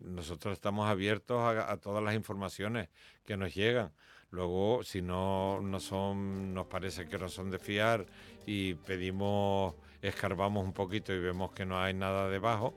nosotros 0.02 0.54
estamos 0.54 0.90
abiertos 0.90 1.40
a, 1.42 1.78
todas 1.78 2.04
las 2.04 2.16
informaciones 2.16 2.90
que 3.26 3.38
nos 3.38 3.54
llegan. 3.54 3.92
Luego, 4.32 4.84
si 4.84 5.02
no, 5.02 5.62
no 5.62 5.80
son, 5.80 6.54
nos 6.54 6.68
parece 6.68 7.08
que 7.08 7.18
no 7.18 7.30
son 7.30 7.50
de 7.50 7.60
fiar 7.60 8.06
y 8.46 8.76
pedimos, 8.76 9.76
escarbamos 10.02 10.64
un 10.64 10.74
poquito 10.74 11.14
y 11.14 11.20
vemos 11.20 11.52
que 11.52 11.66
no 11.66 11.80
hay 11.80 11.94
nada 11.94 12.30
debajo, 12.30 12.74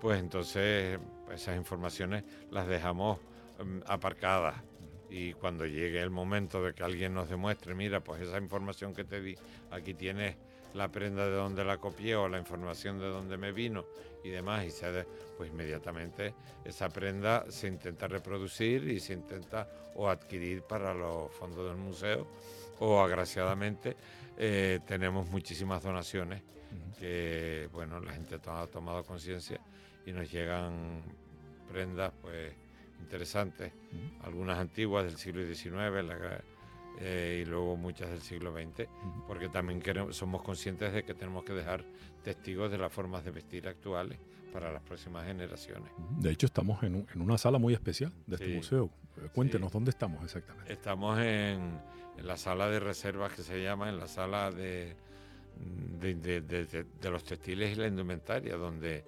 pues 0.00 0.20
entonces 0.20 0.98
esas 1.32 1.56
informaciones 1.56 2.24
las 2.50 2.66
dejamos 2.66 3.18
em, 3.58 3.82
aparcadas. 3.86 4.56
Y 5.08 5.32
cuando 5.34 5.66
llegue 5.66 6.00
el 6.00 6.10
momento 6.10 6.62
de 6.62 6.72
que 6.72 6.84
alguien 6.84 7.14
nos 7.14 7.28
demuestre, 7.28 7.74
mira, 7.74 8.00
pues 8.00 8.22
esa 8.22 8.38
información 8.38 8.94
que 8.94 9.04
te 9.04 9.20
di, 9.20 9.36
aquí 9.70 9.94
tienes 9.94 10.36
la 10.74 10.88
prenda 10.88 11.26
de 11.26 11.32
donde 11.32 11.64
la 11.64 11.78
copié 11.78 12.16
o 12.16 12.28
la 12.28 12.38
información 12.38 12.98
de 12.98 13.08
donde 13.08 13.36
me 13.36 13.52
vino 13.52 13.84
y 14.22 14.30
demás, 14.30 14.64
y 14.66 14.70
se 14.70 15.04
pues 15.36 15.50
inmediatamente 15.50 16.34
esa 16.64 16.88
prenda 16.88 17.50
se 17.50 17.68
intenta 17.68 18.06
reproducir 18.06 18.88
y 18.88 19.00
se 19.00 19.14
intenta 19.14 19.68
o 19.94 20.08
adquirir 20.08 20.62
para 20.62 20.92
los 20.92 21.32
fondos 21.32 21.68
del 21.68 21.78
museo 21.78 22.26
o 22.80 23.00
agraciadamente 23.00 23.96
eh, 24.36 24.80
tenemos 24.86 25.28
muchísimas 25.30 25.82
donaciones 25.82 26.42
que 26.98 27.68
bueno 27.72 27.98
la 28.00 28.12
gente 28.12 28.38
ha 28.46 28.66
tomado 28.66 29.02
conciencia 29.04 29.60
y 30.04 30.12
nos 30.12 30.30
llegan 30.30 31.02
prendas 31.70 32.12
pues 32.20 32.52
interesantes, 33.00 33.72
algunas 34.22 34.58
antiguas 34.58 35.04
del 35.04 35.16
siglo 35.16 35.42
XIX, 35.42 36.04
la, 36.04 36.40
eh, 36.98 37.42
y 37.42 37.48
luego 37.48 37.76
muchas 37.76 38.10
del 38.10 38.20
siglo 38.20 38.52
XX, 38.52 38.88
porque 39.26 39.48
también 39.48 39.80
queremos, 39.80 40.16
somos 40.16 40.42
conscientes 40.42 40.92
de 40.92 41.04
que 41.04 41.14
tenemos 41.14 41.44
que 41.44 41.52
dejar 41.52 41.84
testigos 42.22 42.70
de 42.70 42.78
las 42.78 42.92
formas 42.92 43.24
de 43.24 43.30
vestir 43.30 43.68
actuales 43.68 44.18
para 44.52 44.72
las 44.72 44.82
próximas 44.82 45.24
generaciones. 45.26 45.90
De 46.18 46.30
hecho, 46.30 46.46
estamos 46.46 46.82
en, 46.82 47.06
una 47.14 47.38
sala 47.38 47.58
muy 47.58 47.72
especial 47.72 48.12
de 48.26 48.34
este 48.36 48.54
museo. 48.54 48.90
Eh, 49.16 49.28
cuéntenos, 49.32 49.72
¿dónde 49.72 49.90
estamos 49.90 50.22
exactamente? 50.24 50.72
Estamos 50.72 51.18
en, 51.20 51.80
la 52.22 52.36
sala 52.36 52.68
de 52.68 52.80
reservas 52.80 53.32
que 53.32 53.42
se 53.42 53.62
llama, 53.62 53.88
en 53.88 53.98
la 53.98 54.06
sala 54.06 54.50
de, 54.50 54.94
de, 56.00 57.10
los 57.10 57.24
textiles 57.24 57.72
y 57.72 57.80
la 57.80 57.86
indumentaria, 57.86 58.56
donde 58.56 59.04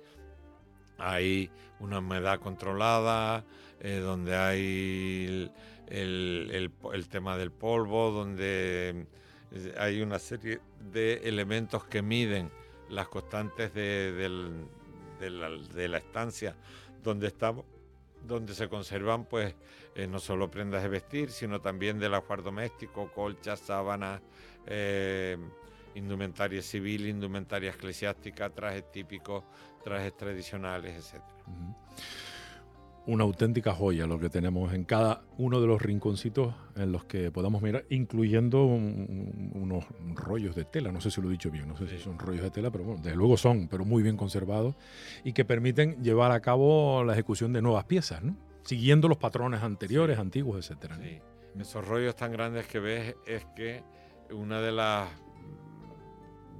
hay 0.99 1.51
una 1.81 1.99
humedad 1.99 2.41
controlada, 2.41 3.45
eh, 3.81 3.99
donde 3.99 4.37
hay 4.37 5.51
el, 5.89 7.09
tema 7.11 7.37
del 7.37 7.51
polvo, 7.51 8.11
donde 8.11 9.07
eh, 9.53 9.75
hay 9.79 10.01
una 10.01 10.19
serie 10.19 10.61
de 10.93 11.15
elementos 11.25 11.85
que 11.85 12.03
miden 12.03 12.51
las 12.89 13.09
constantes 13.09 13.75
de, 13.75 14.67
la, 15.21 15.99
estancia 15.99 16.57
donde 17.03 17.27
estamos, 17.29 17.65
donde 18.27 18.55
se 18.55 18.69
conservan 18.69 19.25
pues 19.25 19.55
eh, 19.95 20.07
no 20.07 20.21
solo 20.21 20.51
prendas 20.51 20.83
de 20.83 20.89
vestir, 20.89 21.31
sino 21.31 21.61
también 21.61 21.99
del 21.99 22.15
ajuar 22.15 22.43
doméstico, 22.43 23.11
colchas, 23.13 23.61
sábanas, 23.61 24.21
indumentaria 25.95 26.63
civil, 26.63 27.07
indumentaria 27.07 27.71
eclesiástica, 27.71 28.51
trajes 28.51 28.91
típicos, 28.91 29.45
trajes 29.85 30.17
tradicionales, 30.17 30.97
etc 30.97 31.23
una 33.07 33.25
auténtica 33.25 33.75
joya 33.75 34.07
lo 34.07 34.19
que 34.19 34.31
tenemos 34.31 34.73
en 34.73 34.85
cada 34.85 35.23
uno 35.37 35.61
de 35.61 35.67
los 35.67 35.83
rinconcitos 35.83 36.55
en 36.77 36.93
los 36.93 37.05
que 37.05 37.31
podamos 37.31 37.63
mirar, 37.63 37.85
incluyendo 37.91 38.65
unos 38.65 39.85
rollos 40.15 40.55
de 40.55 40.65
tela, 40.65 40.93
no 40.93 41.01
sé 41.01 41.11
si 41.11 41.21
lo 41.21 41.29
he 41.29 41.33
dicho 41.33 41.51
bien, 41.51 41.69
no 41.69 41.77
sé 41.77 41.89
si 41.89 41.99
son 41.99 42.19
rollos 42.19 42.43
de 42.43 42.51
tela, 42.51 42.71
pero 42.71 42.85
bueno, 42.85 43.01
desde 43.03 43.17
luego 43.17 43.37
son, 43.37 43.69
pero 43.69 43.85
muy 43.85 44.03
bien 44.03 44.17
conservados 44.17 44.77
y 45.25 45.33
que 45.33 45.45
permiten 45.45 46.03
llevar 46.03 46.31
a 46.31 46.41
cabo 46.41 47.03
la 47.05 47.15
ejecución 47.15 47.53
de 47.53 47.63
nuevas 47.63 47.85
piezas, 47.85 48.23
¿no? 48.23 48.37
siguiendo 48.65 49.09
los 49.09 49.19
patrones 49.19 49.63
anteriores, 49.63 50.19
antiguos, 50.19 50.59
etcétera. 50.59 50.97
Sí. 51.03 51.19
Esos 51.59 51.87
rollos 51.87 52.15
tan 52.15 52.33
grandes 52.33 52.67
que 52.67 52.79
ves 52.79 53.17
es 53.27 53.45
que 53.57 53.83
una 54.31 54.61
de 54.61 54.73
las 54.73 55.09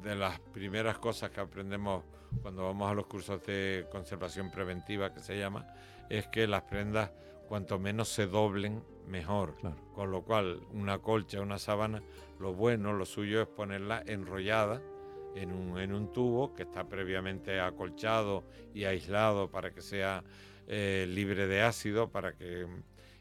de 0.03 0.17
las 0.17 0.39
primeras 0.41 0.99
cosas 0.99 1.31
que 1.31 1.41
aprendemos 1.41 2.05
cuando 2.43 2.65
vamos 2.65 2.91
a 2.91 2.95
los 2.95 3.07
cursos 3.07 3.45
de 3.45 3.87
conservación 3.91 4.51
preventiva 4.51 5.13
que 5.13 5.21
se 5.21 5.39
llama 5.39 5.67
es 6.09 6.27
que 6.29 6.47
las 6.47 6.63
prendas 6.63 7.11
cuanto 7.49 7.79
menos 7.79 8.09
se 8.09 8.27
doblen, 8.27 8.83
mejor. 9.07 9.57
Con 9.95 10.11
lo 10.11 10.23
cual, 10.23 10.61
una 10.73 10.99
colcha, 10.99 11.41
una 11.41 11.59
sábana, 11.59 12.03
lo 12.39 12.55
bueno, 12.55 12.93
lo 12.93 13.05
suyo 13.05 13.43
es 13.43 13.49
ponerla 13.49 14.03
enrollada 14.07 14.81
en 15.35 15.53
un, 15.53 15.79
en 15.79 15.93
un 15.93 16.13
tubo 16.13 16.55
que 16.55 16.63
está 16.63 16.89
previamente 16.89 17.61
acolchado 17.61 18.45
y 18.75 18.85
aislado 18.85 19.51
para 19.51 19.71
que 19.73 19.83
sea 19.83 20.25
eh, 20.67 21.07
libre 21.09 21.47
de 21.47 21.63
ácido, 21.63 22.11
para 22.11 22.35
que 22.35 22.67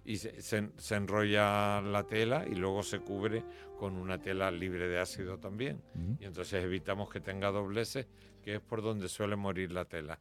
y 0.04 0.18
se, 0.18 0.72
enrolla 0.90 1.82
la 1.82 2.06
tela 2.08 2.46
y 2.50 2.56
luego 2.56 2.82
se 2.84 3.00
cubre 3.00 3.44
con 3.82 3.98
una 3.98 4.20
tela 4.20 4.52
libre 4.52 4.88
de 4.88 5.00
ácido 5.00 5.40
también. 5.40 5.82
Y 6.20 6.26
entonces 6.26 6.64
evitamos 6.64 7.10
que 7.10 7.20
tenga 7.20 7.50
dobleces, 7.50 8.06
que 8.44 8.54
es 8.54 8.62
por 8.62 8.84
donde 8.84 9.10
suele 9.10 9.36
morir 9.36 9.72
la 9.72 9.86
tela. 9.86 10.20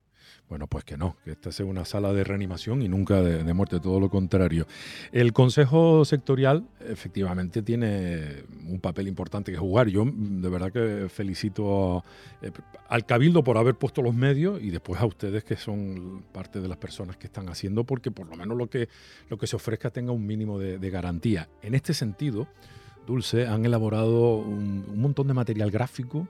Bueno, 0.49 0.67
pues 0.67 0.83
que 0.83 0.97
no, 0.97 1.19
que 1.25 1.33
esta 1.33 1.53
sea 1.53 1.67
una 1.67 1.85
sala 1.85 2.15
de 2.15 2.25
reanimación 2.25 2.81
y 2.81 2.89
nunca 2.89 3.21
de, 3.21 3.53
muerte, 3.53 3.79
todo 3.79 4.01
lo 4.01 4.09
contrario. 4.09 4.67
El 5.13 5.35
Consejo 5.35 6.07
Sectorial 6.07 6.67
efectivamente 6.81 7.61
tiene 7.61 8.45
un 8.67 8.81
papel 8.81 9.09
importante 9.09 9.53
que 9.53 9.59
jugar. 9.59 9.89
Yo 9.89 10.07
de 10.07 10.49
verdad 10.49 10.73
que 10.73 11.11
felicito 11.11 12.03
eh, 12.41 12.53
al 12.89 13.05
Cabildo 13.05 13.45
por 13.45 13.59
haber 13.59 13.75
puesto 13.75 14.01
los 14.01 14.15
medios 14.15 14.63
y 14.63 14.71
después 14.71 15.03
a 15.03 15.05
ustedes 15.05 15.45
que 15.45 15.57
son 15.57 16.25
parte 16.33 16.63
de 16.63 16.69
las 16.69 16.79
personas 16.79 17.19
que 17.19 17.27
están 17.27 17.51
haciendo 17.51 17.85
porque 17.85 18.11
por 18.11 18.27
lo 18.27 18.37
menos 18.37 18.57
lo 18.57 18.71
que, 18.71 18.89
lo 19.29 19.37
que 19.37 19.47
se 19.47 19.57
ofrezca 19.57 19.91
tenga 19.91 20.13
un 20.13 20.27
mínimo 20.27 20.59
de, 20.59 20.91
garantía. 20.91 21.49
En 21.63 21.75
este 21.75 21.93
sentido, 21.95 22.49
Dulce 23.07 23.47
han 23.47 23.65
elaborado 23.65 24.37
un 24.37 25.01
montón 25.01 25.27
de 25.27 25.35
material 25.35 25.71
gráfico 25.71 26.29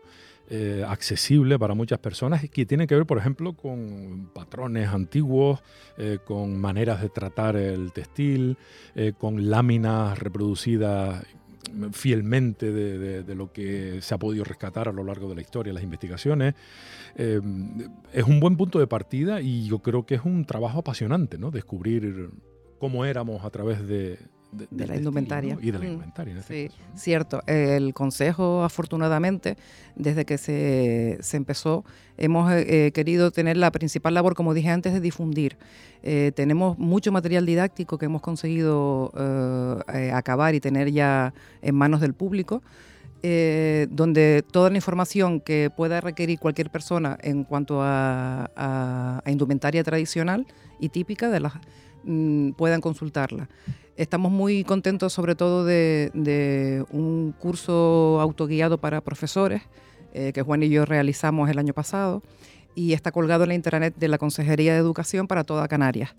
eh, 0.52 0.84
accesible 0.84 1.60
para 1.60 1.74
muchas 1.74 2.00
personas 2.00 2.50
que 2.50 2.66
tiene 2.66 2.88
que 2.88 2.96
ver, 2.96 3.06
por 3.06 3.18
ejemplo, 3.18 3.52
con 3.52 4.30
patrones 4.34 4.88
antiguos, 4.88 5.60
eh, 5.96 6.18
con 6.24 6.60
maneras 6.60 7.00
de 7.00 7.08
tratar 7.08 7.54
el 7.54 7.92
textil, 7.92 8.56
eh, 8.96 9.12
con 9.16 9.48
láminas 9.48 10.18
reproducidas 10.18 11.24
fielmente 11.92 12.72
de, 12.72 13.34
lo 13.36 13.52
que 13.52 14.02
se 14.02 14.12
ha 14.12 14.18
podido 14.18 14.42
rescatar 14.42 14.88
a 14.88 14.92
lo 14.92 15.04
largo 15.04 15.28
de 15.28 15.36
la 15.36 15.40
historia, 15.40 15.72
las 15.72 15.84
investigaciones. 15.84 16.56
es 17.14 18.24
un 18.26 18.40
buen 18.40 18.56
punto 18.56 18.80
de 18.80 18.88
partida 18.88 19.40
y 19.40 19.68
yo 19.68 19.78
creo 19.78 20.04
que 20.04 20.16
es 20.16 20.24
un 20.24 20.46
trabajo 20.46 20.80
apasionante, 20.80 21.38
¿no? 21.38 21.52
Descubrir 21.52 22.30
cómo 22.80 23.04
éramos 23.04 23.44
a 23.44 23.50
través 23.50 23.86
de, 23.86 24.18
de, 24.52 24.86
la 24.86 24.96
indumentaria. 24.96 25.56
Y 25.60 25.70
de 25.70 25.78
la 25.78 25.84
mm, 25.84 25.88
indumentaria, 25.88 26.38
este 26.38 26.68
Sí, 26.68 26.74
cierto. 26.94 27.40
El 27.46 27.94
Consejo, 27.94 28.64
afortunadamente, 28.64 29.56
desde 29.96 30.24
que 30.24 30.38
se, 30.38 31.18
se 31.20 31.36
empezó, 31.36 31.84
hemos 32.16 32.52
eh, 32.52 32.86
eh, 32.86 32.92
querido 32.92 33.30
tener 33.30 33.56
la 33.56 33.70
principal 33.70 34.14
labor, 34.14 34.34
como 34.34 34.54
dije 34.54 34.70
antes, 34.70 34.92
de 34.92 35.00
difundir. 35.00 35.56
Eh, 36.02 36.32
tenemos 36.34 36.78
mucho 36.78 37.12
material 37.12 37.46
didáctico 37.46 37.98
que 37.98 38.06
hemos 38.06 38.22
conseguido 38.22 39.12
acabar 40.12 40.54
y 40.54 40.60
tener 40.60 40.90
ya 40.90 41.32
en 41.62 41.74
manos 41.74 42.00
del 42.00 42.14
público. 42.14 42.62
donde 43.22 44.42
toda 44.50 44.70
la 44.70 44.76
información 44.76 45.40
que 45.40 45.70
pueda 45.76 46.00
requerir 46.00 46.38
cualquier 46.38 46.70
persona 46.70 47.18
en 47.20 47.44
cuanto 47.44 47.82
a, 47.82 48.50
a 48.56 49.30
indumentaria 49.30 49.84
tradicional 49.84 50.46
y 50.78 50.88
típica 50.88 51.28
de 51.28 51.40
las 51.40 51.52
mm, 52.04 52.52
puedan 52.52 52.80
consultarla. 52.80 53.48
Estamos 53.96 54.32
muy 54.32 54.64
contentos 54.64 55.12
sobre 55.12 55.34
todo 55.34 55.64
de, 55.64 56.84
un 56.90 57.34
curso 57.38 58.18
autoguiado 58.20 58.78
para 58.78 59.00
profesores 59.00 59.62
eh, 60.14 60.32
que 60.32 60.42
Juan 60.42 60.62
y 60.62 60.70
yo 60.70 60.84
realizamos 60.84 61.50
el 61.50 61.58
año 61.58 61.74
pasado 61.74 62.22
y 62.74 62.92
está 62.94 63.12
colgado 63.12 63.44
en 63.44 63.48
la 63.48 63.54
internet 63.54 63.94
de 63.96 64.08
la 64.08 64.18
Consejería 64.18 64.72
de 64.72 64.78
Educación 64.78 65.26
para 65.26 65.44
toda 65.44 65.68
Canarias. 65.68 66.14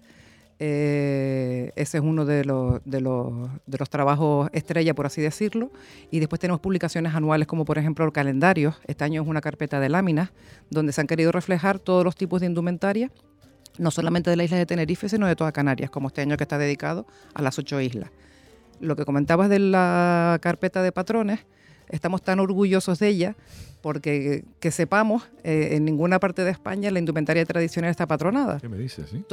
Eh, 0.63 1.71
ese 1.75 1.97
es 1.97 2.03
uno 2.03 2.23
de 2.23 2.45
los, 2.45 3.89
trabajos 3.89 4.47
estrella, 4.53 4.93
por 4.93 5.07
así 5.07 5.19
decirlo. 5.19 5.71
Y 6.11 6.19
después 6.19 6.39
tenemos 6.39 6.61
publicaciones 6.61 7.15
anuales 7.15 7.47
como 7.47 7.65
por 7.65 7.79
ejemplo 7.79 8.05
el 8.05 8.11
calendario. 8.11 8.75
Este 8.85 9.03
año 9.03 9.23
es 9.23 9.27
una 9.27 9.41
carpeta 9.41 9.79
de 9.79 9.89
láminas 9.89 10.29
donde 10.69 10.93
se 10.93 11.01
han 11.01 11.07
querido 11.07 11.31
reflejar 11.31 11.79
todos 11.79 12.03
los 12.03 12.15
tipos 12.15 12.41
de 12.41 12.45
indumentaria, 12.45 13.11
no 13.77 13.91
solamente 13.91 14.29
de 14.29 14.35
la 14.35 14.43
isla 14.43 14.57
de 14.57 14.65
Tenerife, 14.65 15.09
sino 15.09 15.27
de 15.27 15.35
toda 15.35 15.51
Canarias, 15.51 15.89
como 15.89 16.07
este 16.07 16.21
año 16.21 16.37
que 16.37 16.43
está 16.43 16.57
dedicado 16.57 17.05
a 17.33 17.41
las 17.41 17.57
ocho 17.59 17.79
islas. 17.79 18.09
Lo 18.79 18.95
que 18.95 19.05
comentabas 19.05 19.49
de 19.49 19.59
la 19.59 20.39
carpeta 20.41 20.81
de 20.81 20.91
patrones, 20.91 21.39
estamos 21.89 22.21
tan 22.21 22.39
orgullosos 22.39 22.99
de 22.99 23.07
ella 23.07 23.35
porque 23.81 24.45
que 24.59 24.71
sepamos, 24.71 25.23
eh, 25.43 25.69
en 25.71 25.85
ninguna 25.85 26.19
parte 26.19 26.43
de 26.43 26.51
España 26.51 26.91
la 26.91 26.99
indumentaria 26.99 27.43
tradicional 27.45 27.89
está 27.89 28.07
patronada. 28.07 28.59
¿Qué 28.59 28.69
me 28.69 28.77
dices? 28.77 29.09
Sí? 29.09 29.25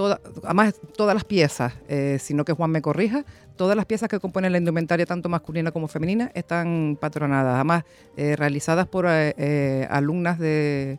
además, 0.42 0.74
todas 0.96 1.14
las 1.14 1.24
piezas, 1.24 1.74
eh, 1.88 2.18
sino 2.20 2.44
que 2.44 2.54
Juan 2.54 2.70
me 2.70 2.80
corrija, 2.80 3.24
todas 3.56 3.76
las 3.76 3.84
piezas 3.84 4.08
que 4.08 4.18
componen 4.18 4.52
la 4.52 4.58
indumentaria, 4.58 5.04
tanto 5.04 5.28
masculina 5.28 5.70
como 5.70 5.86
femenina, 5.86 6.30
están 6.34 6.96
patronadas. 6.98 7.56
Además, 7.56 7.84
eh, 8.16 8.36
realizadas 8.36 8.86
por 8.86 9.06
alumnas 9.06 10.38
del 10.38 10.98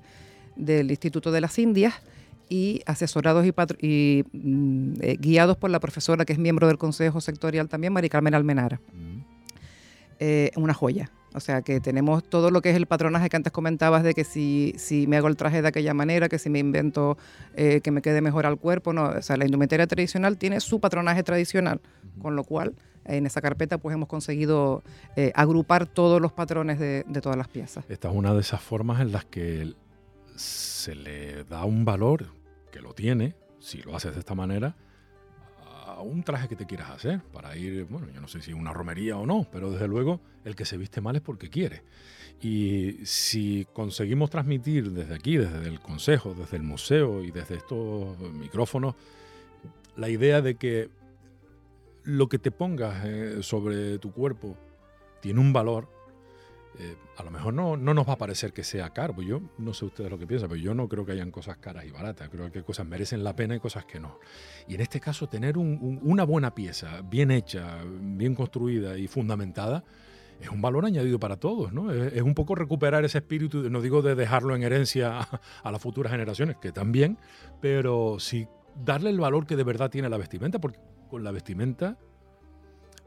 Instituto 0.91 1.31
de 1.31 1.41
las 1.41 1.57
Indias 1.57 1.93
y 2.49 2.81
asesorados 2.85 3.45
y, 3.45 4.23
mm, 4.33 4.93
guiados 5.19 5.57
por 5.57 5.69
la 5.69 5.79
profesora 5.79 6.25
que 6.25 6.33
es 6.33 6.39
miembro 6.39 6.67
del 6.67 6.77
Consejo 6.77 7.21
Sectorial 7.21 7.69
también, 7.69 7.93
Mari 7.93 8.09
Carmen 8.09 8.33
Almenara. 8.33 8.81
Mm. 8.93 9.19
una 10.57 10.73
joya. 10.73 11.09
O 11.33 11.39
sea 11.39 11.61
que 11.61 11.79
tenemos 11.79 12.23
todo 12.23 12.49
lo 12.49 12.61
que 12.61 12.71
es 12.71 12.75
el 12.75 12.87
patronaje 12.87 13.29
que 13.29 13.35
antes 13.35 13.53
comentabas 13.53 14.03
de 14.03 14.13
que 14.13 14.23
si, 14.23 14.73
si 14.77 15.05
me 15.05 15.17
hago 15.17 15.27
el 15.27 15.37
traje 15.37 15.61
de 15.61 15.67
aquella 15.67 15.93
manera, 15.93 16.27
que 16.27 16.39
si 16.39 16.49
me 16.49 16.59
invento 16.59 17.17
eh, 17.55 17.81
que 17.81 17.91
me 17.91 18.01
quede 18.01 18.21
mejor 18.21 18.45
al 18.45 18.57
cuerpo, 18.57 18.93
no. 18.93 19.09
O 19.09 19.21
sea, 19.21 19.37
la 19.37 19.45
indumentaria 19.45 19.85
tradicional 19.85 20.37
tiene 20.37 20.59
su 20.59 20.79
patronaje 20.79 21.21
tradicional, 21.23 21.81
con 22.19 22.35
lo 22.35 22.43
cual 22.43 22.73
en 23.05 23.25
esa 23.25 23.41
carpeta 23.41 23.77
pues 23.77 23.93
hemos 23.93 24.07
conseguido 24.07 24.83
eh, 25.15 25.31
agrupar 25.35 25.85
todos 25.85 26.19
los 26.19 26.31
patrones 26.31 26.79
de, 26.79 27.05
de 27.07 27.21
todas 27.21 27.37
las 27.37 27.47
piezas. 27.47 27.85
Esta 27.89 28.09
es 28.09 28.15
una 28.15 28.33
de 28.33 28.41
esas 28.41 28.61
formas 28.61 28.99
en 28.99 29.11
las 29.11 29.25
que 29.25 29.73
se 30.35 30.95
le 30.95 31.43
da 31.43 31.65
un 31.65 31.85
valor, 31.85 32.27
que 32.69 32.81
lo 32.81 32.93
tiene, 32.93 33.35
si 33.59 33.81
lo 33.81 33.95
haces 33.95 34.13
de 34.13 34.19
esta 34.19 34.35
manera, 34.35 34.75
un 36.01 36.23
traje 36.23 36.47
que 36.47 36.55
te 36.55 36.65
quieras 36.65 36.91
hacer 36.91 37.21
para 37.33 37.55
ir, 37.55 37.85
bueno, 37.85 38.07
yo 38.13 38.21
no 38.21 38.27
sé 38.27 38.41
si 38.41 38.53
una 38.53 38.73
romería 38.73 39.17
o 39.17 39.25
no, 39.25 39.47
pero 39.51 39.71
desde 39.71 39.87
luego 39.87 40.19
el 40.45 40.55
que 40.55 40.65
se 40.65 40.77
viste 40.77 41.01
mal 41.01 41.15
es 41.15 41.21
porque 41.21 41.49
quiere. 41.49 41.83
Y 42.41 42.97
si 43.03 43.67
conseguimos 43.73 44.29
transmitir 44.29 44.91
desde 44.91 45.13
aquí, 45.13 45.37
desde 45.37 45.67
el 45.67 45.79
Consejo, 45.79 46.33
desde 46.33 46.57
el 46.57 46.63
museo 46.63 47.23
y 47.23 47.31
desde 47.31 47.55
estos 47.55 48.17
micrófonos, 48.33 48.95
la 49.97 50.09
idea 50.09 50.41
de 50.41 50.55
que 50.55 50.89
lo 52.03 52.29
que 52.29 52.39
te 52.39 52.51
pongas 52.51 53.03
eh, 53.05 53.43
sobre 53.43 53.99
tu 53.99 54.11
cuerpo 54.11 54.57
tiene 55.21 55.39
un 55.39 55.51
valor, 55.51 55.89
eh, 56.77 56.95
a 57.17 57.23
lo 57.23 57.31
mejor 57.31 57.53
no, 57.53 57.75
no 57.75 57.93
nos 57.93 58.07
va 58.07 58.13
a 58.13 58.17
parecer 58.17 58.53
que 58.53 58.63
sea 58.63 58.91
caro. 58.91 59.13
Pues 59.13 59.27
yo 59.27 59.41
no 59.57 59.73
sé 59.73 59.85
ustedes 59.85 60.09
lo 60.09 60.17
que 60.17 60.27
piensan, 60.27 60.49
pero 60.49 60.61
yo 60.61 60.73
no 60.73 60.87
creo 60.87 61.05
que 61.05 61.13
hayan 61.13 61.31
cosas 61.31 61.57
caras 61.57 61.85
y 61.85 61.91
baratas. 61.91 62.29
Creo 62.29 62.51
que 62.51 62.63
cosas 62.63 62.85
merecen 62.85 63.23
la 63.23 63.35
pena 63.35 63.55
y 63.55 63.59
cosas 63.59 63.85
que 63.85 63.99
no. 63.99 64.19
Y 64.67 64.75
en 64.75 64.81
este 64.81 64.99
caso, 64.99 65.27
tener 65.27 65.57
una 65.57 66.23
buena 66.23 66.53
pieza, 66.53 67.01
bien 67.01 67.31
hecha, 67.31 67.79
bien 67.99 68.35
construida 68.35 68.97
y 68.97 69.07
fundamentada, 69.07 69.83
es 70.39 70.49
un 70.49 70.61
valor 70.61 70.85
añadido 70.85 71.19
para 71.19 71.37
todos, 71.37 71.73
¿no? 71.73 71.91
Es, 71.91 72.21
un 72.21 72.33
poco 72.33 72.55
recuperar 72.55 73.03
ese 73.03 73.17
espíritu, 73.17 73.69
no 73.69 73.81
digo 73.81 74.01
de 74.01 74.15
dejarlo 74.15 74.55
en 74.55 74.63
herencia 74.63 75.19
a, 75.63 75.71
las 75.71 75.81
futuras 75.81 76.11
generaciones, 76.11 76.57
que 76.57 76.71
también, 76.71 77.17
pero 77.61 78.17
sí 78.19 78.47
darle 78.83 79.09
el 79.09 79.19
valor 79.19 79.45
que 79.45 79.55
de 79.55 79.63
verdad 79.63 79.89
tiene 79.89 80.09
la 80.09 80.17
vestimenta, 80.17 80.59
porque 80.59 80.79
con 81.09 81.23
la 81.23 81.31
vestimenta 81.31 81.97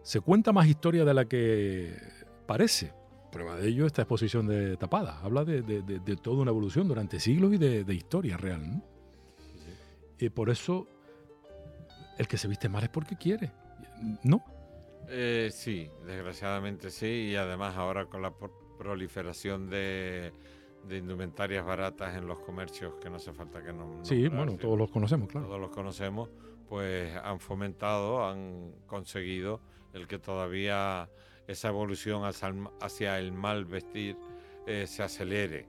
se 0.03 0.21
cuenta 0.21 0.53
más 0.53 0.67
historia 0.67 1.05
de 1.05 1.15
la 1.15 1.25
que 1.25 1.97
parece. 2.47 2.93
Prueba 3.33 3.57
de 3.57 3.67
ello 3.67 3.87
esta 3.87 4.03
exposición 4.03 4.47
de 4.47 4.77
Tapada. 4.77 5.19
Habla 5.23 5.47
de, 5.47 6.17
toda 6.23 6.43
una 6.43 6.51
evolución 6.51 6.87
durante 6.87 7.19
siglos 7.19 7.55
y 7.55 7.57
de, 7.57 7.95
historia 7.95 8.37
real. 8.37 8.83
Y 10.19 10.29
por 10.29 10.51
eso 10.51 10.87
el 12.19 12.29
que 12.29 12.37
se 12.37 12.47
viste 12.47 12.69
mal 12.69 12.85
es 12.85 12.91
porque 12.91 13.17
quiere, 13.17 13.51
¿no? 14.23 14.45
Eh, 15.09 15.49
sí, 15.51 15.91
desgraciadamente 16.07 16.91
sí. 16.91 17.31
Y 17.31 17.37
además 17.37 17.75
ahora 17.79 18.05
con 18.05 18.21
la 18.21 18.35
proliferación 18.79 19.71
de, 19.71 20.31
indumentarias 20.91 21.65
baratas 21.65 22.15
en 22.15 22.27
los 22.27 22.39
comercios 22.41 22.97
que 23.01 23.09
no 23.09 23.17
hace 23.17 23.33
falta 23.33 23.63
que 23.63 23.73
nos... 23.73 24.07
Sí, 24.07 24.29
bueno, 24.29 24.59
todos 24.59 24.77
los 24.77 24.91
conocemos, 24.91 25.31
claro. 25.31 25.47
Todos 25.47 25.61
los 25.61 25.71
conocemos, 25.71 26.29
pues 26.69 27.17
han 27.17 27.41
fomentado, 27.41 28.29
han 28.29 28.75
conseguido 28.87 29.63
el 29.95 30.07
que 30.07 30.19
todavía 30.19 31.09
esa 31.53 31.69
evolución 31.69 32.23
hacia 32.25 33.19
el 33.19 33.33
mal 33.33 33.65
vestir 33.65 34.17
eh, 34.67 34.87
se 34.87 35.03
acelere 35.03 35.69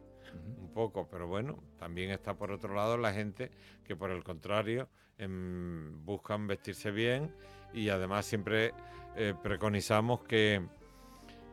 un 0.58 0.72
poco, 0.74 1.08
pero 1.10 1.28
bueno, 1.28 1.64
también 1.78 2.10
está 2.10 2.36
por 2.36 2.52
otro 2.52 2.74
lado 2.74 2.98
la 2.98 3.14
gente 3.14 3.52
que 3.84 3.96
por 3.96 4.10
el 4.10 4.24
contrario 4.24 4.90
em, 5.18 6.04
buscan 6.04 6.48
vestirse 6.48 6.92
bien 6.92 7.34
y 7.74 7.90
además 7.90 8.26
siempre 8.26 8.74
eh, 9.16 9.34
preconizamos 9.44 10.24
que 10.24 10.62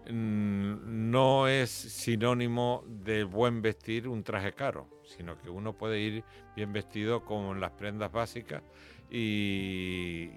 mm, 0.09 1.11
no 1.11 1.49
es 1.49 1.71
sinónimo 1.71 2.85
de 2.87 3.25
buen 3.25 3.61
vestir 3.61 4.09
un 4.09 4.23
traje 4.23 4.53
caro, 4.53 4.89
sino 5.05 5.39
que 5.39 5.51
uno 5.51 5.77
puede 5.77 6.01
ir 6.01 6.25
bien 6.57 6.73
vestido 6.73 7.25
con 7.25 7.61
las 7.61 7.73
prendas 7.73 8.11
básicas 8.11 8.63
y 9.11 10.31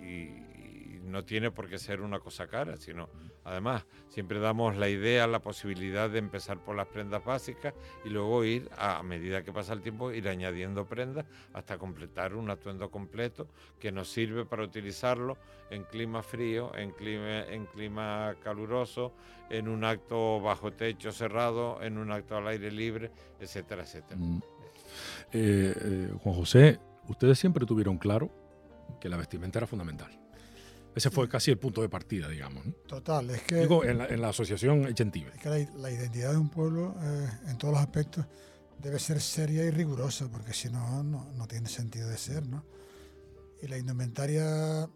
no 1.03 1.23
tiene 1.23 1.51
por 1.51 1.69
qué 1.69 1.77
ser 1.77 2.01
una 2.01 2.19
cosa 2.19 2.47
cara, 2.47 2.75
sino 2.77 3.09
además 3.43 3.85
siempre 4.09 4.39
damos 4.39 4.75
la 4.77 4.89
idea, 4.89 5.27
la 5.27 5.39
posibilidad 5.39 6.09
de 6.09 6.19
empezar 6.19 6.63
por 6.63 6.75
las 6.75 6.87
prendas 6.87 7.23
básicas 7.23 7.73
y 8.05 8.09
luego 8.09 8.43
ir 8.43 8.69
a, 8.77 9.01
medida 9.03 9.43
que 9.43 9.51
pasa 9.51 9.73
el 9.73 9.81
tiempo 9.81 10.11
ir 10.11 10.27
añadiendo 10.27 10.85
prendas 10.85 11.25
hasta 11.53 11.77
completar 11.77 12.35
un 12.35 12.49
atuendo 12.49 12.91
completo 12.91 13.47
que 13.79 13.91
nos 13.91 14.09
sirve 14.09 14.45
para 14.45 14.63
utilizarlo 14.63 15.37
en 15.69 15.83
clima 15.83 16.21
frío, 16.21 16.75
en 16.75 16.91
clima, 16.91 17.41
en 17.45 17.65
clima 17.65 18.35
caluroso, 18.43 19.13
en 19.49 19.67
un 19.67 19.83
acto 19.83 20.39
bajo 20.39 20.71
techo 20.73 21.11
cerrado, 21.11 21.81
en 21.81 21.97
un 21.97 22.11
acto 22.11 22.37
al 22.37 22.47
aire 22.47 22.71
libre, 22.71 23.11
etcétera, 23.39 23.83
etcétera. 23.83 24.19
Mm. 24.19 24.41
Eh, 25.31 25.73
eh, 25.75 26.13
Juan 26.21 26.35
José, 26.35 26.79
ustedes 27.07 27.39
siempre 27.39 27.65
tuvieron 27.65 27.97
claro 27.97 28.29
que 28.99 29.09
la 29.09 29.17
vestimenta 29.17 29.59
era 29.59 29.67
fundamental. 29.67 30.22
Ese 30.95 31.09
fue 31.09 31.27
casi 31.27 31.51
el 31.51 31.57
punto 31.57 31.81
de 31.81 31.89
partida, 31.89 32.27
digamos. 32.27 32.63
Total, 32.87 33.29
es 33.31 33.41
que... 33.43 33.61
Digo, 33.61 33.83
en 33.83 34.21
la, 34.21 34.29
asociación 34.29 34.85
Echentive. 34.87 35.31
Es 35.35 35.41
que 35.41 35.67
la, 35.75 35.91
identidad 35.91 36.31
de 36.31 36.37
un 36.37 36.49
pueblo, 36.49 36.95
eh, 37.01 37.29
en 37.47 37.57
todos 37.57 37.73
los 37.73 37.81
aspectos, 37.81 38.25
debe 38.79 38.99
ser 38.99 39.21
seria 39.21 39.63
y 39.63 39.71
rigurosa, 39.71 40.27
porque 40.29 40.53
si 40.53 40.69
no, 40.69 41.03
no, 41.03 41.47
tiene 41.47 41.69
sentido 41.69 42.09
de 42.09 42.17
ser, 42.17 42.45
¿no? 42.45 42.63
Y 43.61 43.67
la 43.67 43.77
indumentaria, 43.77 44.89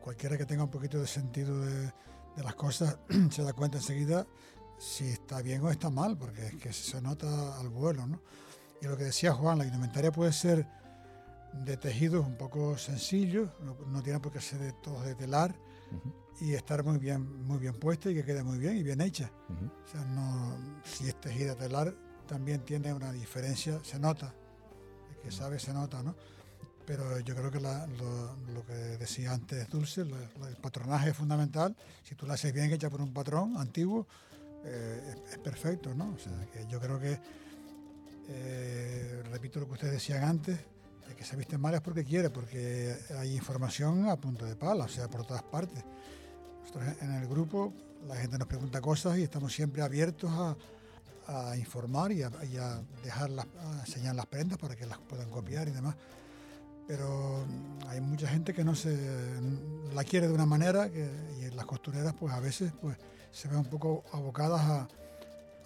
cualquiera 0.00 0.38
que 0.38 0.46
tenga 0.46 0.64
un 0.64 0.70
poquito 0.70 1.00
de 1.00 1.06
sentido 1.06 1.60
de, 1.60 1.92
las 2.42 2.54
cosas, 2.54 2.98
se 3.30 3.42
da 3.42 3.52
cuenta 3.52 3.78
enseguida 3.78 4.26
si 4.78 5.06
está 5.08 5.42
bien 5.42 5.62
o 5.62 5.70
está 5.70 5.90
mal, 5.90 6.16
porque 6.16 6.46
es 6.46 6.54
que 6.56 6.72
se 6.72 7.00
nota 7.02 7.58
al 7.58 7.68
vuelo, 7.68 8.06
¿no? 8.06 8.22
Y 8.80 8.86
lo 8.86 8.96
que 8.96 9.04
decía 9.04 9.32
Juan, 9.32 9.58
la 9.58 9.66
indumentaria 9.66 10.12
puede 10.12 10.32
ser 10.32 10.66
de 11.62 11.76
tejidos 11.76 12.26
un 12.26 12.36
poco 12.36 12.76
sencillos, 12.76 13.50
no, 13.60 14.02
tiene 14.02 14.20
por 14.20 14.32
qué 14.32 14.40
ser 14.40 14.58
de, 14.58 14.72
todos 14.72 15.04
de 15.04 15.14
telar 15.14 15.54
y 16.40 16.54
estar 16.54 16.82
muy 16.82 16.98
bien, 16.98 17.44
muy 17.46 17.58
bien 17.58 17.74
puesta 17.74 18.10
y 18.10 18.14
que 18.14 18.24
quede 18.24 18.42
muy 18.42 18.58
bien 18.58 18.76
y 18.76 18.82
bien 18.82 19.00
hecha. 19.00 19.30
O 19.84 19.88
sea, 19.88 20.04
no, 20.04 20.56
si 20.84 21.08
es 21.08 21.20
tejida 21.20 21.54
telar 21.54 21.94
también 22.26 22.64
tiene 22.64 22.92
una 22.92 23.12
diferencia, 23.12 23.78
se 23.84 23.98
nota, 23.98 24.34
el 25.10 25.16
que 25.22 25.30
sabe 25.30 25.58
se 25.58 25.72
nota, 25.72 26.02
¿no? 26.02 26.14
Pero 26.86 27.18
yo 27.20 27.34
creo 27.34 27.50
que 27.50 27.60
lo, 27.60 28.66
que 28.66 28.74
decía 28.98 29.32
antes 29.32 29.68
Dulce, 29.70 30.02
el 30.02 30.56
patronaje 30.60 31.10
es 31.10 31.16
fundamental. 31.16 31.74
Si 32.02 32.14
tú 32.14 32.26
la 32.26 32.34
haces 32.34 32.52
bien 32.52 32.70
hecha 32.70 32.90
por 32.90 33.00
un 33.00 33.12
patrón 33.12 33.56
antiguo, 33.56 34.06
eh, 34.64 35.14
es, 35.32 35.38
perfecto, 35.38 35.94
¿no? 35.94 36.12
O 36.14 36.18
sea, 36.18 36.32
que 36.52 36.66
yo 36.68 36.80
creo 36.80 37.00
que, 37.00 37.18
eh, 38.28 39.22
repito 39.30 39.60
lo 39.60 39.66
que 39.66 39.72
ustedes 39.72 39.94
decían 39.94 40.24
antes, 40.24 40.58
el 41.08 41.14
que 41.14 41.24
se 41.24 41.36
viste 41.36 41.58
mal 41.58 41.74
es 41.74 41.80
porque 41.80 42.04
quiere, 42.04 42.30
porque 42.30 42.96
hay 43.18 43.34
información 43.34 44.08
a 44.08 44.16
punto 44.16 44.44
de 44.44 44.56
pala, 44.56 44.84
o 44.84 44.88
sea, 44.88 45.08
por 45.08 45.26
todas 45.26 45.42
partes. 45.42 45.84
Nosotros 46.60 46.84
en 47.02 47.12
el 47.14 47.28
grupo 47.28 47.72
la 48.08 48.16
gente 48.16 48.38
nos 48.38 48.48
pregunta 48.48 48.80
cosas 48.80 49.18
y 49.18 49.22
estamos 49.22 49.52
siempre 49.52 49.82
abiertos 49.82 50.30
a, 50.30 50.56
informar 51.56 52.12
y 52.12 52.22
a, 52.22 52.30
dejar 53.02 53.30
las, 53.30 53.46
enseñar 53.80 54.14
las 54.14 54.26
prendas 54.26 54.58
para 54.58 54.76
que 54.76 54.84
las 54.84 54.98
puedan 54.98 55.30
copiar 55.30 55.66
y 55.68 55.70
demás. 55.70 55.96
pero 56.86 57.46
hay 57.88 58.02
mucha 58.02 58.28
gente 58.28 58.52
que 58.52 58.62
no 58.62 58.74
se 58.74 58.94
la 59.94 60.04
quiere 60.04 60.28
de 60.28 60.34
una 60.34 60.44
manera 60.44 60.90
que, 60.90 61.08
y 61.40 61.50
las 61.54 61.64
costureras 61.64 62.12
pues 62.12 62.34
a 62.34 62.40
veces 62.40 62.72
pues 62.78 62.98
se 63.30 63.48
ven 63.48 63.58
un 63.58 63.64
poco 63.64 64.04
abocadas 64.12 64.60
a, 64.60 64.88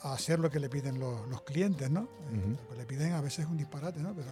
a 0.02 0.12
hacer 0.12 0.38
lo 0.38 0.50
que 0.50 0.60
le 0.60 0.68
piden 0.68 0.98
los, 0.98 1.28
los 1.28 1.42
clientes, 1.42 1.90
¿no? 1.90 2.08
Lo 2.30 2.68
que 2.70 2.76
le 2.76 2.86
piden 2.86 3.12
a 3.12 3.20
veces 3.20 3.40
es 3.40 3.50
un 3.50 3.56
disparate, 3.56 4.00
¿no? 4.00 4.14
Pero, 4.14 4.30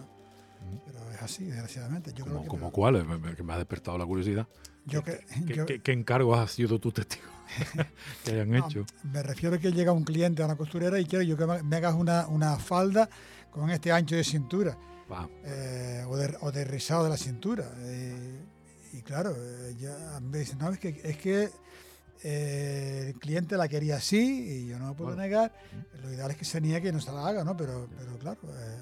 pero 0.85 1.11
es 1.11 1.21
así, 1.21 1.45
desgraciadamente. 1.45 2.13
Yo 2.13 2.25
¿Como, 2.25 2.45
como 2.45 2.71
cuál? 2.71 3.05
Que 3.35 3.43
me 3.43 3.53
ha 3.53 3.57
despertado 3.57 3.97
la 3.97 4.05
curiosidad. 4.05 4.47
Yo 4.85 5.03
que, 5.03 5.19
¿Qué, 5.65 5.81
¿Qué, 5.81 5.91
encargo 5.91 6.33
has 6.35 6.51
sido 6.51 6.79
tu 6.79 6.93
testigo 6.93 7.27
que 8.23 8.31
hayan 8.31 8.55
hecho? 8.55 8.85
Me 9.03 9.21
refiero 9.21 9.57
a 9.57 9.59
que 9.59 9.71
llega 9.73 9.91
un 9.91 10.05
cliente 10.05 10.41
a 10.41 10.45
una 10.45 10.55
costurera 10.55 10.97
y 10.97 11.05
quiere 11.05 11.27
yo 11.27 11.35
que 11.35 11.45
me 11.45 11.75
hagas 11.75 11.93
una, 11.95 12.27
una 12.27 12.57
falda 12.57 13.09
con 13.51 13.69
este 13.69 13.91
ancho 13.91 14.15
de 14.15 14.23
cintura. 14.23 14.77
Eh, 15.45 16.03
o, 16.07 16.17
de, 16.17 16.37
o, 16.41 16.51
de, 16.51 16.65
rizado 16.65 17.05
de 17.05 17.09
la 17.09 17.17
cintura. 17.17 17.65
Eh, 17.79 18.39
y 18.93 19.01
claro, 19.01 19.33
eh, 19.37 19.75
ya 19.79 20.19
me 20.21 20.39
dicen, 20.39 20.57
no, 20.57 20.69
es 20.69 20.79
que, 20.79 20.99
es 21.03 21.17
que 21.17 21.49
el 22.23 23.13
cliente 23.19 23.57
la 23.57 23.67
quería 23.67 23.97
así 23.97 24.63
y 24.63 24.67
yo 24.67 24.79
no 24.79 24.87
lo 24.87 24.95
puedo 24.95 25.15
negar. 25.15 25.53
Lo 26.01 26.11
ideal 26.11 26.31
es 26.31 26.37
que 26.37 26.45
se 26.45 26.61
niegue 26.61 26.89
y 26.89 26.91
no 26.91 26.99
se 26.99 27.11
la 27.11 27.27
haga, 27.27 27.43
¿no? 27.43 27.55
Pero, 27.55 27.87
pero 27.97 28.17
claro, 28.17 28.39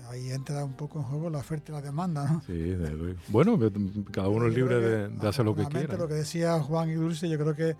ahí 0.10 0.32
entra 0.32 0.64
un 0.64 0.74
poco 0.74 1.00
en 1.00 1.06
juego 1.06 1.30
la 1.30 1.40
oferta 1.40 1.72
y 1.72 1.76
la 1.76 1.82
demanda, 1.82 2.26
¿no? 2.26 2.42
Sí, 2.46 2.76
bueno, 3.30 3.60
cada 4.12 4.30
uno 4.30 4.48
es 4.48 4.54
libre 4.54 4.80
de, 4.80 5.28
hacer 5.28 5.46
lo 5.46 5.56
que 5.56 5.66
quiera. 5.66 5.98
Lo 5.98 6.08
que 6.08 6.14
decía 6.16 6.60
Juan 6.60 6.90
y 6.90 6.94
Dulce, 6.94 7.28
yo 7.30 7.38
creo 7.38 7.56
que 7.56 7.76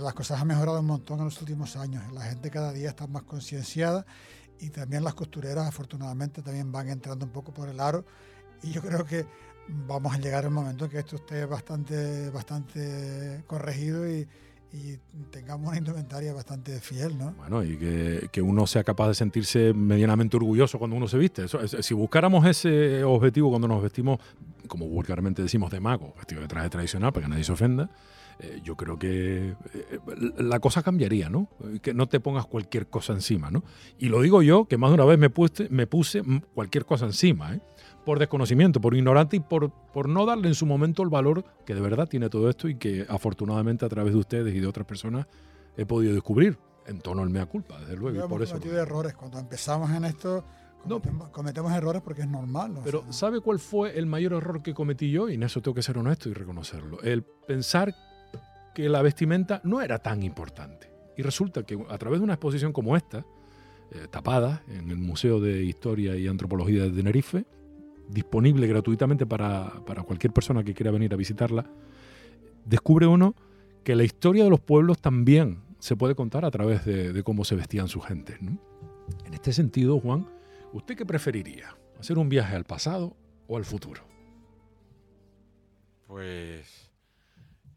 las 0.00 0.14
cosas 0.14 0.40
han 0.40 0.48
mejorado 0.48 0.80
un 0.80 0.86
montón 0.86 1.18
en 1.18 1.26
los 1.26 1.40
últimos 1.40 1.76
años. 1.76 2.02
La 2.12 2.22
gente 2.22 2.50
cada 2.50 2.72
día 2.72 2.90
está 2.90 3.06
más 3.06 3.22
concienciada 3.22 4.06
y 4.60 4.70
también 4.70 5.04
las 5.04 5.14
costureras 5.14 5.66
afortunadamente 5.66 6.42
también 6.42 6.70
van 6.72 6.88
entrando 6.88 7.24
un 7.26 7.32
poco 7.32 7.52
por 7.52 7.68
el 7.68 7.80
aro 7.80 8.04
y 8.62 8.70
yo 8.70 8.80
creo 8.80 9.04
que 9.04 9.26
vamos 9.68 10.14
a 10.14 10.18
llegar 10.18 10.44
al 10.44 10.50
momento 10.50 10.84
en 10.84 10.90
que 10.90 10.98
esto 10.98 11.16
esté 11.16 11.44
bastante, 11.44 12.30
bastante 12.30 13.42
corregido 13.46 14.08
y, 14.08 14.26
tengamos 15.30 15.68
una 15.68 15.78
indumentaria 15.78 16.32
bastante 16.32 16.80
fiel, 16.80 17.16
¿no? 17.18 17.32
Bueno, 17.32 17.62
y 17.62 17.76
que, 17.76 18.28
que, 18.32 18.42
uno 18.42 18.66
sea 18.66 18.84
capaz 18.84 19.08
de 19.08 19.14
sentirse 19.14 19.72
medianamente 19.72 20.36
orgulloso 20.36 20.78
cuando 20.78 20.96
uno 20.96 21.08
se 21.08 21.18
viste. 21.18 21.46
Si 21.80 21.94
buscáramos 21.94 22.46
ese 22.46 23.04
objetivo 23.04 23.50
cuando 23.50 23.68
nos 23.68 23.82
vestimos, 23.82 24.18
como 24.66 24.86
vulgarmente 24.86 25.42
decimos, 25.42 25.70
de 25.70 25.80
mago, 25.80 26.14
vestido 26.16 26.40
de 26.40 26.48
traje 26.48 26.70
tradicional, 26.70 27.12
para 27.12 27.26
que 27.26 27.30
nadie 27.30 27.44
se 27.44 27.52
ofenda, 27.52 27.90
eh, 28.40 28.60
yo 28.64 28.76
creo 28.76 28.98
que 28.98 29.50
eh, 29.74 30.00
la 30.38 30.58
cosa 30.58 30.82
cambiaría, 30.82 31.28
¿no? 31.28 31.48
Que 31.82 31.94
no 31.94 32.08
te 32.08 32.20
pongas 32.20 32.46
cualquier 32.46 32.86
cosa 32.88 33.12
encima, 33.12 33.50
¿no? 33.50 33.62
Y 33.98 34.08
lo 34.08 34.20
digo 34.22 34.42
yo, 34.42 34.64
que 34.64 34.76
más 34.76 34.90
de 34.90 34.94
una 34.94 35.04
vez 35.04 35.18
me 35.18 35.30
puse, 35.30 35.68
me 35.70 35.86
puse 35.86 36.22
cualquier 36.54 36.84
cosa 36.84 37.06
encima, 37.06 37.54
¿eh? 37.54 37.60
Por 38.04 38.18
desconocimiento, 38.18 38.80
por 38.80 38.94
ignorante 38.94 39.36
y 39.36 39.40
por, 39.40 39.70
por 39.70 40.08
no 40.08 40.26
darle 40.26 40.48
en 40.48 40.54
su 40.54 40.66
momento 40.66 41.02
el 41.02 41.08
valor 41.08 41.44
que 41.64 41.74
de 41.74 41.80
verdad 41.80 42.06
tiene 42.08 42.28
todo 42.28 42.50
esto 42.50 42.68
y 42.68 42.76
que 42.76 43.06
afortunadamente 43.08 43.84
a 43.86 43.88
través 43.88 44.12
de 44.12 44.18
ustedes 44.18 44.54
y 44.54 44.60
de 44.60 44.66
otras 44.66 44.86
personas 44.86 45.26
he 45.76 45.86
podido 45.86 46.12
descubrir 46.12 46.58
en 46.86 47.00
tono 47.00 47.22
al 47.22 47.30
mea 47.30 47.46
culpa, 47.46 47.80
desde 47.80 47.96
luego. 47.96 48.18
Yo 48.18 48.26
y 48.26 48.28
por 48.28 48.42
eso. 48.42 48.52
cometido 48.52 48.80
errores. 48.80 49.14
Cuando 49.14 49.38
empezamos 49.38 49.90
en 49.90 50.04
esto, 50.04 50.44
cometemos, 50.82 51.30
cometemos 51.30 51.72
errores 51.72 52.02
porque 52.02 52.22
es 52.22 52.28
normal. 52.28 52.80
Pero 52.84 53.10
¿sabe 53.10 53.40
cuál 53.40 53.58
fue 53.58 53.98
el 53.98 54.06
mayor 54.06 54.34
error 54.34 54.62
que 54.62 54.74
cometí 54.74 55.10
yo? 55.10 55.28
Y 55.28 55.34
en 55.34 55.42
eso 55.42 55.62
tengo 55.62 55.74
que 55.74 55.82
ser 55.82 55.98
honesto 55.98 56.28
y 56.28 56.34
reconocerlo. 56.34 57.00
El 57.02 57.22
pensar 57.22 57.94
que 58.74 58.88
la 58.88 59.02
vestimenta 59.02 59.60
no 59.64 59.80
era 59.80 59.98
tan 59.98 60.22
importante. 60.22 60.92
Y 61.16 61.22
resulta 61.22 61.62
que 61.62 61.78
a 61.88 61.96
través 61.96 62.20
de 62.20 62.24
una 62.24 62.34
exposición 62.34 62.72
como 62.72 62.96
esta, 62.96 63.24
eh, 63.92 64.08
tapada 64.10 64.62
en 64.68 64.90
el 64.90 64.98
Museo 64.98 65.40
de 65.40 65.62
Historia 65.62 66.16
y 66.16 66.26
Antropología 66.26 66.82
de 66.82 66.90
Tenerife, 66.90 67.46
disponible 68.08 68.66
gratuitamente 68.66 69.26
para, 69.26 69.82
cualquier 70.06 70.32
persona 70.32 70.62
que 70.64 70.74
quiera 70.74 70.90
venir 70.90 71.12
a 71.14 71.16
visitarla, 71.16 71.64
descubre 72.64 73.06
uno 73.06 73.34
que 73.82 73.96
la 73.96 74.04
historia 74.04 74.44
de 74.44 74.50
los 74.50 74.60
pueblos 74.60 75.00
también 75.00 75.62
se 75.78 75.96
puede 75.96 76.14
contar 76.14 76.44
a 76.44 76.50
través 76.50 76.84
de, 76.84 77.22
cómo 77.22 77.44
se 77.44 77.54
vestían 77.54 77.88
sus 77.88 78.04
gentes. 78.04 78.38
En 78.40 79.34
este 79.34 79.52
sentido, 79.52 80.00
Juan, 80.00 80.26
¿usted 80.72 80.96
qué 80.96 81.04
preferiría? 81.04 81.76
¿Hacer 81.98 82.18
un 82.18 82.28
viaje 82.28 82.56
al 82.56 82.64
pasado 82.64 83.16
o 83.46 83.56
al 83.56 83.64
futuro? 83.64 84.02
Pues 86.06 86.90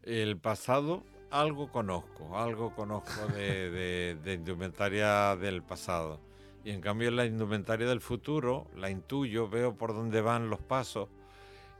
el 0.02 0.38
pasado 0.38 1.04
algo 1.30 1.70
conozco, 1.70 2.38
algo 2.38 2.74
conozco 2.74 3.26
de, 3.34 4.16
indumentaria 4.26 5.36
del 5.36 5.62
pasado. 5.62 6.20
Y 6.64 6.70
en 6.70 6.80
cambio 6.80 7.10
la 7.10 7.24
indumentaria 7.24 7.86
del 7.86 8.00
futuro 8.00 8.66
la 8.76 8.90
intuyo, 8.90 9.48
veo 9.48 9.76
por 9.76 9.94
dónde 9.94 10.20
van 10.20 10.50
los 10.50 10.60
pasos 10.60 11.08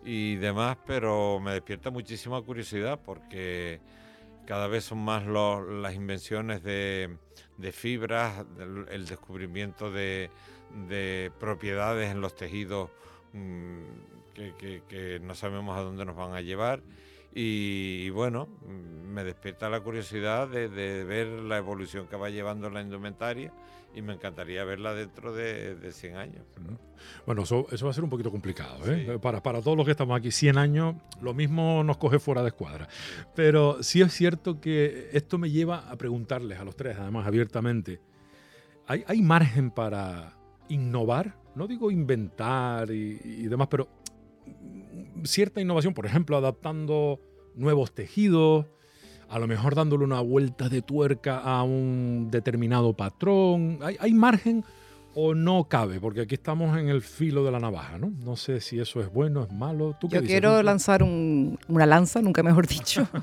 y 0.05 0.37
demás, 0.37 0.79
pero 0.87 1.41
me 1.41 1.53
despierta 1.53 1.91
muchísima 1.91 2.41
curiosidad 2.43 3.01
porque 3.05 3.81
cada 4.47 4.67
vez 4.69 4.85
son 4.85 4.99
más 4.99 5.27
las 5.27 5.95
invenciones 5.95 6.63
de, 6.63 7.19
fibras, 7.73 8.47
el, 8.91 9.07
descubrimiento 9.07 9.91
de, 9.91 10.31
propiedades 11.39 12.11
en 12.11 12.21
los 12.21 12.35
tejidos 12.35 12.91
mm, 13.33 13.83
que 14.89 15.21
no 15.23 15.35
sabemos 15.35 15.77
a 15.77 15.83
dónde 15.83 16.05
nos 16.05 16.17
van 16.17 16.35
a 16.35 16.41
llevar. 16.41 16.81
Y, 17.35 18.11
bueno, 18.11 18.49
me 18.67 19.23
despierta 19.23 19.69
la 19.69 19.81
curiosidad 19.81 20.49
de, 20.49 20.69
ver 21.05 21.27
la 21.27 21.59
evolución 21.59 22.07
que 22.07 22.17
va 22.17 22.31
llevando 22.31 22.71
la 22.71 22.81
indumentaria 22.81 23.53
y 23.95 24.03
me 24.03 24.15
encantaría 24.15 24.65
verla 24.65 24.95
dentro 24.95 25.33
de, 25.33 25.77
100 25.91 26.17
años. 26.17 26.45
Bueno, 27.27 27.43
eso, 27.43 27.67
eso, 27.71 27.87
va 27.87 27.91
a 27.91 27.95
ser 27.95 28.05
un 28.05 28.11
poquito 28.11 28.31
complicado. 28.31 28.79
¿eh? 28.87 29.19
Para, 29.21 29.43
para 29.43 29.63
todos 29.63 29.77
los 29.77 29.87
que 29.87 29.93
estamos 29.93 30.17
aquí, 30.17 30.31
100 30.31 30.59
años, 30.59 30.97
lo 31.21 31.35
mismo 31.35 31.83
nos 31.85 31.97
coge 31.97 32.19
fuera 32.19 32.43
de 32.43 32.49
escuadra. 32.49 32.89
Pero 33.35 33.83
sí 33.83 34.01
es 34.01 34.13
cierto 34.13 34.61
que 34.61 35.09
esto 35.13 35.39
me 35.39 35.51
lleva 35.51 35.91
a 35.91 35.97
preguntarles 35.97 36.59
a 36.59 36.65
los 36.65 36.77
tres, 36.77 36.97
además 36.99 37.27
abiertamente, 37.27 38.01
¿hay, 38.87 39.05
hay 39.07 39.23
margen 39.23 39.71
para 39.71 40.37
innovar? 40.69 41.37
No 41.55 41.67
digo 41.67 41.91
inventar 41.91 42.91
y, 42.91 43.21
y 43.25 43.49
demás, 43.49 43.69
pero 43.69 43.89
cierta 45.25 45.61
innovación, 45.61 45.95
por 45.95 46.07
ejemplo, 46.07 46.37
adaptando 46.37 47.21
nuevos 47.55 47.93
tejidos, 47.93 48.67
a 49.29 49.39
lo 49.39 49.47
mejor 49.47 49.75
dándole 49.75 50.05
una 50.05 50.21
vuelta 50.21 50.69
de 50.69 50.83
tuerca 50.83 51.39
a 51.39 51.63
un 51.63 52.29
determinado 52.31 52.95
patrón. 52.95 53.79
¿Hay, 53.83 54.13
margen 54.15 54.65
o 55.15 55.35
no 55.35 55.65
cabe? 55.65 56.01
Porque 56.01 56.23
aquí 56.23 56.35
estamos 56.35 56.79
en 56.79 56.89
el 56.89 57.03
filo 57.03 57.45
de 57.45 57.51
la 57.51 57.61
navaja, 57.61 57.99
¿no? 57.99 58.11
No 58.25 58.37
sé 58.37 58.61
si 58.61 58.81
eso 58.81 59.01
es 59.01 59.13
bueno, 59.13 59.43
es 59.43 59.53
malo. 59.53 59.97
¿Tú 60.01 60.09
Yo 60.09 60.23
quiero 60.23 60.63
lanzar 60.63 61.03
una 61.03 61.87
lanza, 61.87 62.23
nunca 62.23 62.43
mejor 62.43 62.67
dicho. 62.67 63.09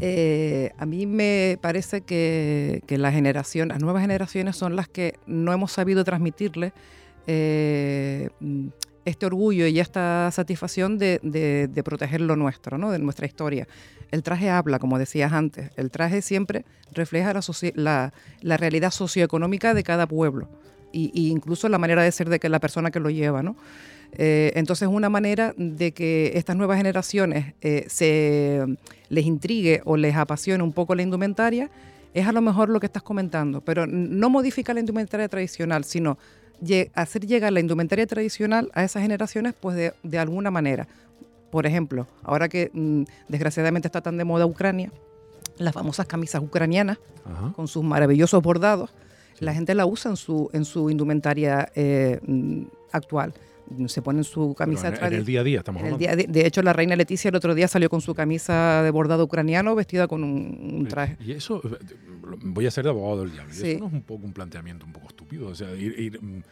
Eh, 0.00 0.70
a 0.78 0.86
mí 0.86 1.06
me 1.06 1.58
parece 1.60 2.02
que, 2.02 2.82
la 2.88 3.10
generación, 3.10 3.68
las 3.68 3.80
nuevas 3.80 4.02
generaciones 4.02 4.54
son 4.54 4.76
las 4.76 4.86
que 4.86 5.18
no 5.26 5.52
hemos 5.52 5.72
sabido 5.72 6.04
transmitirle 6.04 6.72
eh, 7.26 8.30
este 9.08 9.26
orgullo 9.26 9.66
y 9.66 9.80
esta 9.80 10.30
satisfacción 10.32 10.98
de, 10.98 11.82
proteger 11.84 12.20
lo 12.20 12.36
nuestro, 12.36 12.78
¿no? 12.78 12.90
de 12.90 12.98
nuestra 12.98 13.26
historia. 13.26 13.66
El 14.10 14.22
traje 14.22 14.50
habla, 14.50 14.78
como 14.78 14.98
decías 14.98 15.32
antes, 15.32 15.70
el 15.76 15.90
traje 15.90 16.22
siempre 16.22 16.64
refleja 16.92 17.32
la, 17.74 18.12
la, 18.40 18.56
realidad 18.56 18.90
socioeconómica 18.90 19.74
de 19.74 19.82
cada 19.82 20.06
pueblo 20.06 20.48
e 20.92 21.10
incluso 21.14 21.68
la 21.68 21.78
manera 21.78 22.02
de 22.02 22.10
ser 22.10 22.28
de 22.30 22.38
que 22.38 22.48
la 22.48 22.60
persona 22.60 22.90
que 22.90 23.00
lo 23.00 23.10
lleva. 23.10 23.42
¿no? 23.42 23.56
Eh, 24.12 24.52
entonces, 24.54 24.88
una 24.88 25.10
manera 25.10 25.54
de 25.56 25.92
que 25.92 26.32
estas 26.34 26.56
nuevas 26.56 26.78
generaciones 26.78 27.54
eh, 27.60 27.84
se 27.88 28.64
les 29.08 29.26
intrigue 29.26 29.82
o 29.84 29.96
les 29.96 30.16
apasione 30.16 30.62
un 30.62 30.72
poco 30.72 30.94
la 30.94 31.02
indumentaria 31.02 31.70
es 32.14 32.26
a 32.26 32.32
lo 32.32 32.40
mejor 32.40 32.68
lo 32.70 32.80
que 32.80 32.86
estás 32.86 33.02
comentando, 33.02 33.60
pero 33.60 33.86
no 33.86 34.30
modifica 34.30 34.72
la 34.72 34.80
indumentaria 34.80 35.28
tradicional, 35.28 35.84
sino 35.84 36.18
hacer 36.94 37.26
llegar 37.26 37.52
la 37.52 37.60
indumentaria 37.60 38.06
tradicional 38.06 38.70
a 38.74 38.84
esas 38.84 39.02
generaciones, 39.02 39.54
pues 39.58 39.92
de, 40.02 40.18
alguna 40.18 40.50
manera. 40.50 40.86
Por 41.50 41.66
ejemplo, 41.66 42.06
ahora 42.22 42.48
que 42.48 42.70
mm, 42.72 43.04
desgraciadamente 43.28 43.88
está 43.88 44.00
tan 44.00 44.16
de 44.18 44.24
moda 44.24 44.46
Ucrania, 44.46 44.92
las 45.56 45.74
famosas 45.74 46.06
camisas 46.06 46.42
ucranianas 46.42 46.98
con 47.54 47.68
sus 47.68 47.84
maravillosos 47.84 48.42
bordados, 48.42 48.90
la 49.40 49.52
gente 49.52 49.74
la 49.74 49.86
usa 49.86 50.10
en 50.10 50.16
su, 50.16 50.50
en 50.52 50.64
su 50.64 50.90
indumentaria 50.90 51.70
eh, 51.74 52.20
mm, 52.26 52.62
actual 52.92 53.34
se 53.86 54.02
ponen 54.02 54.24
su 54.24 54.54
camisa 54.54 54.88
en, 54.88 55.04
en, 55.04 55.12
el 55.12 55.24
día 55.24 55.40
a 55.40 55.44
día 55.44 55.58
estamos 55.58 55.82
hablando. 55.82 55.98
de, 55.98 56.46
hecho, 56.46 56.62
la 56.62 56.72
reina 56.72 56.96
Leticia 56.96 57.28
el 57.28 57.34
otro 57.36 57.54
día 57.54 57.68
salió 57.68 57.88
con 57.90 58.00
su 58.00 58.14
camisa 58.14 58.82
de 58.82 58.90
bordado 58.90 59.24
ucraniano 59.24 59.74
vestida 59.74 60.08
con 60.08 60.24
un, 60.24 60.86
traje. 60.88 61.16
Y 61.24 61.32
eso, 61.32 61.60
eh, 61.64 61.78
voy 62.42 62.66
a 62.66 62.70
ser 62.70 62.84
de 62.84 62.90
abogado 62.90 63.22
del 63.22 63.32
diablo. 63.32 63.52
eso 63.52 63.78
no 63.78 63.86
es 63.86 63.92
un 63.92 64.02
poco 64.02 64.24
un 64.24 64.32
planteamiento 64.32 64.86
un 64.86 64.92
poco 64.92 65.08
estúpido. 65.08 65.48
O 65.48 65.54
sea, 65.54 65.74
ir, 65.74 66.20
mm, 66.20 66.42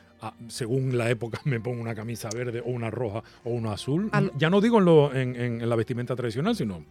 según 0.48 0.96
la 0.96 1.10
época 1.10 1.40
me 1.44 1.60
pongo 1.60 1.80
una 1.80 1.94
camisa 1.94 2.28
verde 2.34 2.60
o 2.60 2.70
una 2.70 2.90
roja 2.90 3.22
o 3.44 3.50
una 3.50 3.72
azul. 3.72 4.10
ya 4.36 4.50
no 4.50 4.60
digo 4.60 4.78
en, 4.78 4.84
lo, 4.84 5.14
en, 5.14 5.36
en 5.36 5.68
la 5.68 5.76
vestimenta 5.76 6.14
tradicional, 6.16 6.56
sino 6.56 6.82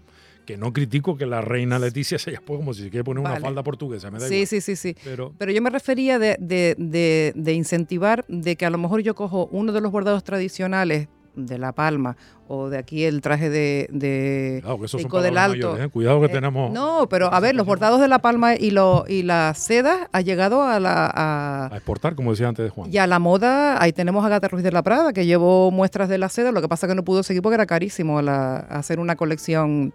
que 0.46 0.58
no 0.58 0.72
critico 0.74 1.18
que 1.18 1.26
la 1.26 1.42
reina 1.42 1.80
Leticia 1.80 2.18
se 2.20 2.30
haya 2.30 2.40
puesto 2.40 2.60
como 2.60 2.74
si 2.74 2.84
se 2.84 2.90
quiere 2.90 3.04
poner 3.04 3.24
una 3.24 3.40
falda 3.40 3.64
portuguesa. 3.64 4.12
Me 4.12 4.20
da 4.20 4.28
sí, 4.28 4.46
sí, 4.46 4.62
sí, 4.62 4.76
sí. 4.76 4.96
Pero, 5.04 5.34
Pero 5.38 5.52
yo 5.52 5.62
me 5.62 5.70
refería 5.70 6.20
de, 6.20 6.38
de, 6.40 7.34
de, 7.36 7.54
incentivar 7.54 8.26
de 8.28 8.56
que 8.56 8.66
a 8.66 8.70
lo 8.70 8.78
mejor 8.78 9.02
yo 9.02 9.16
cojo 9.16 9.50
uno 9.52 9.72
de 9.72 9.82
los 9.82 9.92
bordados 9.92 10.24
tradicionales 10.24 11.08
de 11.36 11.58
La 11.58 11.74
Palma 11.74 12.16
o 12.48 12.70
de 12.70 12.78
aquí 12.78 13.04
el 13.04 13.22
traje 13.22 13.50
de, 13.50 13.88
de 13.92 14.64
Pico 14.98 15.22
del 15.22 15.38
Alto. 15.38 15.78
¿eh? 15.78 15.90
Cuidado 15.90 16.20
que 16.22 16.28
eh, 16.28 16.30
tenemos. 16.30 16.72
No, 16.72 17.08
pero 17.10 17.34
a 17.34 17.40
ver, 17.40 17.56
los 17.56 17.66
bordados 17.66 18.00
de 18.00 18.08
La 18.08 18.20
Palma 18.20 18.56
y, 18.56 18.72
lo, 18.72 19.06
y 19.08 19.24
la 19.24 19.54
seda 19.54 20.10
ha 20.12 20.22
llegado 20.22 20.64
a 20.64 20.80
la. 20.80 21.12
A, 21.14 21.76
exportar, 21.76 22.16
como 22.16 22.32
decía 22.32 22.48
antes 22.48 22.64
de 22.64 22.70
Juan. 22.70 22.94
Y 22.94 22.98
a 22.98 23.08
la 23.08 23.20
moda, 23.20 23.82
ahí 23.82 23.94
tenemos 23.94 24.24
a 24.26 24.30
Gata 24.30 24.48
Ruiz 24.48 24.64
de 24.64 24.72
la 24.72 24.84
Prada, 24.84 25.12
que 25.12 25.26
llevó 25.26 25.72
muestras 25.72 26.08
de 26.08 26.18
la 26.18 26.30
seda, 26.30 26.52
lo 26.52 26.62
que 26.62 26.70
pasa 26.70 26.88
que 26.88 26.96
no 26.96 27.04
pudo 27.04 27.24
seguir 27.24 27.42
porque 27.42 27.56
era 27.56 27.66
carísimo 27.66 28.20
hacer 28.20 29.00
una 29.00 29.16
colección 29.16 29.94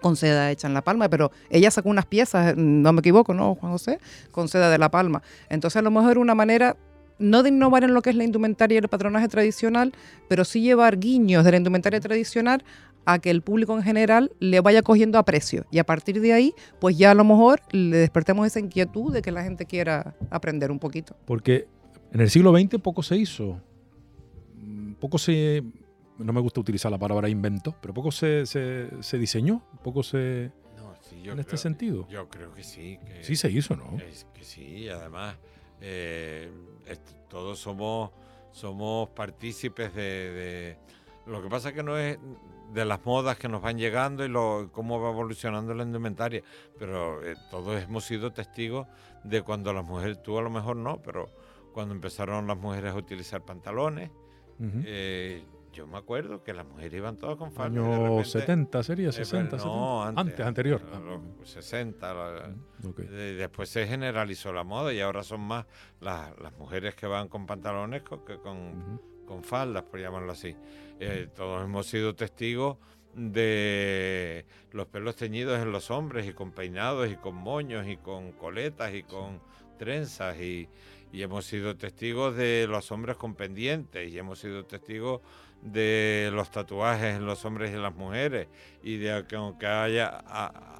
con 0.00 0.16
seda 0.16 0.50
hecha 0.50 0.66
en 0.66 0.74
La 0.74 0.82
Palma, 0.82 1.08
pero 1.08 1.30
ella 1.50 1.70
sacó 1.70 1.88
unas 1.88 2.06
piezas, 2.06 2.56
no 2.56 2.92
me 2.92 3.00
equivoco, 3.00 3.34
¿no, 3.34 3.54
Juan 3.54 3.72
José? 3.72 3.98
Con 4.30 4.48
seda 4.48 4.70
de 4.70 4.78
La 4.78 4.90
Palma. 4.90 5.22
Entonces, 5.48 5.76
a 5.76 5.82
lo 5.82 5.90
mejor 5.90 6.18
una 6.18 6.34
manera 6.34 6.76
no 7.18 7.42
de 7.42 7.50
innovar 7.50 7.84
en 7.84 7.94
lo 7.94 8.02
que 8.02 8.10
es 8.10 8.16
la 8.16 8.24
indumentaria 8.24 8.76
y 8.76 8.78
el 8.78 8.88
patronaje 8.88 9.28
tradicional, 9.28 9.92
pero 10.28 10.44
sí 10.44 10.60
llevar 10.60 10.98
guiños 10.98 11.44
de 11.44 11.52
la 11.52 11.56
indumentaria 11.56 12.00
tradicional 12.00 12.64
a 13.06 13.18
que 13.18 13.30
el 13.30 13.42
público 13.42 13.76
en 13.76 13.82
general 13.82 14.32
le 14.40 14.60
vaya 14.60 14.82
cogiendo 14.82 15.18
aprecio. 15.18 15.66
Y 15.70 15.78
a 15.78 15.84
partir 15.84 16.20
de 16.20 16.32
ahí, 16.32 16.54
pues 16.80 16.96
ya 16.96 17.10
a 17.10 17.14
lo 17.14 17.24
mejor 17.24 17.60
le 17.70 17.98
despertemos 17.98 18.46
esa 18.46 18.60
inquietud 18.60 19.12
de 19.12 19.22
que 19.22 19.30
la 19.30 19.42
gente 19.42 19.66
quiera 19.66 20.14
aprender 20.30 20.70
un 20.70 20.78
poquito. 20.78 21.14
Porque 21.24 21.66
en 22.12 22.20
el 22.20 22.30
siglo 22.30 22.56
XX 22.56 22.80
poco 22.80 23.02
se 23.02 23.16
hizo, 23.16 23.60
poco 25.00 25.18
se, 25.18 25.62
no 26.18 26.32
me 26.32 26.40
gusta 26.40 26.60
utilizar 26.60 26.90
la 26.90 26.98
palabra 26.98 27.28
invento, 27.28 27.74
pero 27.80 27.94
poco 27.94 28.12
se, 28.12 28.46
se, 28.46 29.18
diseñó, 29.18 29.62
poco 29.82 30.02
se... 30.02 30.52
en 31.24 31.38
este 31.38 31.56
sentido. 31.56 32.06
Yo 32.08 32.28
creo 32.28 32.52
que 32.52 32.62
sí. 32.62 32.98
sí 33.22 33.36
se 33.36 33.50
hizo, 33.50 33.76
¿no? 33.76 33.98
Es 33.98 34.26
que 34.34 34.44
sí, 34.44 34.88
además... 34.88 35.36
Eh, 35.80 36.50
todos 37.28 37.58
somos, 37.58 38.10
somos 38.52 39.08
partícipes 39.10 39.92
de, 39.94 40.78
Lo 41.26 41.42
que 41.42 41.48
pasa 41.48 41.70
es 41.70 41.74
que 41.74 41.82
no 41.82 41.98
es 41.98 42.16
de 42.72 42.84
las 42.84 43.04
modas 43.04 43.36
que 43.36 43.48
nos 43.48 43.60
van 43.60 43.76
llegando 43.76 44.24
y 44.24 44.28
lo, 44.28 44.70
cómo 44.72 45.00
va 45.00 45.10
evolucionando 45.10 45.74
la 45.74 45.82
indumentaria, 45.82 46.42
pero 46.78 47.24
eh, 47.26 47.34
todos 47.50 47.82
hemos 47.82 48.04
sido 48.04 48.32
testigos 48.32 48.86
de 49.24 49.42
cuando 49.42 49.72
las 49.72 49.84
mujeres, 49.84 50.22
tú 50.22 50.38
a 50.38 50.42
lo 50.42 50.50
mejor 50.50 50.76
no, 50.76 51.02
pero 51.02 51.28
cuando 51.72 51.92
empezaron 51.94 52.46
las 52.46 52.56
mujeres 52.56 52.92
a 52.92 52.96
utilizar 52.96 53.44
pantalones, 53.44 54.10
yo 55.74 55.86
me 55.86 55.98
acuerdo 55.98 56.42
que 56.42 56.54
las 56.54 56.64
mujeres 56.64 56.94
iban 56.94 57.16
todas 57.16 57.36
con 57.36 57.52
falda. 57.52 57.80
Año 57.80 58.24
70 58.24 58.82
sería, 58.82 59.12
60, 59.12 59.56
no, 59.58 60.02
Antes, 60.02 60.40
anterior. 60.40 60.80
60. 61.42 62.54
después 63.06 63.68
se 63.68 63.86
generalizó 63.86 64.52
la 64.52 64.62
moda 64.64 64.92
y 64.92 65.00
ahora 65.00 65.22
son 65.24 65.40
más 65.40 65.66
las, 66.00 66.32
mujeres 66.58 66.94
que 66.94 67.06
van 67.06 67.28
con 67.28 67.46
pantalones 67.46 68.02
que 68.02 68.38
con, 68.38 69.00
con 69.26 69.42
faldas, 69.42 69.82
por 69.82 70.00
llamarlo 70.00 70.32
así. 70.32 70.56
Eh, 71.00 71.28
todos 71.34 71.64
hemos 71.64 71.86
sido 71.86 72.14
testigos 72.14 72.78
de 73.14 74.44
los 74.72 74.86
pelos 74.86 75.16
teñidos 75.16 75.60
en 75.60 75.72
los 75.72 75.90
hombres 75.90 76.26
y 76.26 76.32
con 76.32 76.52
peinados 76.52 77.10
y 77.10 77.16
con 77.16 77.34
moños 77.34 77.86
y 77.88 77.96
con 77.96 78.32
coletas 78.32 78.94
y 78.94 79.02
con 79.02 79.40
trenzas 79.78 80.38
y, 80.40 80.68
y 81.14 81.22
hemos 81.22 81.46
sido 81.46 81.76
testigos 81.76 82.36
de 82.36 82.66
los 82.68 82.90
hombres 82.90 83.16
con 83.16 83.36
pendientes 83.36 84.12
y 84.12 84.18
hemos 84.18 84.40
sido 84.40 84.64
testigos 84.64 85.20
de 85.64 86.30
los 86.32 86.50
tatuajes 86.50 87.16
en 87.16 87.24
los 87.24 87.44
hombres 87.44 87.72
y 87.72 87.76
las 87.76 87.94
mujeres 87.94 88.48
y 88.82 88.98
de 88.98 89.24
que 89.26 89.36
aunque 89.36 89.66
haya 89.66 90.22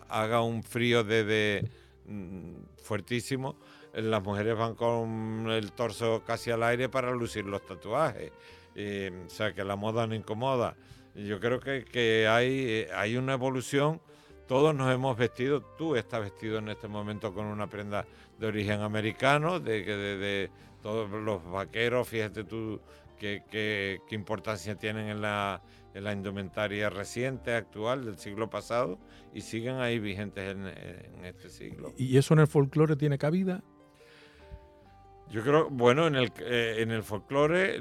haga 0.08 0.42
un 0.42 0.62
frío 0.62 1.02
de, 1.02 1.66
mm, 2.06 2.82
fuertísimo, 2.82 3.56
las 3.94 4.22
mujeres 4.22 4.56
van 4.56 4.74
con 4.74 5.48
el 5.50 5.72
torso 5.72 6.22
casi 6.26 6.50
al 6.50 6.62
aire 6.62 6.88
para 6.88 7.12
lucir 7.12 7.46
los 7.46 7.64
tatuajes. 7.64 8.30
o 8.76 9.30
sea 9.30 9.54
que 9.54 9.64
la 9.64 9.76
moda 9.76 10.06
no 10.06 10.14
incomoda. 10.14 10.76
Yo 11.14 11.38
creo 11.40 11.60
que, 11.60 11.84
que 11.84 12.26
hay, 12.28 12.86
hay 12.94 13.16
una 13.16 13.34
evolución. 13.34 14.00
Todos 14.48 14.74
nos 14.74 14.92
hemos 14.92 15.16
vestido, 15.16 15.62
tú 15.78 15.96
estás 15.96 16.20
vestido 16.20 16.58
en 16.58 16.68
este 16.68 16.88
momento 16.88 17.32
con 17.32 17.46
una 17.46 17.68
prenda 17.68 18.04
de 18.38 18.46
origen 18.46 18.82
americano, 18.82 19.60
de, 19.60 19.84
de, 19.84 20.16
de 20.18 20.50
todos 20.82 21.08
los 21.10 21.42
vaqueros, 21.50 22.06
fíjate 22.06 22.44
tú, 22.44 22.78
qué, 23.50 24.00
importancia 24.10 24.76
tienen 24.76 25.08
en 25.08 25.20
la, 25.20 25.62
en 25.94 26.04
la, 26.04 26.12
indumentaria 26.12 26.90
reciente, 26.90 27.54
actual, 27.54 28.04
del 28.04 28.18
siglo 28.18 28.50
pasado, 28.50 28.98
y 29.32 29.40
siguen 29.40 29.76
ahí 29.76 29.98
vigentes 29.98 30.54
en, 30.54 31.24
este 31.24 31.48
siglo. 31.48 31.92
¿Y 31.96 32.16
eso 32.16 32.34
en 32.34 32.40
el 32.40 32.46
folclore 32.46 32.96
tiene 32.96 33.18
cabida? 33.18 33.62
Yo 35.30 35.42
creo, 35.42 35.70
bueno, 35.70 36.06
en 36.06 36.16
el, 36.16 36.32
eh, 36.40 36.76
en 36.78 36.90
el 36.90 37.02
folclore 37.02 37.78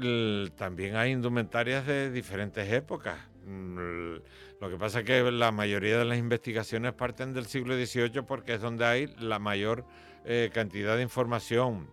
también 0.56 0.96
hay 0.96 1.12
indumentarias 1.12 1.86
de 1.86 2.10
diferentes 2.10 2.72
épocas. 2.72 3.18
Mm, 3.44 4.16
lo 4.60 4.70
que 4.70 4.76
pasa 4.78 5.00
es 5.00 5.04
que 5.04 5.30
la 5.30 5.52
mayoría 5.52 5.98
de 5.98 6.06
las 6.06 6.18
investigaciones 6.18 6.94
parten 6.94 7.34
del 7.34 7.44
siglo 7.44 7.74
XVIII 7.74 8.22
porque 8.22 8.54
es 8.54 8.62
donde 8.62 8.86
hay 8.86 9.14
la 9.18 9.38
mayor 9.38 9.84
eh, 10.24 10.50
cantidad 10.52 10.96
de 10.96 11.02
información 11.02 11.86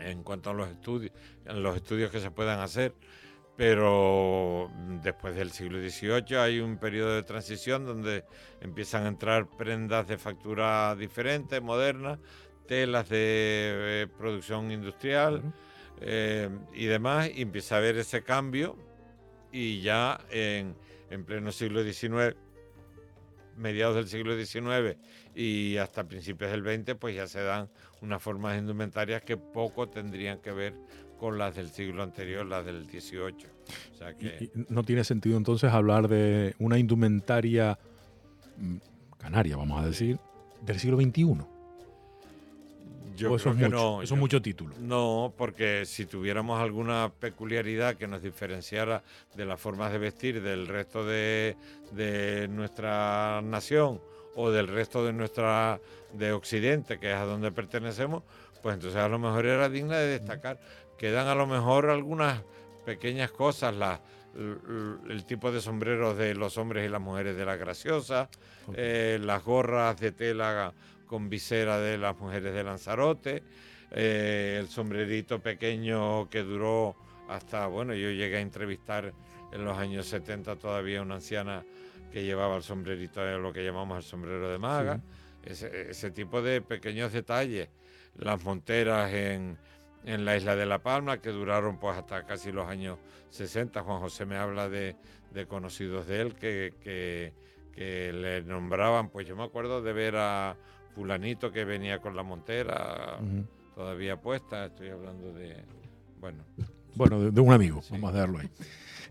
en 0.00 0.22
cuanto 0.22 0.50
a 0.50 0.54
los 0.54 0.68
estudios, 0.68 1.12
los 1.44 1.76
estudios 1.76 2.10
que 2.10 2.20
se 2.20 2.30
puedan 2.30 2.60
hacer. 2.60 2.94
Pero 3.56 4.70
después 5.02 5.34
del 5.34 5.50
siglo 5.50 5.80
XVIII 5.80 6.36
hay 6.36 6.60
un 6.60 6.78
periodo 6.78 7.16
de 7.16 7.24
transición 7.24 7.84
donde 7.84 8.24
empiezan 8.60 9.04
a 9.04 9.08
entrar 9.08 9.48
prendas 9.48 10.06
de 10.06 10.16
factura 10.16 10.94
diferente, 10.94 11.60
modernas, 11.60 12.20
telas 12.68 13.08
de 13.08 13.18
eh, 14.02 14.06
producción 14.16 14.70
industrial 14.70 15.42
eh, 16.00 16.48
y 16.72 16.86
demás, 16.86 17.30
y 17.34 17.42
empieza 17.42 17.74
a 17.74 17.78
haber 17.78 17.96
ese 17.96 18.22
cambio 18.22 18.76
y 19.50 19.80
ya 19.80 20.20
en, 20.30 20.76
en 21.10 21.24
pleno 21.24 21.50
siglo 21.50 21.82
XIX, 21.82 22.36
mediados 23.58 23.96
del 23.96 24.08
siglo 24.08 24.36
XIX 24.36 24.98
y 25.34 25.76
hasta 25.76 26.04
principios 26.04 26.50
del 26.50 26.62
XX, 26.62 26.94
pues 26.94 27.14
ya 27.14 27.26
se 27.26 27.42
dan 27.42 27.68
unas 28.00 28.22
formas 28.22 28.58
indumentarias 28.58 29.22
que 29.22 29.36
poco 29.36 29.88
tendrían 29.88 30.38
que 30.38 30.52
ver 30.52 30.74
con 31.18 31.36
las 31.36 31.56
del 31.56 31.70
siglo 31.70 32.02
anterior, 32.02 32.46
las 32.46 32.64
del 32.64 32.86
18. 32.86 33.48
no 34.68 34.82
tiene 34.84 35.04
sentido 35.04 35.36
entonces 35.36 35.70
hablar 35.72 36.08
de 36.08 36.54
una 36.58 36.78
indumentaria 36.78 37.78
mm, 38.56 38.76
canaria, 39.18 39.56
vamos 39.56 39.82
a 39.82 39.86
decir, 39.86 40.18
del 40.62 40.78
siglo 40.78 40.96
XXI. 40.96 41.57
Yo 43.18 43.34
eso, 43.34 43.50
es 43.50 43.56
mucho, 43.56 43.68
no, 43.68 44.02
eso 44.02 44.14
es 44.14 44.20
mucho 44.20 44.40
título. 44.40 44.74
No, 44.78 45.32
porque 45.36 45.84
si 45.86 46.06
tuviéramos 46.06 46.60
alguna 46.60 47.10
peculiaridad 47.18 47.96
que 47.96 48.06
nos 48.06 48.22
diferenciara 48.22 49.02
de 49.34 49.44
las 49.44 49.60
formas 49.60 49.92
de 49.92 49.98
vestir 49.98 50.42
del 50.42 50.66
resto 50.66 51.04
de, 51.04 51.56
de 51.92 52.48
nuestra 52.48 53.42
nación 53.42 54.00
o 54.36 54.50
del 54.50 54.68
resto 54.68 55.04
de 55.04 55.12
nuestra 55.12 55.80
de 56.12 56.32
Occidente, 56.32 56.98
que 56.98 57.10
es 57.10 57.16
a 57.16 57.24
donde 57.24 57.50
pertenecemos, 57.50 58.22
pues 58.62 58.74
entonces 58.74 59.00
a 59.00 59.08
lo 59.08 59.18
mejor 59.18 59.46
era 59.46 59.68
digna 59.68 59.96
de 59.96 60.18
destacar. 60.18 60.60
Quedan 60.96 61.26
a 61.26 61.34
lo 61.34 61.46
mejor 61.46 61.90
algunas 61.90 62.42
pequeñas 62.84 63.30
cosas, 63.30 63.74
la, 63.74 64.00
el, 64.36 65.24
tipo 65.26 65.50
de 65.52 65.60
sombreros 65.60 66.16
de 66.16 66.34
los 66.34 66.58
hombres 66.58 66.86
y 66.86 66.88
las 66.88 67.00
mujeres 67.00 67.36
de 67.36 67.44
la 67.44 67.56
graciosa, 67.56 68.28
eh, 68.74 69.18
las 69.20 69.44
gorras 69.44 69.98
de 69.98 70.12
tela 70.12 70.72
con 71.08 71.28
visera 71.28 71.80
de 71.80 71.98
las 71.98 72.16
mujeres 72.18 72.54
de 72.54 72.62
Lanzarote, 72.62 73.42
eh, 73.90 74.58
el 74.60 74.68
sombrerito 74.68 75.40
pequeño 75.40 76.28
que 76.30 76.42
duró 76.44 76.94
hasta, 77.28 77.66
bueno, 77.66 77.94
yo 77.94 78.10
llegué 78.10 78.36
a 78.36 78.40
entrevistar 78.40 79.12
en 79.52 79.64
los 79.64 79.76
años 79.76 80.06
70 80.06 80.56
todavía 80.56 81.02
una 81.02 81.16
anciana 81.16 81.64
que 82.12 82.24
llevaba 82.24 82.56
el 82.56 82.62
sombrerito, 82.62 83.24
lo 83.38 83.52
que 83.52 83.64
llamamos 83.64 83.98
el 83.98 84.04
sombrero 84.04 84.48
de 84.50 84.58
maga, 84.58 85.00
ese, 85.44 86.10
tipo 86.10 86.42
de 86.42 86.60
pequeños 86.60 87.12
detalles, 87.12 87.68
las 88.16 88.42
monteras 88.44 89.12
en, 89.12 89.58
en, 90.04 90.24
la 90.24 90.36
isla 90.36 90.56
de 90.56 90.66
La 90.66 90.82
Palma, 90.82 91.20
que 91.20 91.30
duraron 91.30 91.78
pues 91.78 91.96
hasta 91.96 92.24
casi 92.26 92.52
los 92.52 92.68
años 92.68 92.98
60, 93.30 93.82
Juan 93.82 94.00
José 94.00 94.26
me 94.26 94.36
habla 94.36 94.68
de, 94.68 94.96
de 95.32 95.46
conocidos 95.46 96.06
de 96.06 96.20
él 96.20 96.34
que, 96.34 96.74
que, 96.82 97.32
que, 97.72 98.12
le 98.12 98.42
nombraban, 98.42 99.10
pues 99.10 99.26
yo 99.26 99.36
me 99.36 99.44
acuerdo 99.44 99.82
de 99.82 99.92
ver 99.92 100.16
a 100.16 100.56
fulanito 100.98 101.52
que 101.52 101.64
venía 101.64 102.00
con 102.00 102.16
la 102.16 102.24
montera 102.24 103.18
todavía 103.72 104.16
puesta, 104.16 104.66
estoy 104.66 104.88
hablando 104.88 105.32
de, 105.32 105.56
bueno. 106.20 106.42
Bueno, 106.96 107.30
de, 107.30 107.40
un 107.40 107.52
amigo, 107.52 107.80
vamos 107.90 108.12
a 108.12 108.18
darlo 108.18 108.38
ahí. 108.38 108.50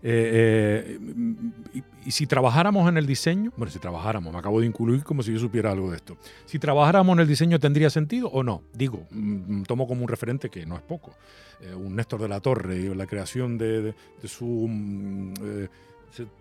Eh, 0.02 0.98
eh, 1.00 1.82
y, 2.04 2.10
si 2.10 2.26
trabajáramos 2.26 2.86
en 2.86 2.98
el 2.98 3.06
diseño, 3.06 3.50
bueno, 3.56 3.72
si 3.72 3.78
trabajáramos, 3.78 4.30
me 4.30 4.38
acabo 4.38 4.60
de 4.60 4.66
incluir 4.66 5.02
como 5.02 5.22
si 5.22 5.32
yo 5.32 5.38
supiera 5.38 5.72
algo 5.72 5.90
de 5.90 5.96
esto. 5.96 6.18
Si 6.44 6.58
trabajáramos 6.58 7.14
en 7.14 7.20
el 7.20 7.28
diseño, 7.28 7.58
¿tendría 7.58 7.88
sentido 7.88 8.28
o 8.28 8.42
no? 8.42 8.62
Digo, 8.74 9.06
mm, 9.10 9.62
tomo 9.62 9.88
como 9.88 10.02
un 10.02 10.08
referente 10.08 10.50
que 10.50 10.66
no 10.66 10.76
es 10.76 10.82
poco. 10.82 11.14
Eh, 11.62 11.74
un 11.74 11.96
Néstor 11.96 12.20
de 12.20 12.28
la 12.28 12.40
Torre, 12.40 12.94
la 12.94 13.06
creación 13.06 13.56
de, 13.56 13.94
su, 14.24 14.44
mm, 14.68 15.32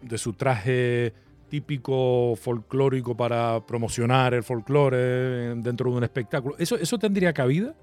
de 0.02 0.18
su 0.18 0.34
traje 0.34 1.14
típico 1.50 2.36
folclórico 2.36 3.16
para 3.16 3.66
promocionar 3.66 4.34
el 4.34 4.44
folclore 4.44 5.56
dentro 5.56 5.92
de 5.92 5.98
un 5.98 6.04
espectáculo. 6.04 6.56
¿Eso, 6.58 6.76
eso 6.76 6.98
tendría 6.98 7.34
cabida? 7.34 7.76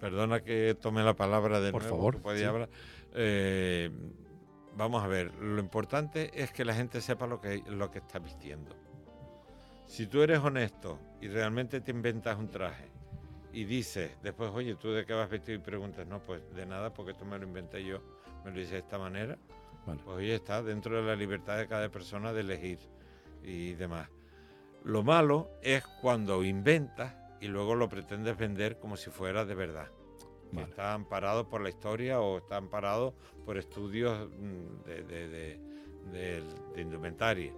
perdona 0.00 0.40
que 0.40 0.76
tome 0.80 1.04
la 1.04 1.14
palabra 1.14 1.60
de 1.60 1.70
Por 1.70 1.82
favor. 1.82 2.18
hablar 2.24 2.68
vamos 4.76 5.02
a 5.02 5.06
ver, 5.06 5.34
lo 5.36 5.60
importante 5.60 6.30
es 6.34 6.52
que 6.52 6.64
la 6.64 6.74
gente 6.74 7.00
sepa 7.00 7.26
lo 7.26 7.40
que, 7.40 7.62
lo 7.66 7.90
que 7.90 7.98
está 7.98 8.18
vistiendo. 8.18 8.76
Si 9.86 10.06
tú 10.06 10.22
eres 10.22 10.38
honesto 10.40 10.98
y 11.20 11.28
realmente 11.28 11.80
te 11.80 11.90
inventas 11.90 12.38
un 12.38 12.50
traje 12.50 12.90
y 13.52 13.64
dices 13.64 14.10
después, 14.22 14.50
oye, 14.52 14.74
¿tú 14.74 14.92
de 14.92 15.06
qué 15.06 15.14
vas 15.14 15.30
vestido? 15.30 15.58
Y 15.58 15.62
preguntas, 15.62 16.06
no, 16.06 16.20
pues 16.20 16.42
de 16.54 16.66
nada, 16.66 16.92
porque 16.92 17.12
esto 17.12 17.24
me 17.24 17.38
lo 17.38 17.46
inventé 17.46 17.84
yo, 17.84 18.00
me 18.44 18.50
lo 18.50 18.60
hice 18.60 18.72
de 18.72 18.78
esta 18.80 18.98
manera. 18.98 19.38
Pues 19.86 20.00
oye, 20.08 20.34
está 20.34 20.62
dentro 20.62 20.96
de 20.96 21.02
la 21.02 21.14
libertad 21.14 21.58
de 21.58 21.68
cada 21.68 21.88
persona 21.88 22.32
de 22.32 22.40
elegir 22.40 22.80
y 23.44 23.74
demás. 23.74 24.08
Lo 24.82 25.04
malo 25.04 25.48
es 25.62 25.84
cuando 26.00 26.42
inventas 26.42 27.14
y 27.40 27.46
luego 27.46 27.76
lo 27.76 27.88
pretendes 27.88 28.36
vender 28.36 28.78
como 28.80 28.96
si 28.96 29.10
fuera 29.10 29.44
de 29.44 29.54
verdad. 29.54 29.88
está 30.58 30.92
amparado 30.92 31.48
por 31.48 31.60
la 31.60 31.68
historia 31.68 32.20
o 32.20 32.38
está 32.38 32.56
amparado 32.56 33.14
por 33.44 33.58
estudios 33.58 34.28
mm, 34.28 34.84
de, 34.84 35.60
indumentaria. 36.76 37.52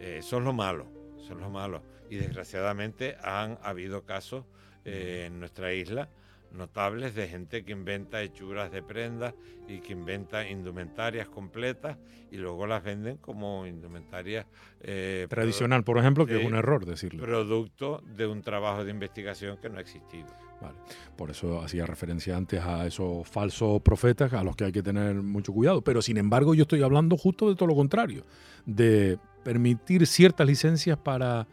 Eh, 0.00 0.16
eso 0.18 0.38
es 0.38 0.44
lo 0.44 0.52
malo, 0.52 0.86
eso 1.16 1.34
es 1.34 1.38
lo 1.38 1.50
malo. 1.50 1.82
Y 2.10 2.16
desgraciadamente 2.16 3.16
han 3.22 3.56
habido 3.62 4.04
casos 4.04 4.44
eh, 4.84 5.24
en 5.26 5.38
nuestra 5.38 5.72
isla 5.72 6.08
notables 6.52 7.14
de 7.14 7.28
gente 7.28 7.64
que 7.64 7.72
inventa 7.72 8.22
hechuras 8.22 8.70
de 8.70 8.82
prendas 8.82 9.34
y 9.68 9.80
que 9.80 9.92
inventa 9.92 10.48
indumentarias 10.48 11.28
completas 11.28 11.98
y 12.30 12.36
luego 12.36 12.66
las 12.66 12.82
venden 12.82 13.18
como 13.18 13.66
indumentarias 13.66 14.46
eh, 14.80 15.26
tradicional, 15.28 15.84
por 15.84 15.98
ejemplo, 15.98 16.26
que 16.26 16.40
es 16.40 16.46
un 16.46 16.54
error 16.54 16.84
decirlo. 16.86 17.22
Producto 17.22 18.02
de 18.04 18.26
un 18.26 18.42
trabajo 18.42 18.84
de 18.84 18.90
investigación 18.90 19.58
que 19.58 19.68
no 19.68 19.78
ha 19.78 19.80
existido. 19.80 20.28
Vale. 20.60 20.76
Por 21.16 21.30
eso 21.30 21.60
hacía 21.60 21.86
referencia 21.86 22.36
antes 22.36 22.60
a 22.60 22.86
esos 22.86 23.28
falsos 23.28 23.80
profetas 23.82 24.32
a 24.32 24.42
los 24.42 24.56
que 24.56 24.64
hay 24.64 24.72
que 24.72 24.82
tener 24.82 25.14
mucho 25.14 25.52
cuidado. 25.52 25.82
Pero 25.82 26.02
sin 26.02 26.16
embargo, 26.16 26.54
yo 26.54 26.62
estoy 26.62 26.82
hablando 26.82 27.16
justo 27.16 27.48
de 27.48 27.54
todo 27.54 27.68
lo 27.68 27.76
contrario, 27.76 28.24
de 28.66 29.18
permitir 29.44 30.06
ciertas 30.06 30.46
licencias 30.46 30.98
para 30.98 31.46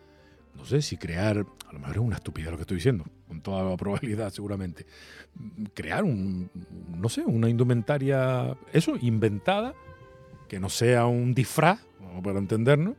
no 0.55 0.65
sé 0.65 0.81
si 0.81 0.97
crear, 0.97 1.45
a 1.67 1.73
lo 1.73 1.79
mejor 1.79 1.95
es 1.95 2.01
una 2.01 2.15
estupidez 2.15 2.51
lo 2.51 2.57
que 2.57 2.61
estoy 2.61 2.77
diciendo, 2.77 3.05
con 3.27 3.41
toda 3.41 3.75
probabilidad 3.77 4.31
seguramente, 4.31 4.85
crear 5.73 6.03
un, 6.03 6.49
no 6.97 7.09
sé, 7.09 7.21
una 7.21 7.49
indumentaria, 7.49 8.55
eso, 8.73 8.95
inventada, 9.01 9.73
que 10.47 10.59
no 10.59 10.69
sea 10.69 11.05
un 11.05 11.33
disfraz, 11.33 11.79
para 12.23 12.39
entendernos, 12.39 12.95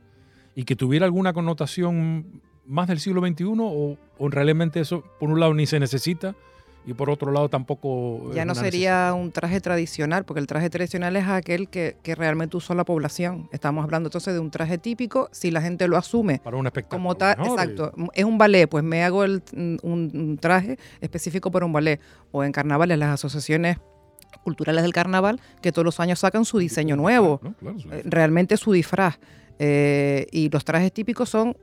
y 0.55 0.65
que 0.65 0.77
tuviera 0.77 1.07
alguna 1.07 1.33
connotación 1.33 2.43
más 2.67 2.89
del 2.89 2.99
siglo 2.99 3.21
XXI 3.21 3.45
o, 3.59 3.99
o 4.19 4.29
realmente 4.29 4.81
eso, 4.81 5.05
por 5.21 5.31
un 5.31 5.41
lado, 5.41 5.55
ni 5.55 5.67
se 5.67 5.79
necesita 5.79 6.35
y 6.87 6.95
por 6.95 7.11
otro 7.11 7.33
lado 7.33 7.49
tampoco... 7.49 8.33
Ya 8.33 8.45
no 8.45 8.55
sería 8.55 9.13
un 9.13 9.33
traje 9.33 9.61
tradicional, 9.61 10.25
porque 10.25 10.39
el 10.39 10.47
traje 10.47 10.71
tradicional 10.71 11.17
es 11.17 11.27
aquel 11.27 11.69
que, 11.69 11.97
realmente 12.17 12.57
usó 12.57 12.75
la 12.75 12.85
población. 12.85 13.49
Estamos 13.53 13.85
hablando 13.85 14.07
entonces 14.07 14.33
de 14.33 14.41
un 14.41 14.51
traje 14.51 14.79
típico, 14.79 15.29
si 15.33 15.51
la 15.51 15.61
gente 15.61 15.89
lo 15.89 15.97
asume 15.97 16.39
para 16.39 16.57
un 16.57 16.67
espectáculo. 16.67 17.03
Como 17.03 17.15
tal, 17.17 17.37
exacto, 17.41 17.93
es 18.15 18.25
un 18.25 18.39
ballet, 18.39 18.69
pues 18.69 18.85
me 18.85 19.03
hago 19.03 19.25
el, 19.25 19.43
un, 19.83 20.39
traje 20.41 20.79
específico 21.01 21.51
para 21.51 21.67
un 21.67 21.73
ballet. 21.73 22.01
O 22.31 22.45
en 22.45 22.53
carnavales, 22.53 22.97
las 22.99 23.15
asociaciones 23.15 23.79
culturales 24.45 24.83
del 24.83 24.93
carnaval, 24.93 25.41
que 25.61 25.73
todos 25.73 25.85
los 25.85 25.99
años 25.99 26.21
sacan 26.21 26.45
su 26.45 26.59
diseño 26.59 26.95
nuevo, 26.95 27.41
eh, 27.91 28.03
realmente 28.05 28.57
su 28.57 28.73
disfraz. 28.73 29.19
Eh, 29.59 30.27
y 30.31 30.51
los 30.51 30.65
trajes 30.65 30.93
típicos 30.93 31.31
son 31.31 31.57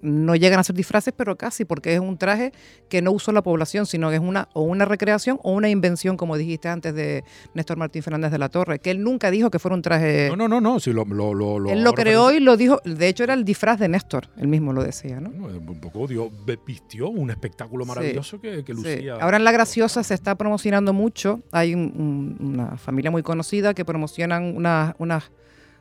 no 0.00 0.36
llegan 0.36 0.60
a 0.60 0.64
ser 0.64 0.76
disfraces, 0.76 1.12
pero 1.16 1.36
casi, 1.36 1.64
porque 1.64 1.94
es 1.94 2.00
un 2.00 2.18
traje 2.18 2.52
que 2.88 3.02
no 3.02 3.12
usó 3.12 3.32
la 3.32 3.42
población, 3.42 3.86
sino 3.86 4.10
que 4.10 4.16
es 4.16 4.22
una 4.22 4.48
o 4.52 4.62
una 4.62 4.84
recreación 4.84 5.38
o 5.42 5.52
una 5.52 5.68
invención, 5.68 6.16
como 6.16 6.36
dijiste 6.36 6.68
antes 6.68 6.94
de 6.94 7.24
Néstor 7.54 7.76
Martín 7.76 8.02
Fernández 8.02 8.30
de 8.30 8.38
la 8.38 8.48
Torre, 8.48 8.78
que 8.78 8.90
él 8.90 9.02
nunca 9.02 9.30
dijo 9.30 9.50
que 9.50 9.58
fuera 9.58 9.74
un 9.74 9.82
traje. 9.82 10.28
No, 10.30 10.36
no, 10.36 10.48
no, 10.48 10.60
no, 10.60 10.80
si 10.80 10.92
lo, 10.92 11.04
lo, 11.04 11.34
lo, 11.34 11.70
Él 11.70 11.82
lo 11.82 11.92
creó 11.92 12.32
y 12.32 12.40
lo 12.40 12.56
dijo, 12.56 12.80
de 12.84 13.08
hecho 13.08 13.24
era 13.24 13.34
el 13.34 13.44
disfraz 13.44 13.78
de 13.78 13.88
Néstor, 13.88 14.28
él 14.36 14.48
mismo 14.48 14.72
lo 14.72 14.82
decía, 14.82 15.20
¿no? 15.20 15.30
un 15.30 15.80
poco 15.80 16.06
dio, 16.06 16.30
vistió 16.66 17.08
un 17.08 17.30
espectáculo 17.30 17.84
maravilloso 17.84 18.40
que, 18.40 18.62
lucía. 18.68 19.16
Ahora 19.20 19.36
en 19.36 19.44
La 19.44 19.52
Graciosa 19.52 20.02
se 20.02 20.14
está 20.14 20.34
promocionando 20.36 20.92
mucho, 20.92 21.40
hay 21.52 21.74
una 21.74 22.76
familia 22.76 23.10
muy 23.10 23.22
conocida 23.22 23.74
que 23.74 23.84
promocionan 23.84 24.56
unas, 24.56 24.94
unas, 24.98 25.30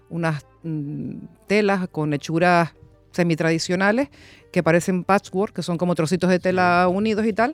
unas 0.09 0.45
mm, 0.63 1.15
telas 1.47 1.87
con 1.89 2.13
hechuras 2.13 2.73
semitradicionales 3.17 4.09
que 4.51 4.63
parecen 4.63 5.03
patchwork, 5.03 5.53
que 5.53 5.63
son 5.63 5.77
como 5.77 5.93
trocitos 5.93 6.29
de 6.29 6.39
tela 6.39 6.87
unidos 6.87 7.25
y 7.25 7.33
tal. 7.33 7.53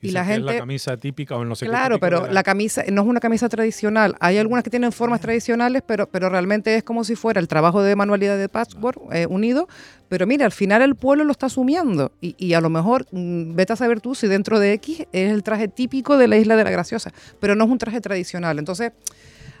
Y, 0.00 0.10
la 0.10 0.24
gente. 0.24 0.50
Es 0.50 0.54
la 0.54 0.58
camisa 0.58 0.96
típica 0.96 1.36
o 1.36 1.44
no 1.44 1.54
sé 1.54 1.64
Claro, 1.64 2.00
pero 2.00 2.26
la... 2.26 2.42
camisa 2.42 2.82
no 2.90 3.02
es 3.02 3.06
una 3.06 3.20
camisa 3.20 3.48
tradicional. 3.48 4.16
Hay 4.18 4.36
algunas 4.36 4.64
que 4.64 4.70
tienen 4.70 4.90
formas 4.90 5.20
tradicionales, 5.20 5.82
pero, 5.86 6.08
pero 6.08 6.28
realmente 6.28 6.74
es 6.74 6.82
como 6.82 7.04
si 7.04 7.14
fuera 7.14 7.38
el 7.38 7.46
trabajo 7.46 7.82
de 7.82 7.94
manualidad 7.94 8.36
de 8.36 8.48
patchwork 8.48 9.00
eh, 9.12 9.26
unido. 9.30 9.68
Pero 10.08 10.26
mira, 10.26 10.44
al 10.44 10.50
final 10.50 10.82
el 10.82 10.96
pueblo 10.96 11.22
lo 11.22 11.30
está 11.30 11.46
asumiendo. 11.46 12.10
Y, 12.20 12.34
y, 12.36 12.54
a 12.54 12.60
lo 12.60 12.68
mejor, 12.68 13.06
mm, 13.12 13.54
vete 13.54 13.74
a 13.74 13.76
saber 13.76 14.00
tú 14.00 14.16
si 14.16 14.26
dentro 14.26 14.58
de 14.58 14.72
X 14.72 15.06
es 15.12 15.30
el 15.30 15.44
traje 15.44 15.68
típico 15.68 16.18
de 16.18 16.26
la 16.26 16.36
Isla 16.36 16.56
de 16.56 16.64
la 16.64 16.70
Graciosa, 16.70 17.12
pero 17.38 17.54
no 17.54 17.64
es 17.64 17.70
un 17.70 17.78
traje 17.78 18.00
tradicional. 18.00 18.58
Entonces, 18.58 18.90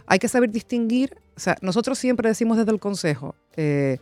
hay 0.06 0.18
que 0.18 0.26
saber 0.26 0.50
distinguir. 0.50 1.16
O 1.36 1.40
sea, 1.40 1.56
nosotros 1.62 1.98
siempre 2.00 2.28
decimos 2.28 2.58
desde 2.58 2.72
el 2.72 2.80
Consejo. 2.80 3.36
Eh, 3.56 3.98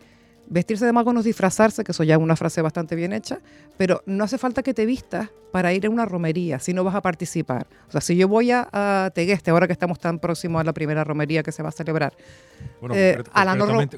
vestirse 0.47 0.85
de 0.85 0.91
mago 0.91 1.13
no 1.13 1.19
es 1.19 1.25
disfrazarse, 1.25 1.83
que 1.83 1.91
eso 1.91 2.03
ya 2.03 2.15
es 2.15 2.21
una 2.21 2.35
frase 2.35 2.61
bastante 2.61 2.95
bien 2.95 3.13
hecha, 3.13 3.39
pero 3.77 4.01
no 4.05 4.23
hace 4.23 4.37
falta 4.37 4.63
que 4.63 4.73
te 4.73 4.85
vistas 4.85 5.29
para 5.51 5.73
ir 5.73 5.85
a 5.85 5.89
una 5.89 6.05
romería 6.05 6.59
si 6.59 6.73
no 6.73 6.83
vas 6.83 6.95
a 6.95 7.01
participar. 7.01 7.67
O 7.87 7.91
sea, 7.91 8.01
si 8.01 8.15
yo 8.15 8.27
voy 8.27 8.51
a, 8.51 9.11
Tegueste, 9.13 9.51
ahora 9.51 9.67
que 9.67 9.73
estamos 9.73 9.99
tan 9.99 10.19
próximos 10.19 10.61
a 10.61 10.63
la 10.63 10.73
primera 10.73 11.03
romería 11.03 11.43
que 11.43 11.51
se 11.51 11.61
va 11.61 11.69
a 11.69 11.71
celebrar. 11.71 12.13
Bueno, 12.79 12.95
eh, 12.95 13.21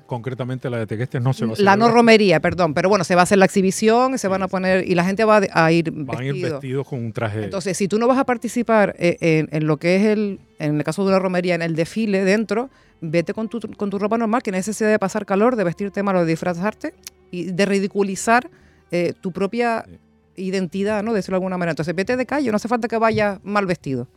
concretamente, 0.06 0.70
la 0.70 0.80
de 0.80 0.88
Tegueste 0.88 1.20
no 1.20 1.34
se 1.34 1.46
va 1.46 1.54
a 1.54 1.56
celebrar. 1.56 1.78
La 1.78 1.86
no 1.86 1.94
romería, 1.94 2.40
perdón, 2.40 2.74
pero 2.74 2.90
bueno, 2.90 3.04
se 3.04 3.16
va 3.16 3.22
a 3.22 3.24
hacer 3.24 3.38
la 3.38 3.46
exhibición, 3.46 4.18
se 4.18 4.28
van 4.28 4.44
a 4.44 4.48
poner, 4.48 4.88
y 4.90 4.96
la 4.96 5.06
gente 5.06 5.26
va 5.26 5.42
a 5.52 5.72
ir 5.72 5.92
Van 5.92 6.18
a 6.18 6.26
ir 6.26 6.42
vestidos 6.42 6.88
con 6.88 7.00
un 7.00 7.14
traje. 7.14 7.44
Entonces, 7.44 7.78
si 7.78 7.88
tú 7.88 8.00
no 8.00 8.08
vas 8.08 8.18
a 8.18 8.26
participar 8.26 8.96
eh, 8.98 9.18
en, 9.20 9.50
en 9.52 9.68
lo 9.68 9.78
que 9.78 9.96
es 9.96 10.06
el, 10.06 10.40
en 10.60 10.78
el 10.78 10.84
caso 10.84 11.04
de 11.04 11.10
una 11.10 11.20
romería, 11.20 11.56
en 11.56 11.62
el 11.62 11.76
desfile 11.76 12.24
dentro, 12.24 12.70
vete 13.04 13.34
con 13.34 13.50
tu, 13.50 13.60
con 13.78 13.90
tu 13.90 14.00
ropa 14.00 14.18
normal, 14.18 14.42
que 14.42 14.52
necesidad 14.52 14.90
de 14.90 15.00
pasar 15.00 15.26
calor, 15.26 15.56
de 15.56 15.64
vestirte 15.64 16.02
mal 16.02 16.16
o 16.16 16.20
de 16.22 16.26
disfrazarte 16.26 16.94
y 17.32 17.52
de 17.52 17.66
ridiculizar 17.66 18.50
eh, 18.92 19.14
tu 19.20 19.32
propia 19.32 19.86
identidad, 20.36 21.04
¿no? 21.04 21.12
De 21.12 21.18
decirlo 21.18 21.36
de 21.36 21.38
alguna 21.38 21.58
manera. 21.58 21.72
Entonces, 21.74 21.94
vete 21.94 22.16
de 22.16 22.26
calle, 22.26 22.50
no 22.50 22.56
hace 22.56 22.68
falta 22.68 22.88
que 22.88 22.98
vayas 22.98 23.40
mal 23.44 23.66
vestido. 23.66 24.08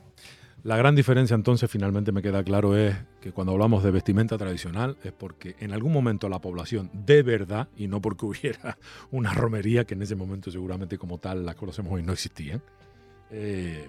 La 0.63 0.77
gran 0.77 0.97
diferencia 0.97 1.35
entonces 1.35 1.71
finalmente 1.71 2.11
me 2.11 2.23
queda 2.23 2.43
claro 2.43 2.77
es 2.77 2.97
que 3.21 3.31
cuando 3.31 3.53
hablamos 3.53 3.85
de 3.85 3.93
vestimenta 3.93 4.37
tradicional 4.37 4.97
es 5.05 5.13
porque 5.13 5.55
en 5.61 5.73
algún 5.73 5.93
momento 5.93 6.29
la 6.29 6.41
población 6.41 6.91
de 6.93 7.23
verdad, 7.23 7.69
y 7.77 7.87
no 7.87 8.01
porque 8.01 8.27
hubiera 8.27 8.77
una 9.13 9.33
romería 9.33 9.85
que 9.85 9.95
en 9.95 10.03
ese 10.03 10.17
momento 10.17 10.51
seguramente 10.51 10.99
como 10.99 11.19
tal 11.19 11.47
la 11.47 11.55
conocemos 11.55 11.93
hoy 11.93 12.03
no 12.03 12.13
existían, 12.13 12.63
eh, 13.31 13.89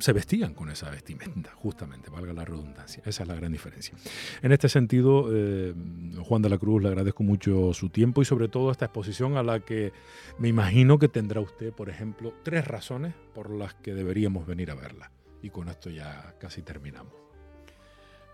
se 0.00 0.12
vestían 0.12 0.54
con 0.54 0.70
esa 0.70 0.90
vestimenta, 0.90 1.50
justamente, 1.54 2.10
valga 2.10 2.32
la 2.32 2.44
redundancia. 2.44 3.02
Esa 3.06 3.22
es 3.22 3.28
la 3.28 3.34
gran 3.34 3.52
diferencia. 3.52 3.94
En 4.42 4.52
este 4.52 4.68
sentido, 4.68 5.28
eh, 5.32 5.74
Juan 6.20 6.42
de 6.42 6.48
la 6.48 6.58
Cruz, 6.58 6.82
le 6.82 6.88
agradezco 6.88 7.22
mucho 7.22 7.72
su 7.72 7.88
tiempo 7.90 8.22
y 8.22 8.24
sobre 8.24 8.48
todo 8.48 8.70
esta 8.70 8.86
exposición 8.86 9.36
a 9.36 9.42
la 9.42 9.60
que 9.60 9.92
me 10.38 10.48
imagino 10.48 10.98
que 10.98 11.08
tendrá 11.08 11.40
usted, 11.40 11.72
por 11.72 11.88
ejemplo, 11.88 12.34
tres 12.42 12.66
razones 12.66 13.14
por 13.34 13.50
las 13.50 13.74
que 13.74 13.94
deberíamos 13.94 14.46
venir 14.46 14.70
a 14.70 14.74
verla. 14.74 15.10
Y 15.42 15.50
con 15.50 15.68
esto 15.68 15.90
ya 15.90 16.34
casi 16.38 16.62
terminamos. 16.62 17.12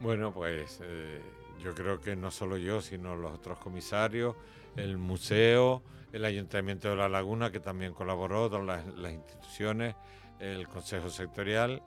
Bueno, 0.01 0.33
pues 0.33 0.81
eh, 0.83 1.21
yo 1.63 1.75
creo 1.75 2.01
que 2.01 2.17
no 2.17 2.31
solo 2.31 2.57
yo, 2.57 2.81
sino 2.81 3.17
los 3.17 3.33
otros 3.33 3.59
comisarios, 3.59 4.35
el 4.77 4.99
museo, 4.99 5.83
el 6.13 6.25
Ayuntamiento 6.25 6.91
de 6.91 6.97
La 6.97 7.09
Laguna, 7.09 7.51
que 7.51 7.61
también 7.61 7.93
colaboró, 7.93 8.49
todas 8.51 8.87
las 8.97 9.13
instituciones, 9.13 9.95
el 10.39 10.69
Consejo 10.69 11.11
Sectorial. 11.11 11.83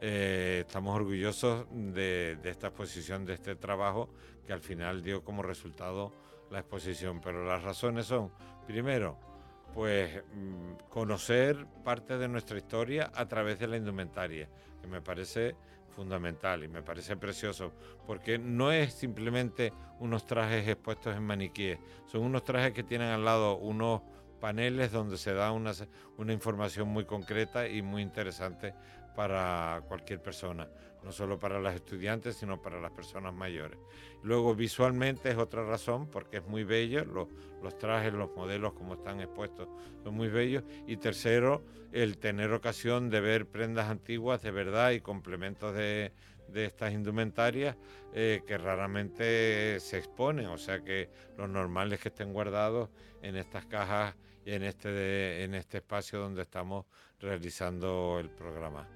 Eh, 0.00 0.64
estamos 0.66 0.94
orgullosos 0.94 1.66
de, 1.70 2.38
esta 2.44 2.68
exposición, 2.68 3.24
de 3.24 3.34
este 3.34 3.56
trabajo 3.56 4.10
que 4.46 4.52
al 4.52 4.60
final 4.60 5.02
dio 5.02 5.24
como 5.24 5.42
resultado 5.42 6.12
la 6.50 6.60
exposición. 6.60 7.20
Pero 7.20 7.44
las 7.44 7.62
razones 7.62 8.06
son, 8.06 8.30
primero, 8.66 9.18
pues 9.72 10.22
mm, 10.34 10.88
conocer 10.90 11.66
parte 11.84 12.18
de 12.18 12.28
nuestra 12.28 12.58
historia 12.58 13.10
a 13.14 13.26
través 13.26 13.58
de 13.58 13.66
la 13.66 13.76
indumentaria, 13.76 14.48
que 14.80 14.86
me 14.86 15.00
parece 15.00 15.56
fundamental 15.94 16.64
y 16.64 16.68
me 16.68 16.82
parece 16.82 17.16
precioso, 17.16 17.72
porque 18.06 18.38
no 18.38 18.72
es 18.72 18.92
simplemente 18.92 19.72
unos 20.00 20.26
trajes 20.26 20.66
expuestos 20.68 21.16
en 21.16 21.22
maniquíes, 21.22 21.78
son 22.06 22.22
unos 22.22 22.44
trajes 22.44 22.72
que 22.72 22.82
tienen 22.82 23.08
al 23.08 23.24
lado 23.24 23.56
unos 23.56 24.02
paneles 24.44 24.92
donde 24.92 25.16
se 25.16 25.32
da 25.32 25.52
una, 25.52 25.72
información 26.30 26.88
muy 26.88 27.06
concreta 27.06 27.66
y 27.66 27.80
muy 27.80 28.02
interesante 28.02 28.74
para 29.16 29.82
cualquier 29.88 30.20
persona, 30.20 30.68
no 31.02 31.12
solo 31.12 31.38
para 31.38 31.58
los 31.60 31.74
estudiantes, 31.74 32.36
sino 32.36 32.60
para 32.60 32.78
las 32.78 32.90
personas 32.90 33.32
mayores. 33.32 33.78
Luego, 34.22 34.54
visualmente 34.54 35.30
es 35.30 35.38
otra 35.38 35.64
razón, 35.64 36.10
porque 36.10 36.36
es 36.36 36.46
muy 36.46 36.62
bello, 36.62 37.06
los, 37.06 37.78
trajes, 37.78 38.12
los 38.12 38.36
modelos 38.36 38.74
como 38.74 38.96
están 38.96 39.22
expuestos 39.22 39.66
son 40.02 40.14
muy 40.14 40.28
bellos. 40.28 40.62
Y 40.86 40.98
tercero, 40.98 41.64
el 41.90 42.18
tener 42.18 42.52
ocasión 42.52 43.08
de 43.08 43.20
ver 43.20 43.46
prendas 43.46 43.88
antiguas 43.88 44.42
de 44.42 44.50
verdad 44.50 44.90
y 44.90 45.00
complementos 45.00 45.74
de, 45.74 46.12
de 46.48 46.66
estas 46.66 46.92
indumentarias 46.92 47.76
eh, 48.12 48.42
que 48.46 48.58
raramente 48.58 49.80
se 49.80 49.96
exponen, 49.96 50.48
o 50.48 50.58
sea 50.58 50.80
que 50.80 51.08
lo 51.38 51.48
normal 51.48 51.94
es 51.94 52.00
que 52.00 52.10
estén 52.10 52.34
guardados 52.34 52.90
en 53.22 53.36
estas 53.36 53.64
cajas 53.64 54.14
en 54.46 54.62
este, 54.62 55.44
en 55.44 55.54
este 55.54 55.78
espacio 55.78 56.20
donde 56.20 56.42
estamos 56.42 56.86
realizando 57.20 58.18
el 58.20 58.30
programa. 58.30 58.86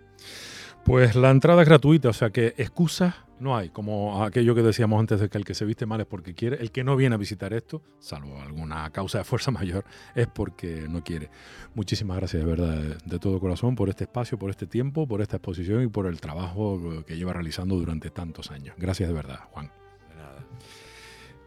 Pues 0.85 1.15
la 1.15 1.31
entrada 1.31 1.63
es 1.63 1.69
gratuita, 1.69 2.09
o 2.09 2.13
sea 2.13 2.31
que 2.31 2.55
excusas 2.57 3.15
no 3.41 3.57
hay, 3.57 3.69
como 3.69 4.25
aquello 4.25 4.55
que 4.55 4.63
decíamos 4.63 4.99
antes 4.99 5.21
de 5.21 5.29
que 5.29 5.39
el 5.39 5.45
que 5.45 5.55
se 5.55 5.65
viste 5.65 5.87
mal 5.87 6.01
es 6.01 6.07
porque 6.07 6.35
quiere, 6.35 6.57
el 6.61 6.73
que 6.73 6.83
no 6.83 6.97
viene 6.97 7.15
a 7.15 7.19
visitar 7.19 7.53
esto, 7.53 7.83
salvo 8.01 8.41
alguna 8.41 8.91
causa 8.91 9.19
de 9.19 9.25
fuerza 9.25 9.51
mayor, 9.53 9.85
es 10.15 10.27
porque 10.27 10.87
no 10.89 11.05
quiere. 11.05 11.31
Muchísimas 11.75 12.17
gracias 12.17 12.43
de 12.43 12.49
verdad, 12.49 12.99
de 13.05 13.19
todo 13.19 13.39
corazón, 13.39 13.75
por 13.77 13.89
este 13.89 14.05
espacio, 14.05 14.39
por 14.39 14.51
este 14.51 14.67
tiempo, 14.67 15.07
por 15.07 15.23
esta 15.23 15.37
exposición 15.37 15.83
y 15.83 15.87
por 15.89 16.07
el 16.07 16.21
trabajo 16.21 17.05
que 17.07 17.17
lleva 17.17 17.33
realizando 17.33 17.77
durante 17.77 18.11
tantos 18.11 18.51
años. 18.51 18.75
Gracias 18.77 19.09
de 19.09 19.15
verdad, 19.15 19.41
Juan. 19.53 19.71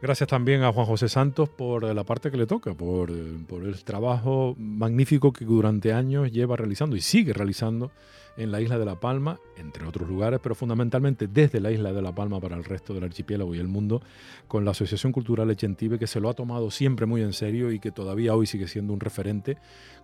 Gracias 0.01 0.27
también 0.29 0.63
a 0.63 0.73
Juan 0.73 0.87
José 0.87 1.09
Santos 1.09 1.47
por 1.47 1.83
la 1.83 2.03
parte 2.03 2.31
que 2.31 2.37
le 2.37 2.47
toca, 2.47 2.73
por, 2.73 3.11
por 3.47 3.63
el 3.63 3.83
trabajo 3.83 4.55
magnífico 4.57 5.31
que 5.31 5.45
durante 5.45 5.93
años 5.93 6.31
lleva 6.31 6.55
realizando 6.55 6.95
y 6.95 7.01
sigue 7.01 7.33
realizando 7.33 7.91
en 8.37 8.51
la 8.51 8.61
isla 8.61 8.79
de 8.79 8.85
La 8.85 8.99
Palma, 8.99 9.39
entre 9.57 9.85
otros 9.85 10.07
lugares, 10.07 10.39
pero 10.41 10.55
fundamentalmente 10.55 11.27
desde 11.27 11.59
la 11.59 11.71
isla 11.71 11.93
de 11.93 12.01
La 12.01 12.13
Palma 12.13 12.39
para 12.39 12.55
el 12.55 12.63
resto 12.63 12.93
del 12.93 13.03
archipiélago 13.03 13.53
y 13.55 13.59
el 13.59 13.67
mundo, 13.67 14.01
con 14.47 14.65
la 14.65 14.71
Asociación 14.71 15.11
Cultural 15.11 15.49
Echentive, 15.51 15.99
que 15.99 16.07
se 16.07 16.19
lo 16.19 16.29
ha 16.29 16.33
tomado 16.33 16.71
siempre 16.71 17.05
muy 17.05 17.21
en 17.21 17.33
serio 17.33 17.71
y 17.71 17.79
que 17.79 17.91
todavía 17.91 18.35
hoy 18.35 18.47
sigue 18.47 18.67
siendo 18.67 18.93
un 18.93 18.99
referente, 18.99 19.57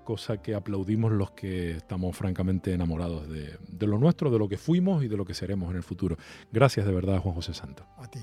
cosa 0.03 0.41
que 0.41 0.55
aplaudimos 0.55 1.11
los 1.11 1.31
que 1.31 1.71
estamos 1.71 2.15
francamente 2.15 2.73
enamorados 2.73 3.29
de, 3.29 3.57
de 3.67 3.87
lo 3.87 3.97
nuestro, 3.97 4.29
de 4.31 4.39
lo 4.39 4.47
que 4.47 4.57
fuimos 4.57 5.03
y 5.03 5.07
de 5.07 5.17
lo 5.17 5.25
que 5.25 5.33
seremos 5.33 5.69
en 5.71 5.77
el 5.77 5.83
futuro. 5.83 6.17
Gracias 6.51 6.85
de 6.85 6.93
verdad, 6.93 7.19
Juan 7.19 7.35
José 7.35 7.53
Santos. 7.53 7.85
A 7.97 8.07
ti. 8.07 8.19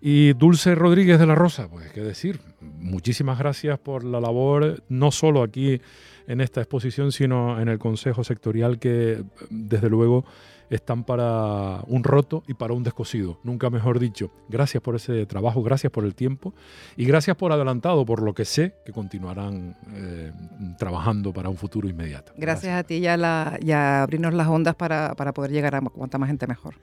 Y 0.00 0.34
Dulce 0.34 0.74
Rodríguez 0.74 1.18
de 1.18 1.26
la 1.26 1.34
Rosa, 1.34 1.68
pues 1.68 1.90
qué 1.92 2.02
decir, 2.02 2.40
muchísimas 2.60 3.38
gracias 3.38 3.78
por 3.78 4.04
la 4.04 4.20
labor, 4.20 4.82
no 4.88 5.10
solo 5.10 5.42
aquí 5.42 5.80
en 6.28 6.40
esta 6.42 6.60
exposición, 6.60 7.10
sino 7.10 7.58
en 7.60 7.68
el 7.68 7.78
Consejo 7.78 8.22
Sectorial 8.22 8.78
que, 8.78 9.24
desde 9.50 9.88
luego, 9.88 10.24
están 10.70 11.04
para 11.04 11.80
un 11.86 12.04
roto 12.04 12.44
y 12.46 12.52
para 12.52 12.74
un 12.74 12.82
descosido, 12.82 13.40
nunca 13.42 13.70
mejor 13.70 13.98
dicho. 13.98 14.30
Gracias 14.50 14.82
por 14.82 14.94
ese 14.94 15.24
trabajo, 15.24 15.62
gracias 15.62 15.90
por 15.90 16.04
el 16.04 16.14
tiempo 16.14 16.54
y 16.96 17.06
gracias 17.06 17.36
por 17.36 17.52
adelantado, 17.52 18.04
por 18.04 18.22
lo 18.22 18.34
que 18.34 18.44
sé 18.44 18.74
que 18.84 18.92
continuarán 18.92 19.76
eh, 19.94 20.32
trabajando 20.78 21.32
para 21.32 21.48
un 21.48 21.56
futuro 21.56 21.88
inmediato. 21.88 22.32
Gracias, 22.36 22.78
a 22.78 22.84
ti 22.84 22.96
y 22.96 23.06
a, 23.06 24.02
abrirnos 24.02 24.34
las 24.34 24.48
ondas 24.48 24.74
para, 24.74 25.14
poder 25.32 25.50
llegar 25.50 25.74
a 25.74 25.80
cuanta 25.80 26.18
más 26.18 26.28
gente 26.28 26.46
mejor. 26.46 26.74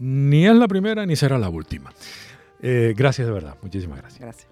Ni 0.00 0.46
es 0.46 0.54
la 0.56 0.66
primera 0.66 1.06
ni 1.06 1.14
será 1.14 1.38
la 1.38 1.48
última. 1.48 1.92
Eh, 2.60 2.94
gracias 2.96 3.28
de 3.28 3.32
verdad, 3.32 3.56
muchísimas 3.62 3.98
gracias. 3.98 4.20
Gracias. 4.20 4.50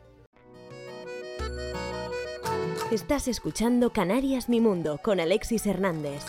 Estás 2.90 3.28
escuchando 3.28 3.92
Canarias 3.92 4.48
Mi 4.48 4.62
Mundo 4.62 4.98
con 5.02 5.20
Alexis 5.20 5.66
Hernández. 5.66 6.24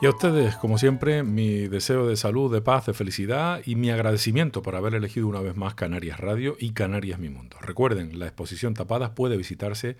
Y 0.00 0.06
a 0.06 0.10
ustedes, 0.10 0.56
como 0.56 0.78
siempre, 0.78 1.22
mi 1.22 1.68
deseo 1.68 2.08
de 2.08 2.16
salud, 2.16 2.52
de 2.52 2.60
paz, 2.60 2.86
de 2.86 2.92
felicidad 2.92 3.62
y 3.64 3.76
mi 3.76 3.92
agradecimiento 3.92 4.62
por 4.62 4.74
haber 4.74 4.96
elegido 4.96 5.28
una 5.28 5.40
vez 5.40 5.54
más 5.54 5.76
Canarias 5.76 6.18
Radio 6.18 6.56
y 6.58 6.72
Canarias 6.72 7.20
Mi 7.20 7.28
Mundo. 7.28 7.56
Recuerden, 7.60 8.18
la 8.18 8.26
exposición 8.26 8.74
Tapadas 8.74 9.10
puede 9.10 9.36
visitarse 9.36 9.96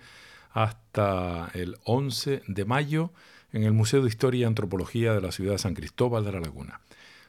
hasta 0.51 1.49
el 1.53 1.77
11 1.85 2.41
de 2.47 2.65
mayo 2.65 3.13
en 3.53 3.63
el 3.63 3.71
Museo 3.71 4.01
de 4.01 4.09
Historia 4.09 4.41
y 4.41 4.43
Antropología 4.43 5.13
de 5.13 5.21
la 5.21 5.31
ciudad 5.31 5.53
de 5.53 5.59
San 5.59 5.73
Cristóbal 5.73 6.25
de 6.25 6.33
la 6.33 6.41
Laguna. 6.41 6.81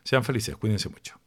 Sean 0.02 0.24
felices, 0.24 0.56
cuídense 0.56 0.88
mucho. 0.88 1.20